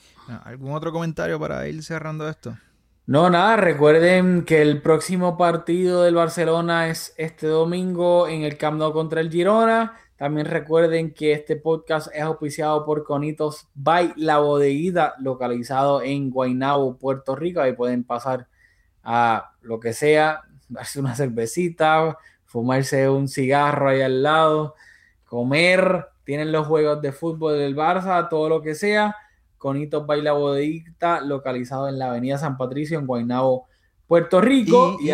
¿Algún 0.45 0.71
otro 0.73 0.91
comentario 0.91 1.39
para 1.39 1.67
ir 1.67 1.83
cerrando 1.83 2.27
esto? 2.27 2.57
No, 3.05 3.29
nada, 3.29 3.55
recuerden 3.57 4.45
que 4.45 4.63
el 4.63 4.81
próximo 4.81 5.37
partido 5.37 6.01
del 6.01 6.15
Barcelona 6.15 6.87
es 6.87 7.13
este 7.17 7.45
domingo 7.45 8.27
en 8.27 8.41
el 8.41 8.57
Camp 8.57 8.79
Nou 8.79 8.93
contra 8.93 9.21
el 9.21 9.29
Girona. 9.29 9.99
También 10.15 10.47
recuerden 10.47 11.13
que 11.13 11.33
este 11.33 11.55
podcast 11.55 12.07
es 12.15 12.23
auspiciado 12.23 12.83
por 12.83 13.03
Conitos 13.03 13.67
by 13.75 14.13
La 14.15 14.39
Bodeguita, 14.39 15.13
localizado 15.19 16.01
en 16.01 16.31
Guaynabo, 16.31 16.97
Puerto 16.97 17.35
Rico. 17.35 17.61
Ahí 17.61 17.73
pueden 17.73 18.03
pasar 18.03 18.47
a 19.03 19.51
lo 19.61 19.79
que 19.79 19.93
sea, 19.93 20.41
darse 20.69 20.99
una 20.99 21.15
cervecita, 21.15 22.17
fumarse 22.45 23.09
un 23.09 23.27
cigarro 23.27 23.89
ahí 23.89 24.01
al 24.01 24.23
lado, 24.23 24.75
comer. 25.25 26.07
Tienen 26.23 26.51
los 26.51 26.67
juegos 26.67 27.01
de 27.01 27.11
fútbol 27.11 27.57
del 27.57 27.75
Barça, 27.75 28.29
todo 28.29 28.47
lo 28.47 28.61
que 28.61 28.75
sea. 28.75 29.15
Conitos 29.57 30.05
Baila 30.05 30.33
Bodeguita, 30.33 31.21
localizado 31.21 31.89
en 31.89 31.99
la 31.99 32.07
Avenida 32.07 32.37
San 32.37 32.57
Patricio, 32.57 32.99
en 32.99 33.07
Guaynabo, 33.07 33.67
Puerto 34.07 34.41
Rico. 34.41 34.97
Y, 35.01 35.11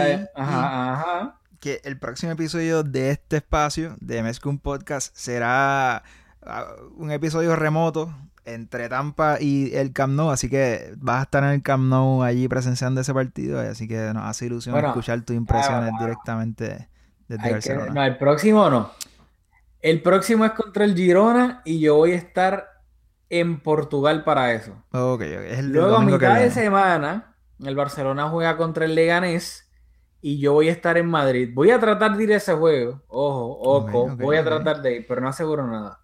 que 1.60 1.82
el 1.84 2.00
próximo 2.00 2.32
episodio 2.32 2.84
de 2.84 3.12
este 3.12 3.38
espacio, 3.38 3.96
de 4.00 4.24
Mezcum 4.24 4.60
Podcast, 4.60 5.16
será 5.16 6.04
ah, 6.42 6.66
un 6.96 7.12
episodio 7.12 7.56
remoto 7.56 8.14
entre 8.54 8.90
Tampa 8.90 9.38
y 9.40 9.76
el 9.76 9.94
Camp 9.94 10.14
Nou, 10.14 10.30
así 10.32 10.50
que 10.50 10.94
vas 10.98 11.20
a 11.20 11.24
estar 11.24 11.44
en 11.44 11.52
el 11.52 11.64
Camp 11.64 11.84
Nou 11.84 12.24
allí 12.24 12.48
presenciando 12.48 13.02
ese 13.02 13.14
partido, 13.14 13.60
así 13.60 13.88
que 13.88 14.12
nos 14.14 14.24
hace 14.24 14.46
ilusión 14.46 14.78
escuchar 14.78 15.22
tus 15.22 15.36
impresiones 15.36 15.92
ah, 15.94 15.98
directamente 16.00 16.90
desde 17.28 17.52
Barcelona. 17.52 17.94
no, 17.94 18.04
el 18.04 18.18
próximo 18.18 18.70
no. 18.70 18.92
El 19.82 20.02
próximo 20.02 20.44
es 20.46 20.52
contra 20.52 20.84
el 20.84 20.96
Girona 20.96 21.62
y 21.64 21.80
yo 21.80 21.96
voy 21.96 22.12
a 22.12 22.16
estar 22.16 22.68
en 23.30 23.60
Portugal 23.62 24.24
para 24.24 24.54
eso. 24.54 24.74
Es 24.92 25.64
Luego, 25.64 25.96
a 25.96 26.02
mitad 26.02 26.40
de 26.40 26.52
semana, 26.52 27.36
el 27.64 27.76
Barcelona 27.76 28.30
juega 28.30 28.58
contra 28.58 28.86
el 28.86 28.96
Leganés 28.96 29.70
y 30.22 30.40
yo 30.40 30.54
voy 30.54 30.70
a 30.70 30.72
estar 30.72 30.98
en 30.98 31.08
Madrid. 31.08 31.52
Voy 31.54 31.72
a 31.72 31.80
tratar 31.80 32.18
de 32.18 32.24
ir 32.24 32.34
a 32.34 32.38
ese 32.38 32.54
juego. 32.54 33.02
Ojo, 33.08 33.58
ojo, 33.62 34.16
voy 34.18 34.36
a 34.38 34.44
tratar 34.44 34.82
de 34.82 34.98
ir, 34.98 35.06
pero 35.08 35.22
no 35.22 35.30
aseguro 35.30 35.66
nada. 35.66 36.00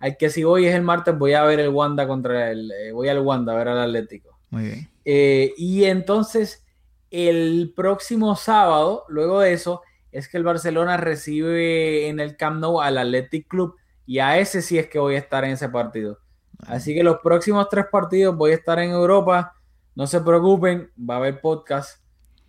Hay 0.00 0.16
que 0.16 0.30
si 0.30 0.42
voy 0.42 0.66
es 0.66 0.74
el 0.74 0.82
martes, 0.82 1.16
voy 1.16 1.34
a 1.34 1.44
ver 1.44 1.60
el 1.60 1.68
Wanda 1.68 2.08
contra 2.08 2.50
el. 2.50 2.72
Eh, 2.72 2.92
voy 2.92 3.08
al 3.08 3.20
Wanda 3.20 3.52
a 3.52 3.56
ver 3.56 3.68
al 3.68 3.78
Atlético. 3.78 4.38
Muy 4.50 4.64
bien. 4.64 4.90
Eh, 5.04 5.52
y 5.56 5.84
entonces, 5.84 6.64
el 7.10 7.72
próximo 7.76 8.34
sábado, 8.34 9.04
luego 9.08 9.40
de 9.40 9.52
eso, 9.52 9.82
es 10.10 10.26
que 10.26 10.38
el 10.38 10.44
Barcelona 10.44 10.96
recibe 10.96 12.08
en 12.08 12.18
el 12.18 12.36
Camp 12.36 12.60
Nou 12.60 12.80
al 12.80 12.98
Athletic 12.98 13.46
Club. 13.46 13.76
Y 14.06 14.18
a 14.18 14.38
ese 14.38 14.62
sí 14.62 14.78
es 14.78 14.88
que 14.88 14.98
voy 14.98 15.14
a 15.14 15.18
estar 15.18 15.44
en 15.44 15.52
ese 15.52 15.68
partido. 15.68 16.18
Así 16.66 16.94
que 16.94 17.04
los 17.04 17.18
próximos 17.22 17.68
tres 17.68 17.86
partidos 17.92 18.36
voy 18.36 18.52
a 18.52 18.54
estar 18.54 18.78
en 18.80 18.90
Europa. 18.90 19.54
No 19.94 20.06
se 20.06 20.20
preocupen, 20.20 20.90
va 20.98 21.14
a 21.14 21.18
haber 21.18 21.40
podcast. 21.40 22.02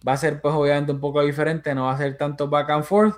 Va 0.08 0.14
a 0.14 0.18
ser 0.18 0.42
pues 0.42 0.54
obviamente 0.56 0.92
un 0.92 1.00
poco 1.00 1.22
diferente, 1.22 1.76
no 1.76 1.86
va 1.86 1.94
a 1.94 1.98
ser 1.98 2.18
tanto 2.18 2.50
back 2.50 2.70
and 2.72 2.84
forth, 2.84 3.16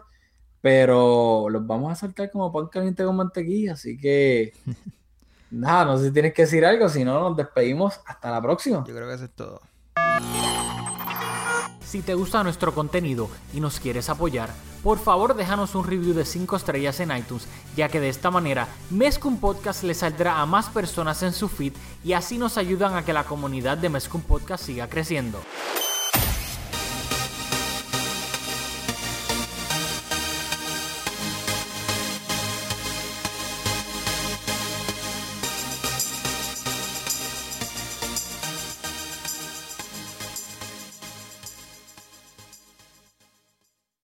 pero 0.64 1.50
los 1.50 1.68
vamos 1.68 1.92
a 1.92 1.96
saltar 1.96 2.32
como 2.32 2.50
pan 2.50 2.68
caliente 2.68 3.04
con 3.04 3.18
mantequilla. 3.18 3.74
Así 3.74 3.98
que 3.98 4.54
nada, 5.52 5.84
no 5.84 5.98
sé 5.98 6.06
si 6.06 6.12
tienes 6.12 6.34
que 6.34 6.44
decir 6.44 6.66
algo, 6.66 6.88
si 6.88 7.04
no 7.04 7.20
nos 7.20 7.36
despedimos. 7.36 8.00
Hasta 8.06 8.32
la 8.32 8.42
próxima. 8.42 8.78
Yo 8.88 8.96
creo 8.96 9.10
que 9.10 9.14
eso 9.14 9.26
es 9.26 9.32
todo. 9.32 9.60
Si 11.86 12.02
te 12.02 12.14
gusta 12.14 12.42
nuestro 12.44 12.74
contenido 12.74 13.30
y 13.54 13.60
nos 13.60 13.82
quieres 13.82 14.10
apoyar, 14.10 14.52
por 14.84 15.00
favor 15.00 15.36
déjanos 15.36 15.76
un 15.76 15.86
review 15.86 16.14
de 16.14 16.24
5 16.24 16.56
estrellas 16.56 16.98
en 17.02 17.16
iTunes, 17.16 17.46
ya 17.76 17.90
que 17.90 18.00
de 18.00 18.08
esta 18.08 18.32
manera 18.32 18.70
Mezcum 18.90 19.42
Podcast 19.42 19.84
le 19.84 19.94
saldrá 19.94 20.40
a 20.40 20.46
más 20.46 20.70
personas 20.70 21.22
en 21.24 21.34
su 21.34 21.50
feed 21.50 21.74
y 22.06 22.14
así 22.14 22.38
nos 22.38 22.58
ayudan 22.58 22.96
a 22.96 23.04
que 23.04 23.12
la 23.12 23.26
comunidad 23.26 23.78
de 23.78 23.90
Mezcum 23.90 24.22
Podcast 24.22 24.64
siga 24.64 24.88
creciendo. 24.88 25.40